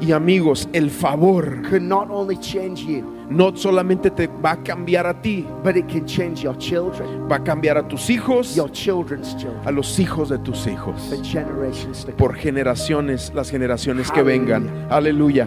Y 0.00 0.12
amigos, 0.12 0.66
el 0.72 0.88
favor 0.90 1.60
can 1.68 1.86
not 1.86 2.08
only 2.10 2.38
change 2.38 2.86
you, 2.86 3.04
no 3.28 3.54
solamente 3.54 4.10
te 4.10 4.28
va 4.28 4.52
a 4.52 4.62
cambiar 4.62 5.06
a 5.06 5.20
ti, 5.20 5.46
but 5.62 5.76
it 5.76 5.86
can 5.88 6.06
change 6.06 6.42
your 6.42 6.56
children, 6.56 7.28
va 7.30 7.36
a 7.36 7.44
cambiar 7.44 7.76
a 7.76 7.86
tus 7.86 8.08
hijos, 8.08 8.56
your 8.56 8.70
children's 8.72 9.36
children, 9.36 9.60
a 9.66 9.70
los 9.70 9.98
hijos 9.98 10.30
de 10.30 10.38
tus 10.38 10.66
hijos, 10.66 11.02
for 11.10 11.22
generations 11.22 12.00
to 12.00 12.12
come. 12.12 12.16
por 12.16 12.34
generaciones, 12.34 13.30
las 13.34 13.50
generaciones 13.50 14.10
que 14.10 14.22
vengan. 14.22 14.70
Aleluya, 14.88 15.46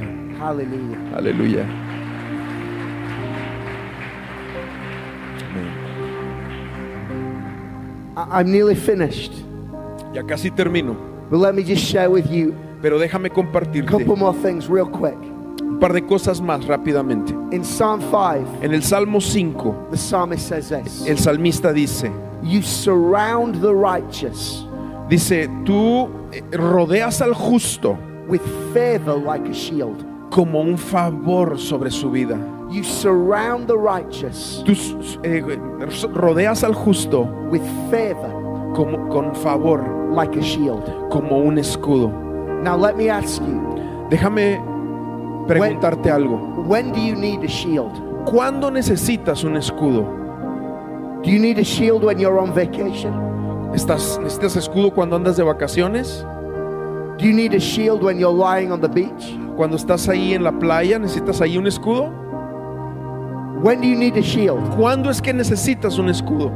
aleluya. 1.16 1.66
I- 8.32 8.40
I'm 8.42 8.52
nearly 8.52 8.76
finished, 8.76 9.34
Ya 10.14 10.24
casi 10.24 10.52
termino, 10.52 10.96
but 11.30 11.40
let 11.40 11.54
me 11.56 11.64
just 11.64 11.84
share 11.84 12.10
with 12.10 12.30
you 12.32 12.54
pero 12.82 13.00
déjame 13.00 13.28
a 13.28 13.30
compartirte 13.34 13.86
couple 13.90 14.16
more 14.16 14.34
things 14.42 14.68
real 14.70 14.86
quick. 14.88 15.18
un 15.62 15.80
par 15.80 15.94
de 15.94 16.02
cosas 16.06 16.40
más 16.42 16.66
rápidamente. 16.68 17.34
In 17.52 17.64
Psalm 17.64 18.00
5, 18.02 18.46
En 18.62 18.74
el 18.74 18.84
Salmo 18.84 19.20
5, 19.20 19.74
the 19.92 19.98
psalmist 19.98 20.48
says 20.48 20.70
this 20.70 21.08
el 21.08 21.18
salmista 21.18 21.74
dice, 21.74 22.12
You 22.44 22.62
surround 22.62 23.62
the 23.62 23.74
righteous 23.74 24.66
dice, 25.10 25.48
tú 25.66 26.10
eh, 26.32 26.42
rodeas 26.52 27.22
al 27.22 27.34
justo 27.34 27.98
with 28.28 28.42
favor 28.74 29.16
like 29.18 29.48
a 29.50 29.54
shield. 29.54 30.04
como 30.30 30.62
un 30.62 30.78
favor 30.78 31.58
sobre 31.60 31.90
su 31.92 32.10
vida. 32.12 32.38
You 32.74 32.84
surround 32.84 33.68
the 33.68 33.78
righteous 33.78 34.64
Tú 34.66 34.74
eh, 35.24 35.42
rodeas 36.14 36.64
al 36.64 36.74
justo 36.74 37.22
with 37.52 37.62
favor 37.92 38.74
como, 38.74 39.08
con 39.10 39.36
favor, 39.36 39.84
like 40.12 40.36
a 40.36 40.42
shield. 40.42 40.84
como 41.12 41.38
un 41.38 41.60
escudo. 41.60 42.10
Now, 42.64 42.76
let 42.76 42.96
me 42.98 43.10
ask 43.10 43.40
you 43.44 43.62
Déjame 44.10 44.60
preguntarte 45.48 46.10
algo. 46.10 46.64
when 46.68 46.92
do 46.92 47.00
you 47.00 47.16
need 47.16 47.44
a 47.44 47.48
shield? 47.48 47.92
¿Cuándo 48.26 48.72
necesitas 48.72 49.44
un 49.44 49.56
escudo? 49.58 50.04
Do 51.24 51.30
you 51.30 51.38
need 51.40 51.60
a 51.60 51.64
shield 51.64 52.04
when 52.04 52.18
you're 52.18 52.40
on 52.40 52.54
vacation? 52.56 53.14
¿Estás, 53.76 54.20
¿Necesitas 54.22 54.56
escudo 54.56 54.92
cuando 54.92 55.16
andas 55.16 55.38
de 55.38 55.44
vacaciones? 55.44 56.26
Do 57.20 57.26
you 57.26 57.34
need 57.34 57.54
a 57.54 57.60
shield 57.60 58.02
when 58.02 58.18
you're 58.18 58.34
lying 58.34 58.72
on 58.72 58.82
the 58.82 58.88
beach? 58.88 59.38
Cuando 59.56 59.76
estás 59.78 60.10
ahí 60.10 60.34
en 60.34 60.44
la 60.44 60.52
playa, 60.52 60.98
¿necesitas 60.98 61.40
ahí 61.42 61.58
un 61.58 61.68
escudo? 61.68 62.23
When 63.64 63.80
do 63.82 63.88
you 63.88 63.96
need 63.96 64.18
a 64.18 64.22
shield? 64.22 64.60
¿Cuándo 64.76 65.10
es 65.10 65.22
que 65.22 65.34
necesitas 65.34 65.98
un 65.98 66.10
escudo? 66.10 66.52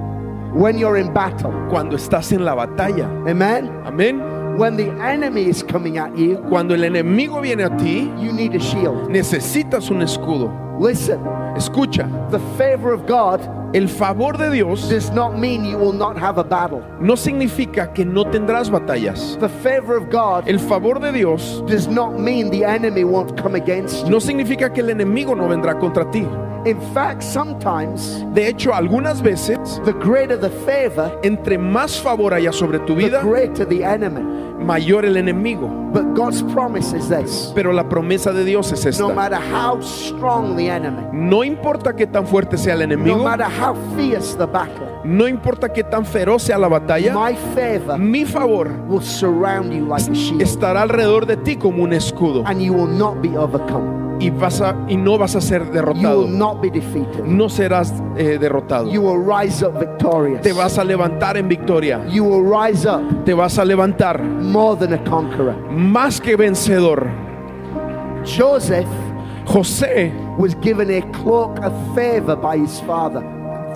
When 0.54 0.78
you're 0.78 0.98
in 1.00 1.14
battle. 1.14 1.52
Cuando 1.70 1.96
estás 1.96 2.32
en 2.34 2.44
la 2.44 2.54
batalla. 2.54 3.06
Amen? 3.28 3.70
Amén. 3.86 4.58
When 4.58 4.76
the 4.76 4.90
enemy 5.02 5.44
is 5.48 5.64
coming 5.64 5.98
at 6.00 6.18
you, 6.18 6.38
Cuando 6.50 6.74
el 6.74 6.82
enemigo 6.84 7.40
viene 7.42 7.64
a 7.64 7.70
ti, 7.78 8.12
you 8.20 8.34
need 8.34 8.56
a 8.56 8.60
shield. 8.60 9.08
necesitas 9.10 9.90
un 9.92 10.02
escudo. 10.02 10.52
Listen, 10.80 11.20
Escucha, 11.56 12.08
the 12.30 12.40
favor 12.58 12.92
of 12.94 13.06
God 13.08 13.40
el 13.74 13.88
favor 13.88 14.34
de 14.38 14.50
Dios 14.52 14.88
does 14.90 15.12
not 15.12 15.38
mean 15.38 15.64
you 15.66 15.78
will 15.78 15.92
not 15.94 16.18
have 16.18 16.38
a 16.40 16.44
battle. 16.44 16.82
no 17.00 17.16
significa 17.16 17.94
que 17.94 18.04
no 18.06 18.24
tendrás 18.26 18.70
batallas. 18.70 19.38
The 19.40 19.50
favor 19.50 19.96
of 19.98 20.10
God 20.10 20.48
El 20.48 20.58
favor 20.60 21.00
de 21.00 21.12
Dios 21.12 21.62
does 21.68 21.88
not 21.88 22.20
mean 22.20 22.50
the 22.50 22.64
enemy 22.66 23.04
won't 23.04 23.36
come 23.42 23.56
against 23.56 24.06
you. 24.06 24.12
no 24.12 24.20
significa 24.20 24.74
que 24.74 24.82
el 24.82 24.90
enemigo 24.90 25.36
no 25.36 25.48
vendrá 25.48 25.78
contra 25.80 26.10
ti. 26.12 26.26
In 26.68 26.82
fact, 26.94 27.22
sometimes 27.24 28.24
De 28.34 28.48
hecho, 28.48 28.74
algunas 28.74 29.22
veces, 29.22 29.82
the 29.86 29.94
greater 29.94 30.38
the 30.40 30.50
favor, 30.50 31.12
entre 31.24 31.58
más 31.58 32.00
favor 32.02 32.34
haya 32.34 32.52
sobre 32.52 32.80
tu 32.80 32.96
the 32.96 33.06
vida, 33.06 33.22
greater 33.24 33.66
the 33.68 33.84
enemy. 33.84 34.22
mayor 34.60 35.06
el 35.06 35.16
enemigo. 35.18 35.70
But 35.94 36.14
God's 36.16 36.42
promise 36.44 36.92
is 36.94 37.08
this 37.08 37.52
Pero 37.56 37.72
la 37.72 37.88
promesa 37.88 38.34
de 38.34 38.44
Dios 38.44 38.72
es 38.74 38.84
no 39.00 39.08
esta. 39.10 39.14
matter 39.14 39.40
how 39.40 39.80
strong 39.82 40.56
the 40.58 40.70
enemy, 40.70 41.04
No 41.14 41.44
importa 41.44 41.96
qué 41.96 42.06
tan 42.08 42.26
fuerte 42.28 42.58
sea 42.58 42.74
el 42.74 42.80
no 42.80 42.86
enemigo, 42.86 43.24
matter 43.24 43.46
how 43.48 43.76
fierce 43.96 44.36
the 44.36 44.46
battle, 44.46 44.88
no 45.06 45.28
importa 45.28 45.72
qué 45.72 45.84
tan 45.84 46.06
feroz 46.06 46.44
sea 46.44 46.58
la 46.58 46.68
batalla, 46.68 47.14
my 47.14 47.36
favor 47.56 47.98
mi 47.98 48.26
favor 48.26 48.68
will 48.90 49.02
surround 49.02 49.72
you 49.72 49.86
like 49.86 50.10
a 50.10 50.14
shield 50.14 50.42
estará 50.42 50.82
alrededor 50.82 51.26
de 51.26 51.38
ti 51.38 51.56
como 51.56 51.84
un 51.84 51.94
escudo 51.94 52.44
and 52.46 52.62
you 52.62 52.74
will 52.74 52.88
not 52.88 53.22
be 53.22 53.30
overcome. 53.38 54.07
Y, 54.20 54.30
vas 54.32 54.62
a, 54.62 54.76
y 54.88 54.98
no 54.98 55.18
vas 55.18 55.36
a 55.36 55.42
ser 55.42 55.64
You 55.66 55.72
derrotado. 55.72 56.22
will 56.24 56.38
not 56.38 56.62
be 56.62 56.70
defeated. 56.70 57.24
No 57.26 57.50
serás 57.50 57.94
eh, 58.18 58.38
derrotado. 58.40 58.90
You 58.92 59.02
will 59.02 59.20
rise 59.24 59.64
up 59.66 59.80
victorious. 59.80 60.42
Te 60.42 60.54
vas 60.54 60.78
a 60.78 60.84
levantar 60.84 61.38
en 61.38 61.48
victoria. 61.48 62.04
You 62.10 62.24
will 62.24 62.44
rise 62.44 62.88
up 62.88 63.02
Te 63.26 63.34
vas 63.34 63.58
a 63.60 63.66
levantar 63.66 64.22
more 64.24 64.76
than 64.76 64.94
a 64.94 65.04
conqueror. 65.04 65.56
más 65.72 66.20
que 66.20 66.36
vencedor. 66.36 67.08
Joseph 68.26 68.88
José 69.46 70.12
was 70.38 70.56
given 70.56 70.90
a 70.92 71.02
cloak 71.14 71.58
of 71.64 71.72
favor 71.96 72.36
by 72.36 72.58
his 72.58 72.82
father. 72.82 73.22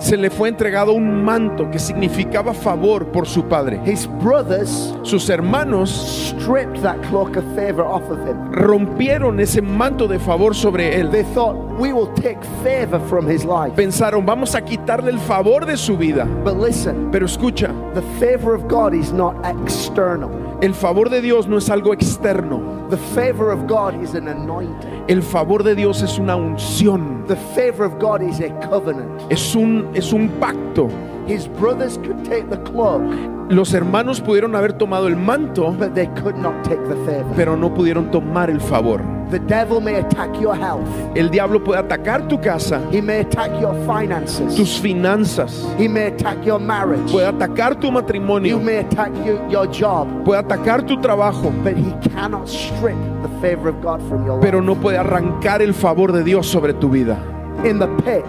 Se 0.02 0.16
le 0.16 0.30
fue 0.30 0.48
entregado 0.48 0.92
un 0.92 1.24
manto 1.24 1.70
que 1.70 1.78
significaba 1.78 2.52
favor 2.52 3.06
por 3.12 3.26
su 3.26 3.44
padre. 3.44 3.80
His 3.86 4.06
brothers 4.20 4.92
Sus 5.02 5.28
hermanos 5.30 5.90
stripped 5.90 6.82
that 6.82 6.96
cloak 7.08 7.36
of 7.36 7.44
favor 7.54 7.84
off 7.84 8.02
of 8.10 8.18
him. 8.26 8.50
rompieron 8.52 9.38
ese 9.40 9.62
manto 9.62 10.08
de 10.08 10.18
favor 10.18 10.54
sobre 10.54 10.98
él. 11.00 11.10
They 11.10 11.22
thought, 11.34 11.56
we 11.78 11.92
will 11.92 12.08
take 12.14 12.38
favor 12.62 12.98
from 13.08 13.26
his 13.28 13.44
life. 13.44 13.74
Pensaron, 13.76 14.26
vamos 14.26 14.54
a 14.54 14.60
quitarle 14.62 15.10
el 15.10 15.18
favor 15.20 15.64
de 15.66 15.76
su 15.76 15.96
vida. 15.96 16.24
But 16.44 16.56
listen, 16.56 17.10
Pero 17.12 17.26
escucha, 17.26 17.70
the 17.94 18.02
favor 18.18 18.54
of 18.54 18.68
God 18.68 18.94
is 18.94 19.12
not 19.12 19.36
external. 19.46 20.30
el 20.62 20.74
favor 20.74 21.08
de 21.10 21.20
Dios 21.20 21.46
no 21.48 21.56
es 21.58 21.68
algo 21.70 21.92
externo. 21.92 22.60
The 22.90 22.96
favor 23.14 23.50
of 23.50 23.66
God 23.66 24.00
is 24.02 24.14
an 24.14 24.28
anointing. 24.28 25.04
El 25.08 25.22
favor 25.22 25.62
de 25.64 25.74
Dios 25.74 26.02
es 26.02 26.18
una 26.18 26.36
unción. 26.36 27.26
The 27.26 27.36
favor 27.54 27.84
of 27.84 27.98
God 27.98 28.22
is 28.22 28.38
a 28.40 28.50
covenant. 28.68 29.08
Es 29.30 29.54
un, 29.56 29.90
es 29.94 30.12
un 30.12 30.28
pacto. 30.40 30.88
His 31.26 31.46
brothers 31.60 31.98
could 31.98 32.24
take 32.24 32.48
the 32.50 32.58
cloak, 32.64 33.00
Los 33.48 33.74
hermanos 33.74 34.20
pudieron 34.20 34.56
haber 34.56 34.72
tomado 34.72 35.06
el 35.08 35.16
manto, 35.16 35.72
but 35.72 35.94
they 35.94 36.06
could 36.20 36.36
not 36.36 36.64
take 36.64 36.82
the 36.88 36.96
favor. 37.06 37.32
pero 37.36 37.56
no 37.56 37.72
pudieron 37.72 38.10
tomar 38.10 38.50
el 38.50 38.60
favor. 38.60 39.00
The 39.30 39.38
devil 39.40 39.80
may 39.80 39.96
attack 39.96 40.34
your 40.40 40.54
health. 40.54 40.86
El 41.14 41.30
diablo 41.30 41.62
puede 41.62 41.78
atacar 41.80 42.26
tu 42.28 42.40
casa, 42.40 42.80
He 42.90 43.00
may 43.00 43.20
attack 43.20 43.50
your 43.60 43.74
finances. 43.86 44.56
tus 44.56 44.78
finanzas, 44.80 45.64
He 45.78 45.86
may 45.88 46.06
attack 46.08 46.44
your 46.44 46.58
marriage. 46.60 47.10
puede 47.12 47.26
atacar 47.28 47.78
tu 47.78 47.86
You 47.86 47.92
matrimonio, 47.92 48.58
may 48.58 48.78
attack 48.78 49.12
you, 49.24 49.38
your 49.48 49.66
job. 49.70 50.08
puede 50.24 50.40
atacar 50.40 50.84
tu 50.86 51.00
trabajo, 51.00 51.52
But 51.62 51.76
he 51.76 51.92
cannot 52.10 52.48
strip 52.48 52.96
the 53.22 53.28
favor 53.40 53.68
of 53.68 53.80
God 53.82 54.00
from 54.08 54.26
your 54.26 54.40
pero 54.40 54.58
life. 54.58 54.66
no 54.66 54.74
puede 54.74 54.98
arrancar 54.98 55.62
el 55.62 55.72
favor 55.74 56.12
de 56.12 56.24
Dios 56.24 56.46
sobre 56.48 56.74
tu 56.74 56.88
vida. 56.90 57.16
In 57.64 57.78
the 57.78 57.86
pit, 58.04 58.24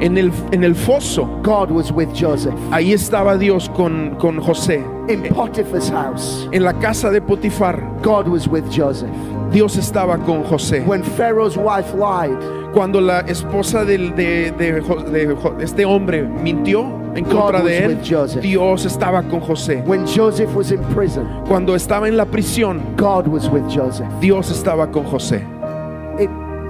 En 0.00 0.18
el, 0.18 0.32
en 0.52 0.64
el 0.64 0.74
foso, 0.74 1.26
God 1.42 1.70
was 1.70 1.92
with 1.92 2.08
Joseph. 2.14 2.54
ahí 2.72 2.92
estaba 2.92 3.38
Dios 3.38 3.68
con, 3.70 4.16
con 4.18 4.40
José. 4.40 4.82
In 5.08 5.22
Potiphar's 5.34 5.90
house, 5.90 6.48
En 6.52 6.64
la 6.64 6.72
casa 6.74 7.10
de 7.10 7.20
Potifar, 7.20 7.80
God 8.02 8.26
was 8.28 8.48
with 8.48 8.64
Joseph. 8.70 9.10
Dios 9.52 9.76
estaba 9.76 10.18
con 10.24 10.42
José. 10.44 10.80
When 10.86 11.02
Pharaoh's 11.04 11.56
wife 11.56 11.94
lied, 11.94 12.36
Cuando 12.74 13.00
la 13.00 13.20
esposa 13.20 13.84
del- 13.84 14.16
de, 14.16 14.50
de 14.50 14.72
de 14.82 15.34
Jo- 15.36 15.54
este 15.60 15.84
hombre 15.84 16.24
mintió 16.24 16.80
en 17.14 17.22
God 17.24 17.30
contra 17.30 17.58
was 17.60 17.64
de 17.64 17.84
él. 17.84 18.40
Dios 18.42 18.84
estaba 18.84 19.22
con 19.22 19.38
José. 19.40 19.80
when 19.86 20.04
Joseph 20.06 20.52
was 20.56 20.72
in 20.72 20.80
prison, 20.92 21.24
Cuando 21.46 21.76
estaba 21.76 22.08
en 22.08 22.16
la 22.16 22.24
prisión, 22.24 22.80
God 22.96 23.28
was 23.28 23.48
with 23.48 23.62
Joseph. 23.70 24.08
Dios 24.20 24.50
estaba 24.50 24.90
con 24.90 25.04
José. 25.04 25.44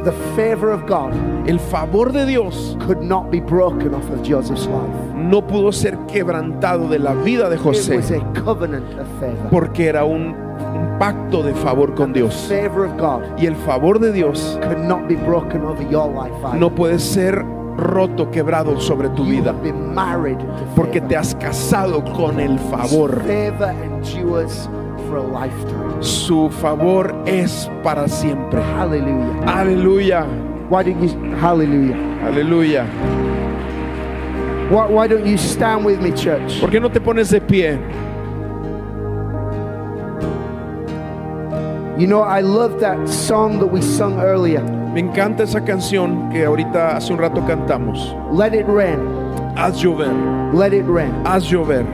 The 0.05 0.13
favor 0.37 0.71
of 0.71 0.87
God 0.87 1.13
El 1.49 1.59
favor 1.59 2.13
de 2.13 2.27
Dios 2.27 2.77
could 2.87 3.01
not 3.01 3.31
be 3.31 3.41
broken 3.41 3.95
off 3.95 4.09
of 4.11 4.23
Joseph's 4.23 4.67
life. 4.67 5.15
no 5.15 5.41
pudo 5.47 5.73
ser 5.73 5.97
quebrantado 6.07 6.89
de 6.89 6.99
la 6.99 7.15
vida 7.15 7.49
de 7.49 7.57
It 7.57 7.65
was 7.65 7.89
José 7.89 8.17
a 8.21 8.41
covenant 8.43 8.85
of 9.01 9.07
favor. 9.19 9.49
porque 9.51 9.87
era 9.89 10.05
un, 10.05 10.35
un 10.35 10.99
pacto 10.99 11.43
de 11.43 11.55
favor 11.55 11.95
con 11.95 12.13
Dios. 12.13 12.35
favor 12.49 12.85
of 12.87 12.97
God 12.99 13.23
Y 13.39 13.47
el 13.47 13.57
favor 13.57 13.99
de 13.99 14.13
Dios 14.13 14.59
could 14.63 14.79
not 14.85 15.09
be 15.09 15.17
broken 15.17 15.63
over 15.63 15.83
your 15.91 16.07
life. 16.09 16.35
either. 16.45 16.59
no 16.61 16.69
puede 16.75 16.99
ser 16.99 17.43
roto, 17.77 18.31
quebrado 18.31 18.79
sobre 18.81 19.09
tu 19.11 19.25
you 19.25 19.31
vida 19.43 19.51
have 19.53 19.63
been 19.63 19.95
married 19.95 20.39
to 20.39 20.47
porque 20.77 21.01
favor. 21.01 21.09
te 21.09 21.17
has 21.17 21.35
casado 21.37 22.05
con 22.15 22.39
el 22.41 22.59
favor. 22.59 23.21
Favor 23.23 23.75
endures 23.83 24.69
for 25.15 25.19
a 25.19 25.23
lifetime. 25.23 26.03
Su 26.03 26.51
favor 26.51 27.15
es 27.27 27.71
para 27.85 28.09
siempre. 28.09 28.61
Hallelujah. 28.61 29.45
Aleluya, 29.47 30.27
Why 30.69 30.83
don't 30.83 31.01
you 31.03 31.37
hallelujah? 31.37 31.95
aleluya. 32.25 32.85
Why, 34.71 34.87
why 34.89 35.07
don't 35.07 35.25
you 35.27 35.37
stand 35.37 35.85
with 35.85 36.01
me, 36.01 36.11
church? 36.11 36.59
¿Por 36.61 36.71
qué 36.71 36.81
no 36.81 36.89
te 36.91 36.99
pones 37.01 37.31
de 37.31 37.41
pie? 37.41 37.79
You 41.97 42.09
know, 42.09 42.23
I 42.23 42.41
love 42.41 42.81
that 42.81 43.09
song 43.09 43.61
that 43.61 43.69
we 43.69 43.81
sung 43.81 44.19
earlier. 44.19 44.63
Me 44.93 45.01
encanta 45.01 45.45
esa 45.45 45.61
canción 45.61 46.29
que 46.33 46.45
ahorita 46.45 46.97
hace 46.97 47.13
un 47.13 47.19
rato 47.21 47.41
cantamos. 47.47 48.17
Let 48.33 48.53
it 48.55 48.67
rain. 48.67 48.99
Haz 49.57 49.81
llover, 49.81 50.11
Let 50.53 50.73
it 50.75 50.87
rain. 50.89 51.13
haz 51.25 51.45
llover. 51.49 51.85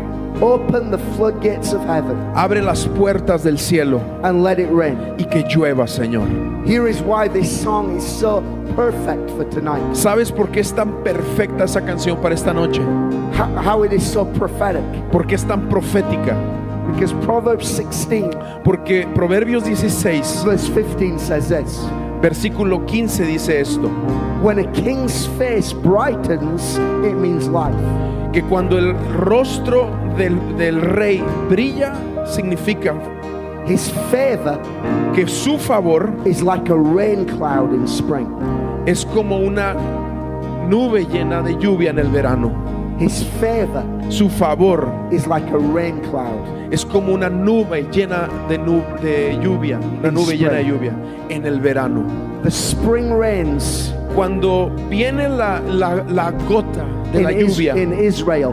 Open 0.43 0.91
the 0.91 0.99
floodgates 1.17 1.73
of 1.75 1.83
heaven 1.83 2.17
Abre 2.35 2.63
las 2.63 2.87
puertas 2.87 3.43
del 3.43 3.59
cielo 3.59 4.01
and 4.23 4.43
let 4.43 4.59
it 4.59 4.71
rain. 4.71 4.97
y 5.19 5.25
que 5.25 5.43
llueva, 5.45 5.87
Señor. 5.87 6.27
Here 6.67 6.89
is 6.89 7.01
why 7.03 7.29
this 7.29 7.51
song 7.63 7.97
is 7.97 8.05
so 8.05 8.43
perfect 8.75 9.31
for 9.33 9.45
tonight. 9.51 9.83
¿Sabes 9.95 10.31
por 10.33 10.47
qué 10.51 10.61
es 10.61 10.73
tan 10.73 11.03
perfecta 11.05 11.65
esa 11.65 11.81
canción 11.83 12.21
para 12.23 12.35
esta 12.35 12.53
noche? 12.55 12.81
How, 13.37 13.47
how 13.63 13.83
it 13.85 13.93
is 13.93 14.03
so 14.03 14.25
prophetic. 14.25 14.83
¿Por 15.13 15.27
qué 15.27 15.35
es 15.35 15.45
tan 15.45 15.69
profética? 15.69 16.35
Because 16.93 17.13
Proverbs 17.25 17.69
16, 17.77 18.31
Porque 18.65 19.07
Proverbios 19.15 19.65
16, 19.65 20.45
verse 20.45 20.69
15 20.71 21.19
says 21.19 21.49
this 21.49 21.79
versículo 22.21 22.85
15 22.87 23.25
dice 23.27 23.61
esto, 23.61 23.89
When 24.43 24.59
a 24.59 24.73
king's 24.73 25.27
face 25.39 25.73
brightens, 25.73 26.77
it 27.05 27.15
means 27.15 27.47
life. 27.49 27.75
que 28.33 28.43
cuando 28.43 28.79
el 28.79 28.95
rostro 29.17 29.89
del, 30.17 30.39
del 30.57 30.81
rey 30.81 31.23
brilla, 31.49 31.93
significa 32.27 32.95
His 33.67 33.91
favor 34.11 34.61
que 35.15 35.27
su 35.29 35.59
favor 35.59 36.11
is 36.25 36.43
like 36.43 36.69
a 36.71 36.77
rain 36.77 37.25
cloud 37.27 37.73
in 37.75 37.85
spring. 37.87 38.27
es 38.87 39.05
como 39.05 39.37
una 39.39 39.75
nube 40.69 41.05
llena 41.07 41.43
de 41.43 41.57
lluvia 41.59 41.91
en 41.91 41.99
el 41.99 42.09
verano. 42.09 42.51
His 42.99 43.25
favor 43.41 43.83
Su 44.11 44.29
favor 44.29 44.89
is 45.11 45.27
like 45.27 45.49
a 45.53 45.59
rain 45.59 46.01
cloud. 46.11 46.73
es 46.73 46.85
como 46.85 47.13
una 47.15 47.29
nube 47.29 47.87
llena 47.93 48.29
de, 48.49 48.59
nu- 48.59 48.83
de 49.03 49.39
lluvia, 49.43 49.79
una 49.79 50.09
In 50.09 50.15
nube 50.15 50.37
llena 50.37 50.53
de 50.59 50.65
lluvia 50.65 50.93
en 51.29 51.47
el 51.47 51.61
verano. 51.61 52.05
The 52.43 52.51
spring 52.51 53.11
rains 53.19 53.95
Cuando 54.15 54.71
viene 54.89 55.29
la, 55.29 55.61
la- 55.61 56.03
la 56.09 56.33
gota 56.49 56.85
de 57.13 57.23
la 57.23 57.31
lluvia 57.31 57.77
in 57.77 57.93
Israel 58.05 58.53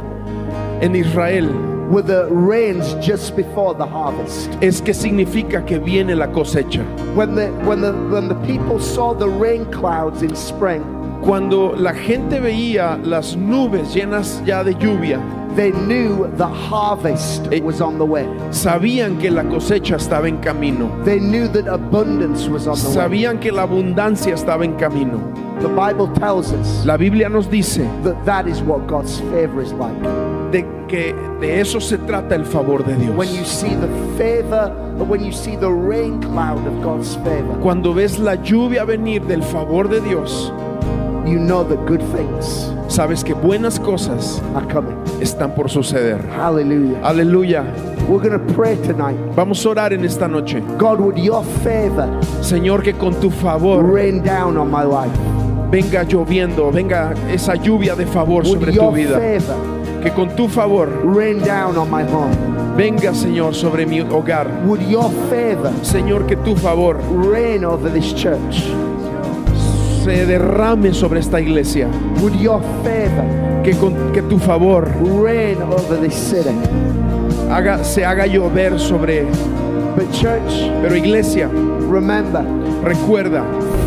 en 0.82 0.96
Israel, 0.96 1.48
were 1.90 2.02
the 2.02 2.28
rains 2.32 2.94
just 2.96 3.36
before 3.36 3.74
the 3.74 3.86
harvest. 3.86 4.50
es 4.62 4.82
que 4.82 4.94
significa 4.94 5.66
que 5.66 5.80
viene 5.80 6.16
la 6.16 6.28
cosecha. 6.28 6.84
When 7.16 7.36
the, 7.36 7.48
when 7.66 7.82
the, 7.82 7.94
when 8.12 8.28
the 8.28 8.36
people 8.46 8.80
saw 8.80 9.14
the 9.14 9.30
rain 9.30 9.66
clouds 9.72 10.22
in 10.22 10.36
spring, 10.36 10.84
Cuando 11.24 11.74
la 11.76 11.94
gente 11.94 12.40
veía 12.40 13.00
las 13.04 13.36
nubes 13.36 13.94
llenas 13.96 14.40
ya 14.46 14.64
de 14.64 14.76
lluvia, 14.76 15.20
they 15.56 15.72
knew 15.72 16.28
the 16.38 16.46
harvest 16.48 17.48
Eh. 17.52 17.60
was 17.60 17.82
on 17.82 17.98
the 17.98 18.06
way. 18.06 18.24
sabían 18.52 19.18
que 19.20 19.32
la 19.32 19.44
cosecha 19.44 19.96
estaba 19.96 20.28
en 20.28 20.38
camino. 20.38 20.88
They 21.04 21.20
knew 21.20 21.48
that 21.48 21.68
abundance 21.68 22.48
was 22.48 22.68
on 22.68 22.76
the 22.78 22.88
way. 22.90 22.94
Sabían 22.96 23.40
que 23.40 23.52
la 23.52 23.64
abundancia 23.64 24.36
estaba 24.36 24.64
en 24.64 24.76
camino. 24.78 25.20
The 25.60 25.70
Bible 25.70 26.08
tells 26.20 26.52
us 26.54 26.86
La 26.86 26.98
Biblia 26.98 27.30
nos 27.30 27.48
dice 27.48 27.82
that 28.04 28.24
that 28.26 28.48
is 28.48 28.62
what 28.62 28.86
God's 28.88 29.20
favor 29.32 29.60
is 29.62 29.74
like. 29.74 30.27
De 30.52 30.66
que 30.88 31.14
de 31.40 31.60
eso 31.60 31.80
se 31.80 31.98
trata 31.98 32.36
el 32.36 32.46
favor 32.46 32.84
de 32.86 32.96
Dios. 32.96 33.16
When 33.16 33.30
you 33.34 33.44
see 33.46 33.76
the 33.76 33.88
favor, 34.18 34.72
when 35.06 35.24
you 35.24 35.32
see 35.32 35.56
the 35.56 35.70
rain 35.70 36.22
cloud 36.22 36.66
of 36.66 36.82
God's 36.84 37.16
favor, 37.18 37.60
Cuando 37.62 37.94
ves 37.94 38.20
la 38.20 38.36
lluvia 38.36 38.86
venir 38.86 39.26
del 39.26 39.44
favor 39.44 39.88
de 39.90 40.02
Dios, 40.02 40.52
you 41.26 41.40
know 41.40 41.64
that 41.64 41.86
good 41.86 42.02
things 42.16 42.72
sabes 42.88 43.24
que 43.24 43.34
buenas 43.34 43.80
cosas 43.80 44.42
are 44.56 44.66
coming. 44.68 44.96
están 45.20 45.54
por 45.54 45.70
suceder. 45.70 46.22
Hallelujah. 46.30 47.02
Aleluya. 47.04 47.64
We're 48.08 48.22
going 48.22 48.40
to 48.40 48.54
pray 48.54 48.78
tonight. 48.78 49.18
Vamos 49.36 49.66
a 49.66 49.70
orar 49.70 49.92
en 49.92 50.06
esta 50.06 50.28
noche. 50.28 50.62
God, 50.78 51.02
would 51.02 51.18
your 51.18 51.44
favor 51.64 52.08
Señor, 52.42 52.82
que 52.82 52.94
con 52.94 53.14
tu 53.20 53.30
favor 53.30 53.84
rain 53.84 54.24
down 54.24 54.58
on 54.58 54.72
my 54.72 54.84
life? 54.84 55.12
venga 55.70 56.04
lloviendo, 56.04 56.72
venga 56.72 57.14
esa 57.30 57.56
lluvia 57.56 57.94
de 57.94 58.06
favor 58.06 58.46
sobre 58.46 58.72
tu 58.72 58.90
vida. 58.92 59.20
favor 59.20 59.77
Que 60.04 60.12
con 60.12 60.30
tu 60.36 60.48
favor 60.48 60.88
rain 61.04 61.40
down 61.44 61.78
on 61.78 61.90
my 61.90 62.04
home? 62.04 62.36
venga, 62.78 63.14
Señor, 63.14 63.56
sobre 63.56 63.86
mi 63.86 64.00
hogar. 64.02 64.48
Would 64.66 64.82
your 64.88 65.10
favor 65.30 65.72
Señor, 65.82 66.26
que 66.28 66.36
tu 66.38 66.56
favor 66.56 66.98
rain 67.32 67.66
over 67.66 67.92
this 67.92 68.14
church? 68.14 68.64
se 70.04 70.26
derrame 70.26 70.94
sobre 70.94 71.20
esta 71.20 71.42
iglesia. 71.42 71.88
Would 72.22 72.36
your 72.40 72.62
favor 72.84 73.26
Que, 73.64 73.74
con, 73.76 73.94
que 74.14 74.22
tu 74.22 74.38
favor 74.40 74.88
rain 75.22 75.58
over 75.62 76.00
this 76.00 76.14
city? 76.14 76.56
haga, 77.50 77.84
se 77.84 78.06
haga 78.06 78.26
llover 78.28 78.80
sobre... 78.80 79.26
But, 79.98 80.12
church, 80.12 80.70
Pero 80.82 80.96
iglesia, 80.96 81.50
remember, 81.90 82.46
recuerda 82.84 83.44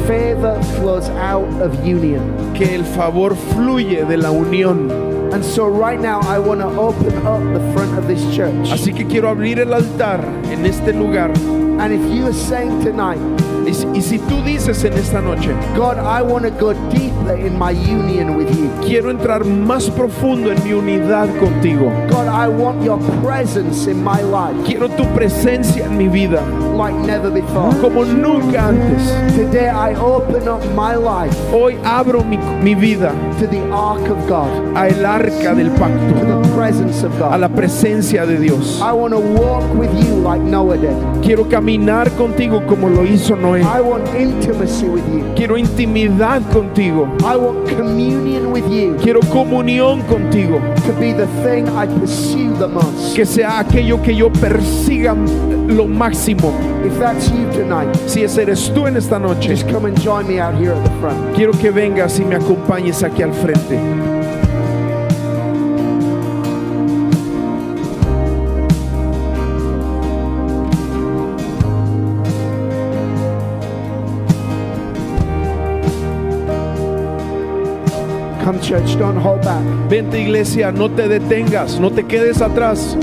favor 0.08 0.60
flows 0.80 1.08
out 1.22 1.46
of 1.62 1.72
union. 1.84 2.20
que 2.52 2.74
el 2.74 2.84
favor 2.84 3.34
fluye 3.54 4.04
de 4.04 4.16
la 4.18 4.30
unión. 4.32 4.88
And 5.32 5.44
so, 5.44 5.68
right 5.68 6.00
now, 6.00 6.20
I 6.22 6.38
want 6.38 6.60
to 6.60 6.66
open 6.66 7.14
up 7.26 7.40
the 7.54 7.60
front 7.72 7.96
of 7.96 8.06
this 8.08 8.20
church. 8.34 8.68
Así 8.70 8.92
que 8.94 9.06
quiero 9.06 9.28
abrir 9.28 9.58
el 9.60 9.72
altar 9.72 10.20
en 10.50 10.66
este 10.66 10.92
lugar. 10.92 11.30
And 11.78 11.92
if 11.92 12.02
you 12.14 12.26
are 12.26 12.32
saying 12.34 12.82
tonight, 12.82 13.20
Y, 13.66 13.72
si- 13.74 13.86
y 13.94 14.00
si 14.00 14.18
tú 14.18 14.42
dices 14.42 14.82
en 14.84 14.94
esta 14.94 15.20
noche, 15.20 15.52
God, 15.76 15.98
I 15.98 16.22
want 16.22 16.44
to 16.44 16.50
go 16.50 16.72
deeper 16.90 17.36
in 17.36 17.56
my 17.56 17.70
union 17.70 18.34
with 18.36 18.48
you. 18.58 18.68
quiero 18.84 19.10
entrar 19.10 19.44
más 19.44 19.88
profundo 19.90 20.50
en 20.50 20.64
mi 20.64 20.72
unidad 20.72 21.28
contigo. 21.38 21.92
God, 22.10 22.26
I 22.26 22.48
want 22.48 22.82
your 22.82 22.98
presence 23.22 23.86
in 23.86 24.02
my 24.02 24.20
life 24.22 24.56
Quiero 24.66 24.88
tu 24.88 25.04
presencia 25.14 25.84
en 25.84 25.96
mi 25.96 26.08
vida 26.08 26.42
like 26.80 26.94
never 27.06 27.30
before. 27.30 27.70
como 27.80 28.04
nunca 28.04 28.68
antes. 28.68 29.36
Today, 29.36 29.68
I 29.68 29.94
open 29.94 30.48
up 30.48 30.64
my 30.74 30.94
life 30.94 31.34
Hoy 31.52 31.76
abro 31.84 32.24
mi, 32.24 32.38
mi 32.62 32.74
vida 32.74 33.12
to 33.38 33.46
the 33.46 33.60
ark 33.70 34.08
of 34.08 34.26
God, 34.26 34.76
a 34.76 34.88
el 34.88 35.04
arca 35.04 35.54
del 35.54 35.70
to 35.70 35.78
pacto, 35.78 36.42
the 36.42 36.54
presence 36.56 37.02
of 37.04 37.14
a 37.16 37.18
God. 37.18 37.40
la 37.40 37.48
presencia 37.48 38.26
de 38.26 38.38
Dios. 38.38 38.80
I 38.80 38.92
want 38.92 39.12
to 39.12 39.20
walk 39.20 39.64
with 39.74 39.92
you 40.02 40.14
like 40.22 40.40
Noah 40.40 40.78
did. 40.78 40.96
Quiero 41.22 41.44
caminar 41.48 42.10
contigo 42.16 42.66
como 42.66 42.88
lo 42.88 43.04
hizo 43.04 43.36
Noé. 43.36 43.62
I 43.62 43.80
want 43.80 44.06
intimacy 44.14 44.86
with 44.88 45.06
you. 45.08 45.32
Quiero 45.36 45.56
intimidad 45.58 46.42
contigo. 46.52 47.06
I 47.24 47.36
want 47.36 47.68
communion 47.68 48.52
with 48.52 48.66
you 48.70 48.96
Quiero 49.02 49.20
comunión 49.20 50.02
contigo. 50.08 50.60
to 50.86 50.92
be 50.98 51.12
the 51.12 51.26
thing 51.42 51.68
I 51.68 51.86
pursue 51.86 52.52
the 52.58 52.68
most. 52.68 53.14
Que 53.14 53.26
sea 53.26 53.58
aquello 53.60 54.00
que 54.02 54.14
yo 54.14 54.30
persiga 54.32 55.14
lo 55.68 55.86
máximo. 55.86 56.52
If 56.84 56.98
that's 56.98 57.30
you 57.30 57.50
tonight, 57.52 57.94
Si 58.06 58.22
ese 58.22 58.42
eres 58.42 58.72
tú 58.72 58.86
en 58.86 58.96
esta 58.96 59.18
noche, 59.18 59.50
just 59.50 59.68
come 59.68 59.86
and 59.86 60.00
join 60.00 60.26
me 60.26 60.40
out 60.40 60.54
here 60.54 60.72
at 60.72 60.82
the 60.82 60.90
front. 61.00 61.34
quiero 61.34 61.52
que 61.52 61.70
vengas 61.70 62.18
y 62.18 62.24
me 62.24 62.36
acompañes 62.36 63.02
aquí 63.02 63.22
al 63.22 63.32
frente. 63.32 63.78
Come, 78.44 78.60
church, 78.60 78.98
don't 78.98 79.16
hold 79.16 79.44
back. 79.44 79.62
Vente 79.88 80.18
iglesia, 80.18 80.72
no 80.72 80.88
te 80.88 81.06
detengas, 81.06 81.78
no 81.78 81.90
te 81.90 82.04
quedes 82.04 82.40
atrás. 82.40 82.96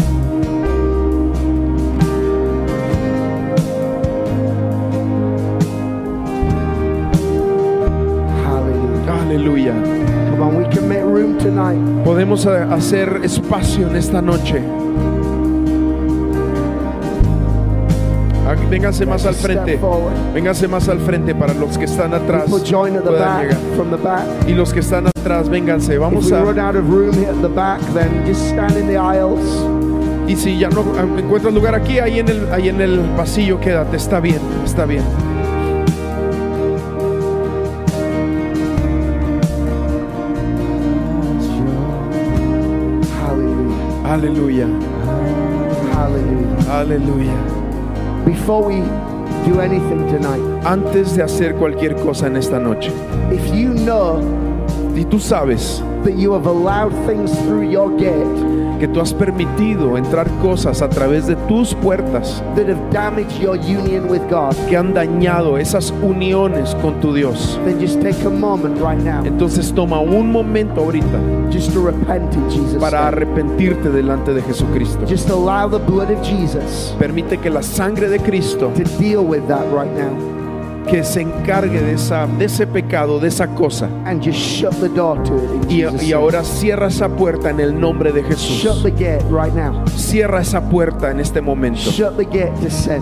Podemos 12.08 12.46
eh, 12.46 12.66
hacer 12.72 13.20
espacio 13.24 13.90
en 13.90 13.98
esta 13.98 14.22
noche. 14.22 14.62
Ah, 18.48 18.56
Vénganse 18.70 19.06
más 19.06 19.26
al 19.26 19.36
frente. 19.36 19.78
Vénganse 20.34 20.70
más 20.70 20.88
al 20.88 21.02
frente 21.02 21.36
para 21.36 21.54
los 21.54 21.78
que 21.78 21.84
están 21.84 22.14
atrás. 22.14 22.46
Puedan 23.10 23.42
llegar. 23.42 23.58
Y 24.48 24.54
los 24.54 24.72
que 24.72 24.80
están 24.80 25.08
atrás, 25.08 25.50
vénganse. 25.50 25.98
Vamos 25.98 26.32
a. 26.32 26.40
Y 30.30 30.38
si 30.38 30.58
ya 30.58 30.70
no 30.70 30.86
ah, 30.98 31.20
encuentras 31.20 31.54
lugar 31.54 31.76
aquí, 31.76 32.00
ahí 32.00 32.20
en 32.20 32.30
el, 32.30 32.54
ahí 32.54 32.70
en 32.70 32.80
el 32.80 33.02
pasillo, 33.18 33.60
quédate. 33.60 33.98
Está 33.98 34.22
bien, 34.22 34.40
está 34.64 34.86
bien. 34.86 35.04
Hallelujah. 44.18 44.66
Aleluya. 44.66 45.94
Hallelujah. 45.94 47.38
Aleluya. 47.38 48.26
Before 48.26 48.64
we 48.66 48.78
do 49.46 49.62
anything 49.62 50.08
tonight, 50.10 50.42
Antes 50.66 51.16
de 51.16 51.22
hacer 51.22 51.54
cualquier 51.54 51.94
cosa 51.94 52.26
en 52.26 52.36
esta 52.36 52.58
noche, 52.58 52.92
if 53.32 53.46
you 53.54 53.76
know 53.76 54.18
y 54.96 55.06
tú 55.06 55.20
sabes 55.20 55.84
that 56.04 56.18
you 56.18 56.34
have 56.34 56.48
allowed 56.48 56.92
things 57.06 57.32
through 57.42 57.70
your 57.70 57.96
gate 57.98 58.57
que 58.78 58.88
tú 58.88 59.02
has 59.02 59.14
permitido 59.14 59.98
entrar 59.98 60.30
cosas 60.42 60.82
a 60.82 60.90
través 60.90 61.28
de 61.28 61.36
tus 61.48 61.74
puertas 61.76 62.44
that 62.56 62.68
have 62.68 62.82
damaged 62.92 63.40
your 63.40 63.58
union 63.58 64.10
with 64.10 64.22
God, 64.30 64.56
que 64.68 64.78
han 64.78 64.94
dañado 64.94 65.58
esas 65.58 65.94
uniones 66.02 66.76
con 66.82 67.00
tu 67.00 67.14
Dios. 67.14 67.60
then 67.66 67.80
just 67.80 68.02
take 68.02 68.26
a 68.26 68.30
moment 68.30 68.80
right 68.82 69.00
now 69.04 69.26
Entonces 69.26 69.74
toma 69.74 70.00
un 70.00 70.32
momento 70.32 70.82
ahorita 70.82 71.20
just 71.52 71.74
to 71.74 71.86
repent 71.86 72.34
in 72.36 72.50
Jesus' 72.50 72.80
para 72.80 73.08
arrepentirte 73.08 73.90
delante 73.90 74.34
de 74.34 74.42
Jesucristo. 74.42 75.06
Just 75.08 75.30
allow 75.30 75.70
the 75.70 75.80
blood 75.80 76.10
of 76.12 76.22
Jesus 76.22 76.96
Permite 77.00 77.38
que 77.40 77.50
la 77.50 77.62
sangre 77.62 78.10
de 78.10 78.20
Cristo 78.20 78.72
to 78.76 78.84
deal 79.00 79.26
with 79.26 79.48
that 79.48 79.66
right 79.72 79.92
now. 79.96 80.47
Que 80.90 81.04
se 81.04 81.22
encargue 81.22 81.82
de, 81.82 81.94
esa, 81.94 82.26
de 82.28 82.46
ese 82.46 82.66
pecado, 82.66 83.20
de 83.20 83.28
esa 83.28 83.48
cosa. 83.48 83.88
And 84.06 84.24
just 84.24 84.40
shut 84.40 84.74
the 84.80 84.90
door 84.90 85.22
to 85.24 85.36
it 85.36 85.72
in 85.72 86.00
Y, 86.02 86.14
ahora 86.14 86.44
cierra 86.44 86.88
esa 86.88 87.10
puerta 87.10 87.50
en 87.50 87.60
el 87.60 87.78
nombre 87.80 88.12
de 88.12 88.22
Shut 88.22 88.32
Jesús. 88.32 88.84
the 88.84 88.92
gate 88.92 89.24
right 89.30 89.54
now. 89.54 89.86
Cierra 89.88 90.42
esa 90.42 90.62
puerta 90.70 91.12
en 91.12 91.20
este 91.20 91.42
momento. 91.42 91.80
Shut 91.92 92.18
the 92.18 92.26
gate 92.26 92.54
to 92.62 92.70
sin. 92.70 93.02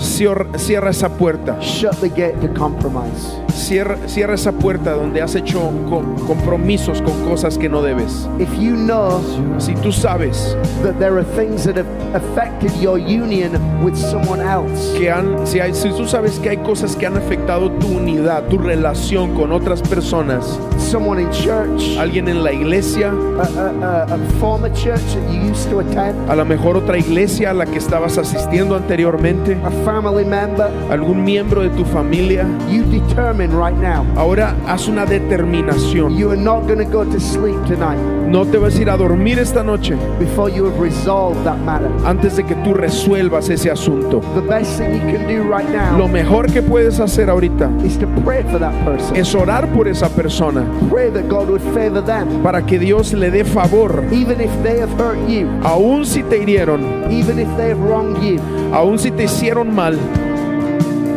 Cierra, 0.00 0.46
cierra 0.58 0.90
esa 0.90 1.08
puerta. 1.08 1.58
Shut 1.60 1.96
the 2.00 2.08
gate 2.08 2.34
to 2.40 2.48
compromise. 2.54 3.38
Cierra, 3.52 3.96
cierra 4.06 4.34
esa 4.34 4.52
puerta 4.52 4.92
donde 4.92 5.20
has 5.22 5.34
hecho 5.34 5.70
co- 5.88 6.02
compromisos 6.26 7.00
con 7.02 7.12
cosas 7.28 7.58
que 7.58 7.68
no 7.68 7.82
debes. 7.82 8.28
If 8.38 8.48
you 8.58 8.74
know 8.76 9.20
Si 9.58 9.74
tú 9.74 9.92
sabes 9.92 10.56
that 10.82 10.98
there 10.98 11.16
are 11.18 11.24
things 11.36 11.64
that 11.64 11.76
have 11.76 11.86
affected 12.14 12.70
your 12.80 12.98
union 12.98 13.52
with 13.84 13.94
someone 13.94 14.40
else, 14.40 14.92
que 14.98 15.10
han, 15.10 15.46
si, 15.46 15.60
hay, 15.60 15.72
si 15.74 15.90
tú 15.90 16.06
sabes 16.06 16.38
que 16.40 16.50
hay 16.50 16.56
cosas 16.58 16.96
que 16.96 17.06
han 17.06 17.16
afectado 17.16 17.70
tu 17.72 17.86
unidad, 17.98 18.44
tu 18.48 18.58
relación 18.58 19.34
con 19.34 19.52
otras 19.52 19.80
personas, 19.82 20.58
someone 20.78 21.20
in 21.22 21.30
church, 21.30 21.96
alguien 21.98 22.28
en 22.28 22.42
la 22.42 22.52
iglesia, 22.52 23.12
a, 23.12 23.42
a, 23.60 24.02
a, 24.02 24.14
a 24.14 24.18
former 24.40 24.72
church 24.72 25.00
that 25.14 25.32
you 25.32 25.50
used 25.50 25.68
to 25.70 25.78
attend, 25.80 26.16
a 26.30 26.34
lo 26.34 26.44
mejor 26.44 26.76
otra 26.76 26.98
iglesia 26.98 27.50
a 27.50 27.54
la 27.54 27.66
que 27.66 27.78
estabas 27.78 28.18
asistiendo 28.18 28.74
anteriormente, 28.76 29.56
a 29.64 29.70
family 29.84 30.24
member, 30.24 30.68
algún 30.90 31.22
miembro 31.22 31.62
de 31.62 31.70
tu 31.70 31.84
familia, 31.84 32.44
you 32.70 32.82
determine 32.84 33.41
right 33.50 33.76
now 33.76 34.04
ahora 34.16 34.54
haz 34.66 34.88
una 34.88 35.04
determinación. 35.06 36.16
you 36.16 36.30
are 36.30 36.36
not 36.40 36.62
going 36.66 36.78
to 36.78 36.84
go 36.84 37.04
to 37.04 37.18
sleep 37.20 37.56
tonight 37.66 37.98
No 38.32 38.46
te 38.46 38.56
vas 38.56 38.76
a 38.76 38.80
ir 38.80 38.88
a 38.88 38.96
dormir 38.96 39.38
esta 39.38 39.62
noche 39.62 39.94
before 40.18 40.48
you 40.50 40.64
have 40.64 40.78
resolved 40.80 41.44
that 41.44 41.58
matter. 41.58 41.90
antes 42.06 42.36
de 42.36 42.44
que 42.44 42.54
tú 42.64 42.72
resuelvas 42.72 43.50
ese 43.50 43.70
asunto. 43.70 44.20
The 44.34 44.40
best 44.40 44.78
thing 44.78 44.94
you 44.94 45.00
can 45.18 45.26
do 45.28 45.42
right 45.42 45.68
Lo 45.98 46.06
now 46.06 46.08
mejor 46.08 46.46
que 46.50 46.62
puedes 46.62 46.98
hacer 46.98 47.28
ahorita 47.28 47.70
is 47.84 47.98
to 47.98 48.06
pray 48.24 48.42
for 48.44 48.58
that 48.58 48.72
person. 48.86 49.16
es 49.16 49.34
orar 49.34 49.66
por 49.74 49.86
esa 49.86 50.08
persona 50.08 50.64
Pray 50.88 51.10
that 51.10 51.28
God 51.28 51.48
would 51.50 51.60
favor 51.74 52.00
them, 52.00 52.42
para 52.42 52.64
que 52.64 52.78
Dios 52.78 53.12
le 53.12 53.30
dé 53.30 53.44
favor, 53.44 54.02
even 54.12 54.40
if 54.40 54.50
they 54.62 54.78
have 54.80 54.90
hurt 54.98 55.18
you, 55.28 55.48
aun 55.64 56.06
si 56.06 56.22
te 56.22 56.38
hirieron, 56.38 57.10
even 57.12 57.38
if 57.38 57.48
they 57.58 57.68
have 57.70 57.80
wronged 57.80 58.22
you. 58.22 58.40
aun 58.72 58.98
si 58.98 59.10
te 59.10 59.24
hicieron 59.24 59.74
mal. 59.74 59.98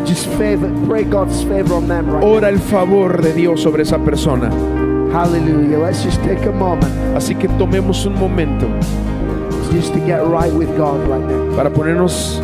Just 0.05 0.27
favor, 0.37 0.69
pray 0.87 1.03
God's 1.03 1.43
favor 1.43 1.75
on 1.75 1.87
them 1.87 2.09
right. 2.09 2.23
Ora 2.23 2.49
el 2.49 2.59
favor 2.59 3.21
de 3.21 3.33
Dios 3.33 3.61
sobre 3.61 3.81
esa 3.83 3.97
persona. 3.97 4.49
Hallelujah. 5.11 5.79
Let's 5.79 6.03
just 6.03 6.21
take 6.23 6.45
a 6.45 6.51
moment 6.51 6.93
Así 7.15 7.35
que 7.35 7.47
tomemos 7.57 8.05
un 8.05 8.13
momento 8.15 8.67
just 9.71 9.93
to 9.93 9.99
get 10.05 10.21
right 10.27 10.53
with 10.53 10.69
God 10.77 10.99
right 11.07 11.23
now. 11.25 11.55
para 11.55 11.69
ponernos 11.71 12.39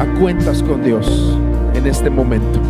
a 0.00 0.06
cuentas 0.18 0.62
con 0.62 0.82
Dios 0.82 1.36
en 1.74 1.86
este 1.86 2.08
momento. 2.10 2.60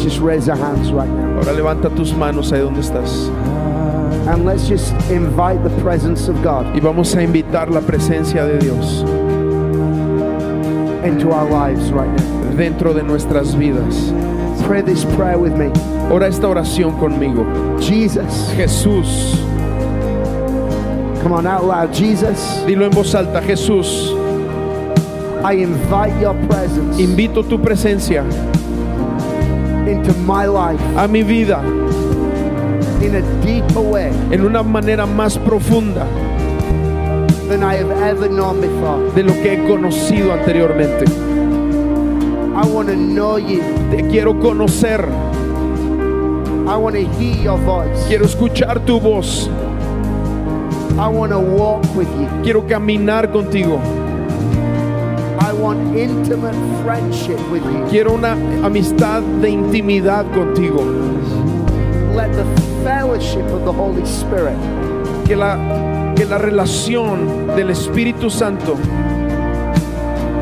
Let's 0.00 0.14
just 0.14 0.22
raise 0.22 0.48
our 0.48 0.56
hands 0.56 0.92
right 0.92 1.10
now. 1.10 1.36
Ahora 1.36 1.52
levanta 1.52 1.94
tus 1.94 2.14
manos 2.14 2.52
ahí 2.52 2.60
donde 2.60 2.80
estás 2.80 3.28
And 4.28 4.46
let's 4.46 4.66
just 4.66 4.92
invite 5.10 5.62
the 5.62 5.82
presence 5.82 6.26
of 6.28 6.42
God 6.42 6.74
y 6.74 6.80
vamos 6.80 7.14
a 7.14 7.22
invitar 7.22 7.70
la 7.70 7.82
presencia 7.82 8.46
de 8.46 8.58
Dios 8.58 9.02
into 11.04 11.30
our 11.32 11.50
lives 11.50 11.92
right 11.92 12.08
now. 12.08 12.56
dentro 12.56 12.94
de 12.94 13.02
nuestras 13.02 13.54
vidas. 13.54 14.10
Pray 14.66 14.80
this 14.80 15.04
prayer 15.16 15.38
with 15.38 15.52
me. 15.52 15.70
Ora 16.10 16.28
esta 16.28 16.46
oración 16.48 16.98
conmigo. 16.98 17.44
Jesus. 17.78 18.50
Jesús, 18.54 19.34
Come 21.22 21.32
on 21.32 21.46
out 21.46 21.64
loud. 21.64 21.92
Jesus, 21.92 22.64
dilo 22.66 22.86
en 22.86 22.92
voz 22.92 23.14
alta, 23.14 23.42
Jesús, 23.42 24.14
I 25.44 25.62
invite 25.62 26.18
your 26.20 26.34
presence 26.48 26.98
invito 26.98 27.42
tu 27.42 27.58
presencia 27.58 28.24
my 30.30 30.46
life 30.46 30.80
a 30.96 31.08
mi 31.08 31.24
vida 31.24 31.58
in 33.02 33.16
a 33.16 33.22
deeper 33.44 33.82
way 33.82 34.12
en 34.30 34.44
una 34.44 34.62
manera 34.62 35.04
más 35.04 35.36
profunda 35.36 36.06
than 37.48 37.64
I 37.64 37.74
have 37.74 37.90
ever 37.90 38.28
known 38.28 38.60
before. 38.60 39.10
de 39.16 39.24
lo 39.24 39.32
que 39.32 39.54
he 39.54 39.66
conocido 39.66 40.32
anteriormente. 40.32 41.04
I 42.54 42.64
want 42.64 42.88
to 42.90 42.94
know 42.94 43.38
you. 43.38 43.60
Te 43.90 44.06
quiero 44.08 44.38
conocer, 44.38 45.04
I 46.68 46.76
want 46.76 46.94
to 46.94 47.02
hear 47.18 47.36
your 47.42 47.58
voice. 47.58 48.06
quiero 48.06 48.24
escuchar 48.24 48.78
tu 48.86 49.00
voz, 49.00 49.48
I 50.96 51.08
want 51.08 51.32
to 51.32 51.40
walk 51.40 51.82
with 51.96 52.08
you. 52.20 52.28
quiero 52.44 52.64
caminar 52.68 53.32
contigo, 53.32 53.80
want 55.70 55.96
intimate 55.96 56.54
friendship 56.82 57.38
with 57.50 57.62
you. 57.64 57.86
quiero 57.88 58.14
una 58.14 58.32
amistad 58.64 59.22
de 59.40 59.50
intimidad 59.50 60.26
contigo. 60.32 60.82
Let 62.14 62.32
the 62.32 62.44
fellowship 62.82 63.44
of 63.52 63.64
the 63.64 63.72
Holy 63.72 64.04
Spirit 64.04 64.56
Que 65.26 65.36
la, 65.36 66.12
que 66.16 66.24
la 66.24 66.38
relación 66.38 67.46
del 67.54 67.70
Espíritu 67.70 68.30
Santo 68.30 68.74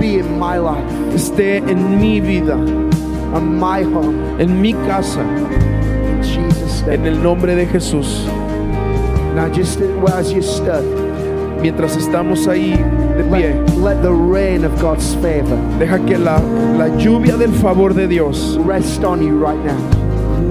be 0.00 0.18
in 0.18 0.38
my 0.38 0.56
life 0.56 0.88
esté 1.14 1.58
en 1.58 2.00
mi 2.00 2.20
vida, 2.20 2.54
and 2.54 3.60
my 3.60 3.82
home. 3.82 4.40
en 4.40 4.62
mi 4.62 4.72
casa, 4.72 5.20
In 5.20 6.22
Jesus' 6.22 6.84
en 6.88 7.04
el 7.04 7.22
nombre 7.22 7.54
de 7.54 7.66
Jesús. 7.66 8.26
Now, 9.34 9.48
just 9.52 9.80
as 10.08 10.32
you 10.32 10.42
stood, 10.42 10.84
Mientras 11.60 11.96
estamos 11.96 12.46
ahí 12.46 12.72
de 13.18 13.24
pie, 13.24 13.52
let, 13.52 13.76
let 13.76 14.02
the 14.02 14.12
rain 14.12 14.64
of 14.64 14.72
God's 14.80 15.14
favor 15.16 15.56
deja 15.78 15.98
que 15.98 16.16
la, 16.16 16.38
la 16.76 16.88
lluvia 16.96 17.36
del 17.36 17.52
favor 17.52 17.92
de 17.92 18.06
Dios 18.06 18.56
rest 18.58 19.04
on 19.04 19.20
you 19.20 19.38
right 19.38 19.58
now. 19.64 19.98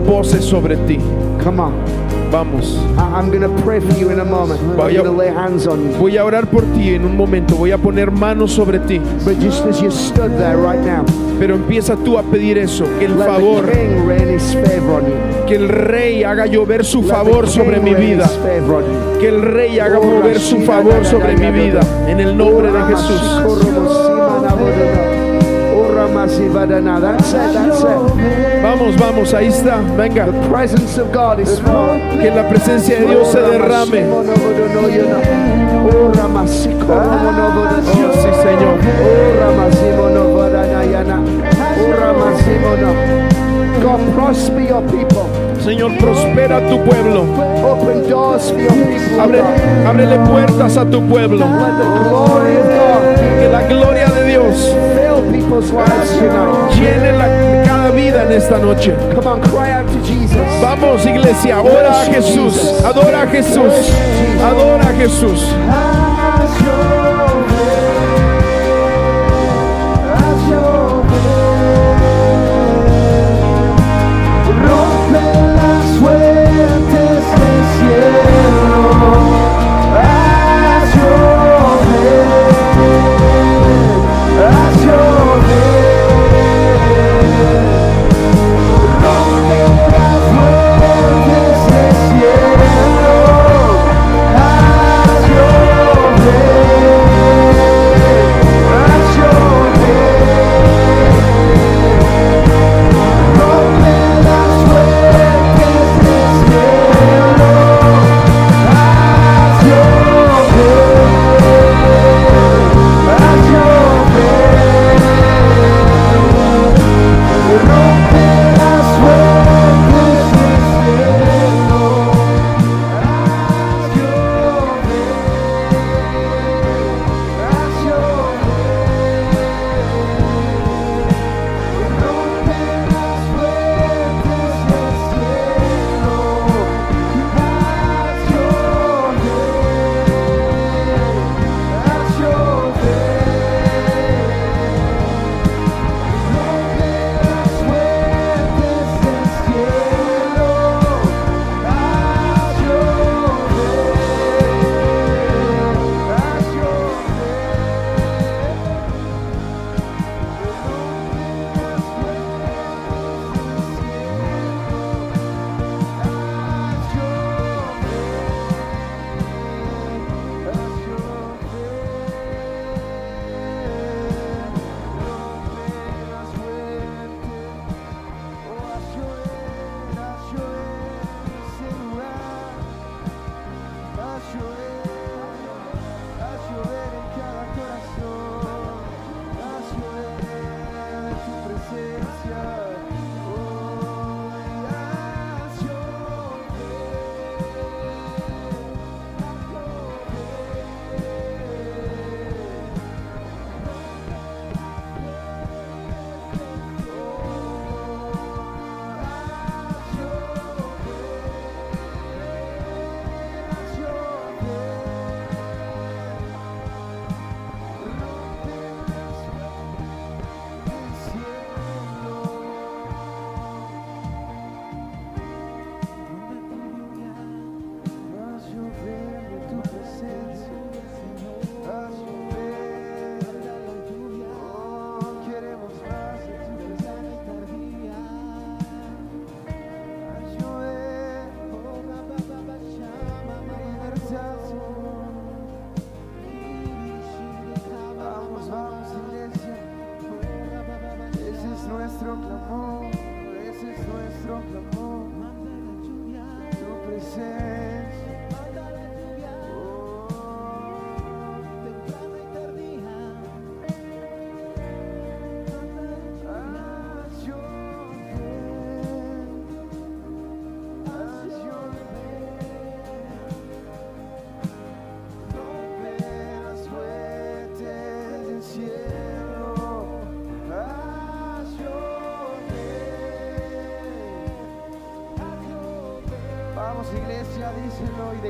pose 0.06 0.42
sobre 0.42 0.76
ti. 0.88 0.98
Come 1.44 1.60
on. 1.60 2.17
Vamos. 2.32 2.78
I- 2.98 3.20
I'm 3.20 3.30
going 3.32 3.42
to 3.42 3.64
pray 3.64 3.80
for 3.80 3.98
you 3.98 4.10
in 4.12 4.20
a 4.20 4.26
moment. 4.26 4.60
I'm 4.62 4.76
Vaya- 4.76 5.02
going 5.04 5.12
to 5.12 5.18
lay 5.18 5.30
hands 5.30 5.66
on 5.68 5.82
you. 5.82 5.98
Voy 5.98 6.18
a 6.18 6.26
orar 6.26 6.48
por 6.50 6.64
ti 6.76 6.94
en 6.96 7.06
un 7.06 7.16
momento, 7.16 7.56
voy 7.56 7.72
a 7.72 7.78
poner 7.78 8.12
manos 8.12 8.52
sobre 8.52 8.80
ti, 8.80 9.00
But 9.26 9.40
just 9.40 9.66
as 9.66 9.82
you 9.82 9.90
stood 9.92 10.32
there 10.38 10.58
right 10.58 10.80
now, 10.86 11.06
pero 11.40 11.56
empieza 11.56 11.96
tú 11.96 12.18
a 12.18 12.24
pedir 12.24 12.58
eso, 12.58 12.86
que 13.00 13.06
el 13.06 13.18
let 13.18 13.26
favor, 13.28 13.66
the 13.66 13.72
King 13.72 14.06
rain 14.08 14.30
his 14.30 14.54
favor 14.56 15.02
on 15.02 15.06
you. 15.06 15.46
que 15.48 15.56
el 15.56 15.70
rey 15.70 16.24
haga 16.24 16.46
llover 16.48 16.84
su 16.84 17.02
Let 17.02 17.10
favor 17.10 17.48
sobre 17.48 17.80
mi 17.80 17.94
vida, 17.94 18.30
que 19.20 19.28
el 19.30 19.42
rey 19.42 19.80
haga 19.80 20.00
mover 20.00 20.40
su 20.40 20.58
favor 20.62 21.06
sobre 21.06 21.38
mi 21.38 21.52
vida, 21.52 21.80
en 22.08 22.20
el 22.20 22.36
nombre 22.38 22.72
de 22.72 22.82
Jesús. 22.84 23.22
That's 26.14 27.34
it, 27.34 27.54
that's 27.54 27.82
it. 27.82 28.62
Vamos, 28.62 28.96
vamos, 28.98 29.34
ahí 29.34 29.48
está, 29.48 29.78
venga, 29.96 30.26
The 30.26 30.50
presence 30.50 30.98
of 30.98 31.12
God 31.14 31.40
is 31.40 31.60
que 31.60 32.32
la 32.32 32.48
presencia 32.50 33.00
de 33.00 33.06
Dios 33.08 33.28
se 33.32 33.40
derrame. 33.40 34.06
Oh, 34.10 34.24
sí, 36.54 36.70
Señor. 38.42 38.78
God 43.82 44.14
prosper 44.14 44.68
your 44.68 44.82
people. 44.90 45.27
Señor, 45.68 45.98
prospera 45.98 46.62
tu 46.70 46.82
pueblo. 46.82 47.26
Abre, 49.22 49.42
ábrele 49.86 50.18
puertas 50.20 50.78
a 50.78 50.86
tu 50.86 51.02
pueblo. 51.08 51.46
Que 53.40 53.50
la 53.52 53.62
gloria 53.68 54.08
de 54.08 54.28
Dios 54.28 54.74
llene 56.80 57.12
la- 57.18 57.64
cada 57.66 57.90
vida 57.90 58.24
en 58.24 58.32
esta 58.32 58.58
noche. 58.60 58.96
Vamos, 60.62 61.06
iglesia, 61.06 61.62
ora 61.62 62.02
a 62.02 62.06
Jesús, 62.06 62.82
adora 62.86 63.24
a 63.24 63.28
Jesús, 63.28 63.74
adora 64.42 64.84
a 64.88 64.94
Jesús. 64.94 65.48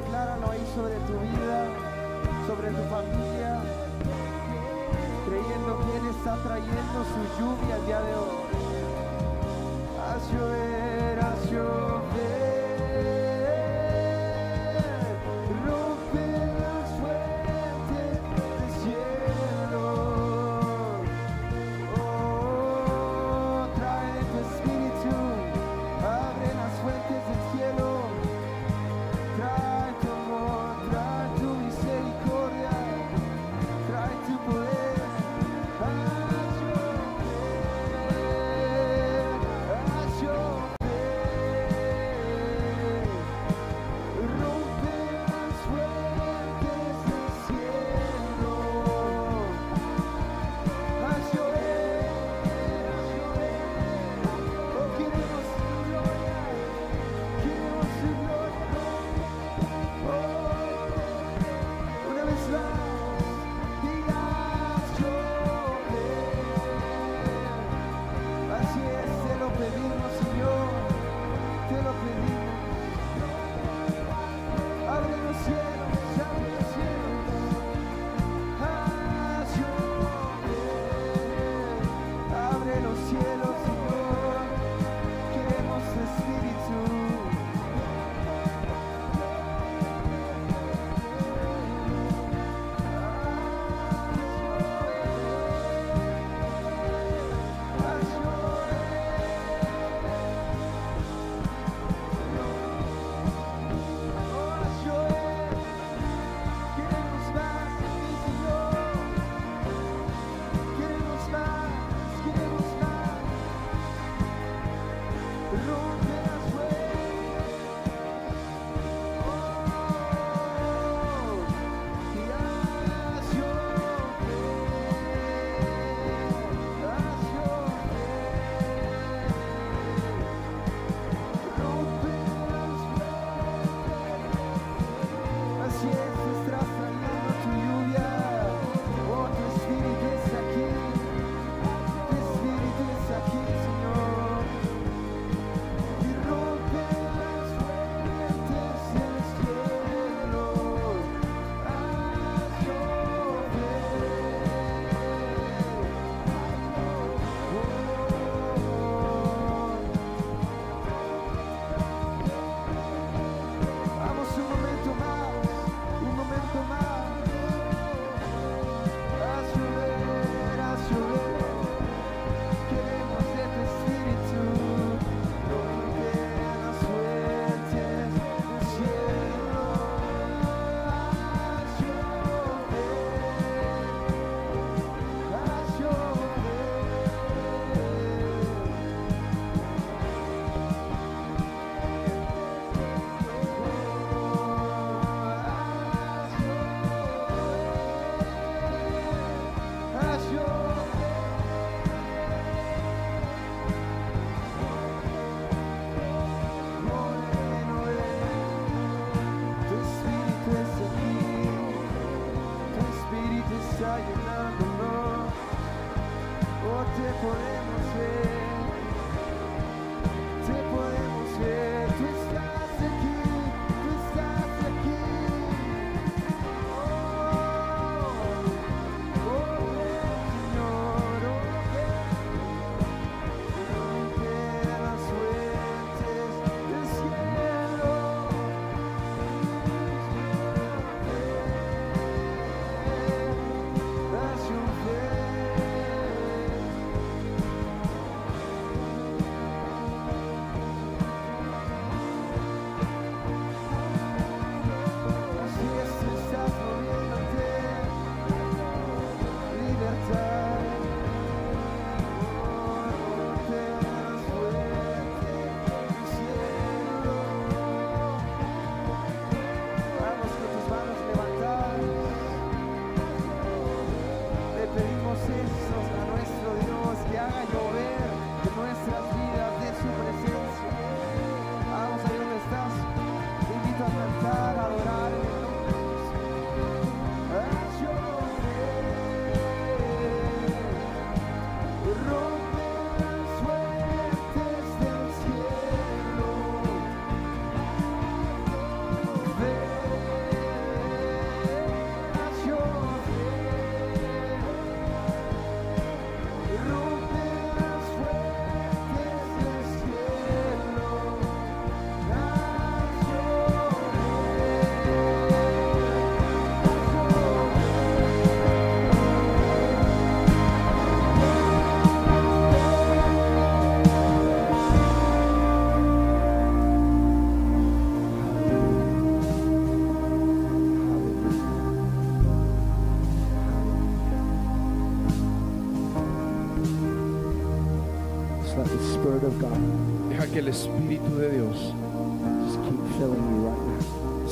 Decláralo 0.02 0.52
ahí 0.52 0.64
sobre 0.76 0.96
tu 1.08 1.14
vida, 1.14 1.66
sobre 2.46 2.70
tu 2.70 2.84
familia, 2.84 3.62
creyendo 5.26 5.80
que 5.80 5.98
Él 5.98 6.08
está 6.16 6.36
trayendo 6.44 6.98
su 7.14 7.22
lluvia 7.40 7.76
el 7.78 7.86
día 7.88 8.02
de 8.02 8.14
hoy. 8.14 8.48
Haz 10.00 10.32
llover, 10.32 11.20
llover, 11.52 11.87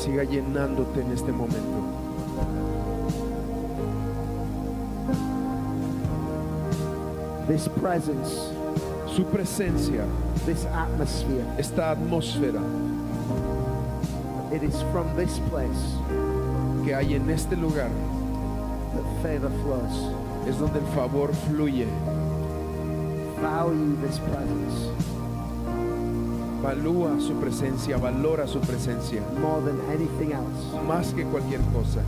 siga 0.06 0.24
llenándote 0.24 1.01
en 1.01 1.12
este 1.12 1.32
momento. 1.32 1.82
This 7.47 7.68
presence, 7.82 8.51
Su 9.08 9.24
presencia, 9.26 10.06
this 10.45 10.66
atmosphere, 10.66 11.45
esta 11.58 11.91
atmósfera 11.91 12.62
it 14.53 14.62
is 14.64 14.82
from 14.91 15.08
this 15.16 15.39
place 15.49 15.95
que 16.86 16.93
hay 16.93 17.16
en 17.16 17.30
este 17.30 17.56
lugar 17.56 17.89
that 18.93 19.06
favor 19.24 19.49
flows. 19.64 20.47
es 20.47 20.58
donde 20.60 20.80
el 20.80 20.86
favor 20.93 21.34
fluye. 21.47 21.88
Value 23.41 23.97
this 24.01 24.20
presence 24.20 24.89
Valúa 26.66 27.20
su 27.22 27.34
presencia, 27.36 27.95
valora 27.97 28.47
su 28.47 28.59
presencia 28.59 29.22
more 29.39 29.61
than 29.61 29.80
anything 29.91 30.32
else. 30.32 30.84
más 30.88 31.13
que 31.13 31.24
cualquier 31.26 31.61
cosa. 31.72 32.01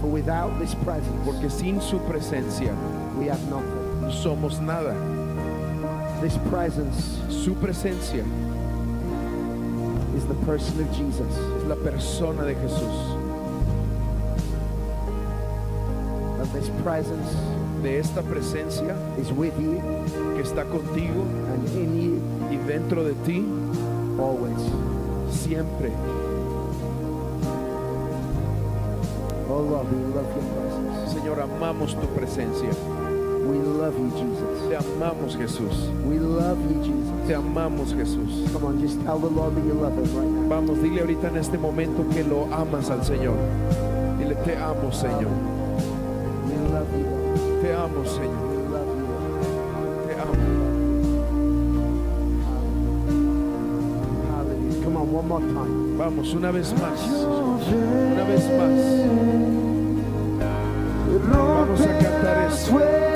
For 0.00 0.06
without 0.06 0.56
this 0.60 0.76
presence, 0.76 1.10
Porque 1.24 1.50
sin 1.50 1.80
su 1.80 1.98
presencia 2.06 2.72
we 3.18 3.26
have 3.28 3.42
nothing. 3.50 4.02
no 4.02 4.10
somos 4.12 4.60
nada. 4.60 4.94
This 6.22 6.38
presence 6.50 7.18
Su 7.28 7.54
presencia 7.56 8.24
is 10.16 10.24
the 10.26 10.34
person 10.46 10.80
of 10.80 10.92
Jesus. 10.96 11.26
es 11.58 11.64
la 11.66 11.74
persona 11.74 12.44
de 12.44 12.54
Jesús. 12.54 13.16
And 16.40 16.52
this 16.52 16.70
presence 16.84 17.34
De 17.82 17.98
esta 17.98 18.22
presencia 18.22 18.94
is 19.18 19.32
with 19.32 19.52
you 19.60 19.80
que 20.36 20.42
está 20.42 20.64
contigo 20.64 21.22
and 21.52 21.68
in 21.76 22.00
you 22.00 22.22
y 22.50 22.56
dentro 22.68 23.02
de 23.04 23.12
ti 23.26 23.44
always. 24.18 24.96
siempre. 25.46 25.92
Oh 29.48 29.60
Lord, 29.60 29.86
we 29.92 29.98
love 30.14 30.26
your 30.34 30.44
presence. 30.54 31.14
Señor, 31.14 31.40
amamos 31.40 31.94
tu 31.94 32.06
presencia. 32.14 32.70
We 33.46 33.58
love 33.58 33.96
you, 33.96 34.10
Jesus. 34.10 34.68
Te 34.68 34.76
amamos 34.76 35.36
Jesús. 35.36 35.88
We 36.04 36.18
love 36.18 36.58
you, 36.68 36.82
Jesus. 36.82 37.28
Te 37.28 37.34
amamos 37.34 37.94
Jesús. 37.94 38.50
Come 38.52 38.64
on, 38.64 38.80
just 38.80 39.00
tell 39.04 39.18
the 39.18 39.28
Lord 39.28 39.54
that 39.54 39.64
you 39.64 39.74
love 39.74 39.96
him 39.96 40.16
right 40.16 40.28
now. 40.28 40.48
Vamos, 40.48 40.78
dile 40.82 41.00
ahorita 41.00 41.28
en 41.28 41.36
este 41.36 41.58
momento 41.58 42.04
que 42.12 42.24
lo 42.24 42.52
amas 42.52 42.90
al 42.90 43.04
Señor. 43.04 43.36
Dile, 44.18 44.34
te 44.44 44.56
amo 44.56 44.90
Señor. 44.90 45.30
We 46.46 46.56
love 46.72 46.90
you, 46.92 47.04
Lord. 47.04 47.62
Te 47.62 47.72
amo 47.72 48.04
Señor. 48.04 48.55
Vamos, 55.28 56.34
una 56.34 56.52
vez 56.52 56.72
más. 56.80 57.02
Una 57.02 58.24
vez 58.24 58.44
más. 58.58 58.70
Vamos 61.32 61.80
a 61.80 61.98
cantar 61.98 62.52
esto. 62.52 63.15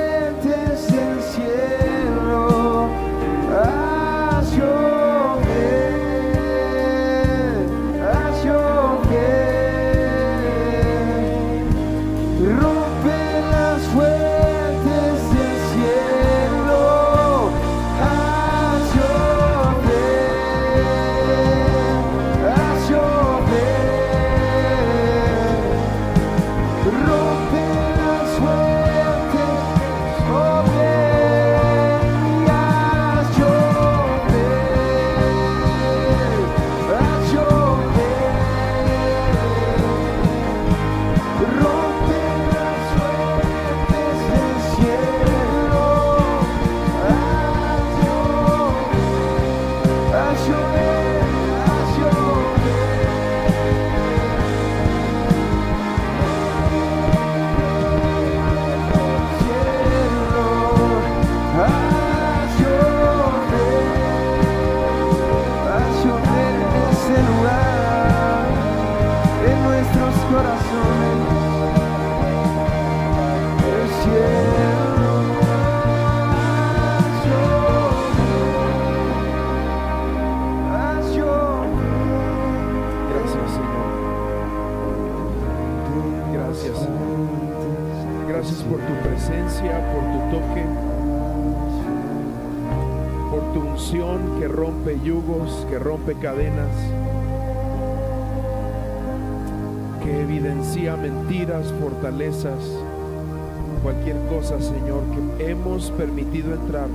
Señor, 104.58 105.04
que 105.36 105.50
hemos 105.50 105.92
permitido 105.92 106.52
entrar 106.54 106.88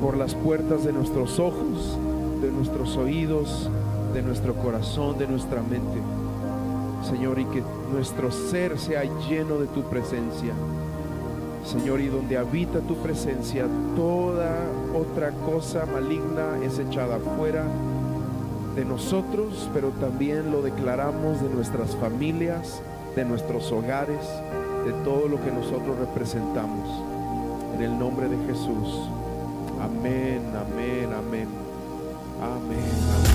por 0.00 0.16
las 0.16 0.34
puertas 0.34 0.84
de 0.84 0.92
nuestros 0.92 1.38
ojos, 1.38 1.96
de 2.42 2.50
nuestros 2.50 2.96
oídos, 2.96 3.70
de 4.12 4.20
nuestro 4.22 4.54
corazón, 4.54 5.16
de 5.16 5.28
nuestra 5.28 5.62
mente. 5.62 6.00
Señor, 7.08 7.38
y 7.38 7.44
que 7.44 7.62
nuestro 7.92 8.32
ser 8.32 8.78
sea 8.80 9.04
lleno 9.28 9.58
de 9.58 9.68
tu 9.68 9.82
presencia. 9.82 10.54
Señor, 11.64 12.00
y 12.00 12.08
donde 12.08 12.36
habita 12.36 12.80
tu 12.80 12.96
presencia, 12.96 13.66
toda 13.94 14.56
otra 14.92 15.30
cosa 15.46 15.86
maligna 15.86 16.58
es 16.64 16.80
echada 16.80 17.18
fuera 17.36 17.64
de 18.74 18.84
nosotros, 18.84 19.70
pero 19.72 19.90
también 20.00 20.50
lo 20.50 20.62
declaramos 20.62 21.40
de 21.40 21.48
nuestras 21.48 21.94
familias, 21.94 22.82
de 23.14 23.24
nuestros 23.24 23.70
hogares, 23.70 24.20
todo 25.08 25.26
lo 25.26 25.42
que 25.42 25.50
nosotros 25.50 25.98
representamos. 25.98 26.86
En 27.74 27.82
el 27.82 27.98
nombre 27.98 28.28
de 28.28 28.36
Jesús. 28.46 29.08
Amén, 29.80 30.42
amén, 30.54 31.08
amén. 31.14 31.48
Amén. 32.42 33.27